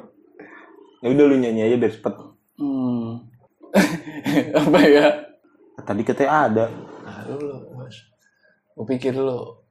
Ya 1.00 1.08
udah 1.12 1.26
lu 1.26 1.36
nyanyi 1.40 1.72
aja 1.72 1.76
biar 1.80 1.94
cepet. 1.96 2.14
Hmm. 2.60 3.24
Apa 4.60 4.80
ya? 4.84 5.08
Tadi 5.84 6.02
katanya 6.04 6.32
ada. 6.48 6.66
Aduh 7.24 7.40
lu, 7.40 7.58
bos. 7.72 7.96
Gue 8.76 8.86
pikir 8.92 9.16
dulu. 9.16 9.64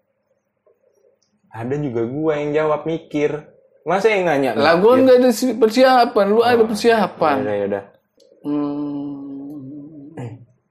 Ada 1.52 1.76
juga 1.76 2.08
gua 2.08 2.40
yang 2.40 2.56
jawab 2.56 2.88
mikir. 2.88 3.52
Masa 3.84 4.08
yang 4.08 4.24
nanya? 4.24 4.56
Lagu 4.56 4.94
kan 4.94 5.04
nggak 5.04 5.18
ada 5.20 5.30
si- 5.34 5.58
persiapan, 5.58 6.26
lu 6.30 6.40
ada 6.40 6.62
persiapan. 6.64 7.36
Yaudah, 7.42 7.56
yaudah. 7.66 7.84
Hmm. 8.46 9.20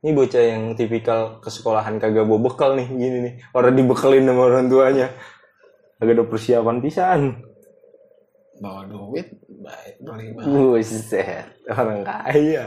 Ini 0.01 0.17
bocah 0.17 0.41
yang 0.41 0.63
tipikal 0.73 1.37
ke 1.37 1.53
sekolahan 1.53 2.01
kagak 2.01 2.25
bawa 2.25 2.41
bekal 2.41 2.73
nih, 2.73 2.89
gini 2.89 3.17
nih. 3.21 3.33
Orang 3.53 3.77
dibekelin 3.77 4.25
sama 4.25 4.41
orang 4.49 4.65
tuanya. 4.65 5.07
Kagak 6.01 6.13
ada 6.17 6.23
persiapan 6.25 6.77
pisan. 6.81 7.21
Bawa 8.61 8.85
duit, 8.85 9.25
baik, 9.49 9.93
beli 10.05 10.37
banget. 10.37 10.53
Buset, 10.53 11.45
orang 11.65 12.05
kaya. 12.05 12.65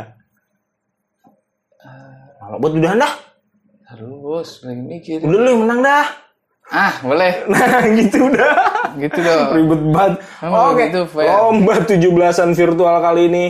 Kalau 2.43 2.57
buat 2.59 2.75
udah 2.75 2.95
dah. 2.99 3.15
Bos, 3.95 4.67
lagi 4.67 4.83
mikir. 4.83 5.23
Udah 5.23 5.39
lu 5.39 5.53
menang 5.63 5.81
dah. 5.87 6.05
Ah, 6.73 6.99
boleh. 7.05 7.45
Nah, 7.53 7.87
gitu 7.95 8.27
udah. 8.27 8.51
Gitu 8.99 9.19
dong. 9.23 9.49
Ribet 9.55 9.83
banget. 9.95 10.15
Oke, 10.43 10.91
begitu, 10.91 11.01
fair. 11.15 11.29
lomba 11.31 11.75
17-an 11.87 12.51
virtual 12.59 12.97
kali 12.99 13.23
ini 13.31 13.45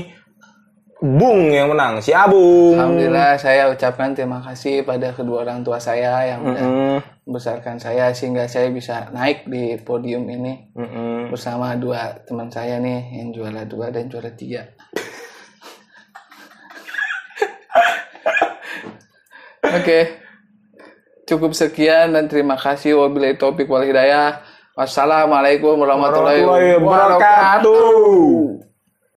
Bung 1.04 1.52
yang 1.52 1.68
menang, 1.68 2.00
si 2.00 2.16
Abung. 2.16 2.80
Alhamdulillah 2.80 3.36
saya 3.36 3.68
ucapkan 3.68 4.16
terima 4.16 4.40
kasih 4.40 4.88
pada 4.88 5.12
kedua 5.12 5.44
orang 5.44 5.60
tua 5.60 5.76
saya 5.76 6.32
yang 6.32 6.40
Mm, 6.40 6.96
membesarkan 7.28 7.76
saya 7.76 8.08
sehingga 8.16 8.48
saya 8.48 8.72
bisa 8.72 9.12
naik 9.12 9.44
di 9.44 9.76
podium 9.84 10.24
ini 10.24 10.72
mm-mm. 10.72 11.28
bersama 11.28 11.76
dua 11.76 12.24
teman 12.24 12.48
saya 12.48 12.80
nih 12.80 13.20
yang 13.20 13.36
juara 13.36 13.68
dua 13.68 13.92
dan 13.92 14.08
juara 14.08 14.32
tiga. 14.32 14.64
Oke, 19.76 20.24
cukup 21.28 21.52
sekian 21.52 22.16
dan 22.16 22.32
terima 22.32 22.56
kasih. 22.56 22.96
Wabillahi 22.96 23.36
taufiq 23.36 23.68
wal 23.68 23.84
hidayah. 23.84 24.40
Wassalamualaikum 24.72 25.76
warahmatullahi 25.76 26.48
wabarakatuh. 26.80 28.33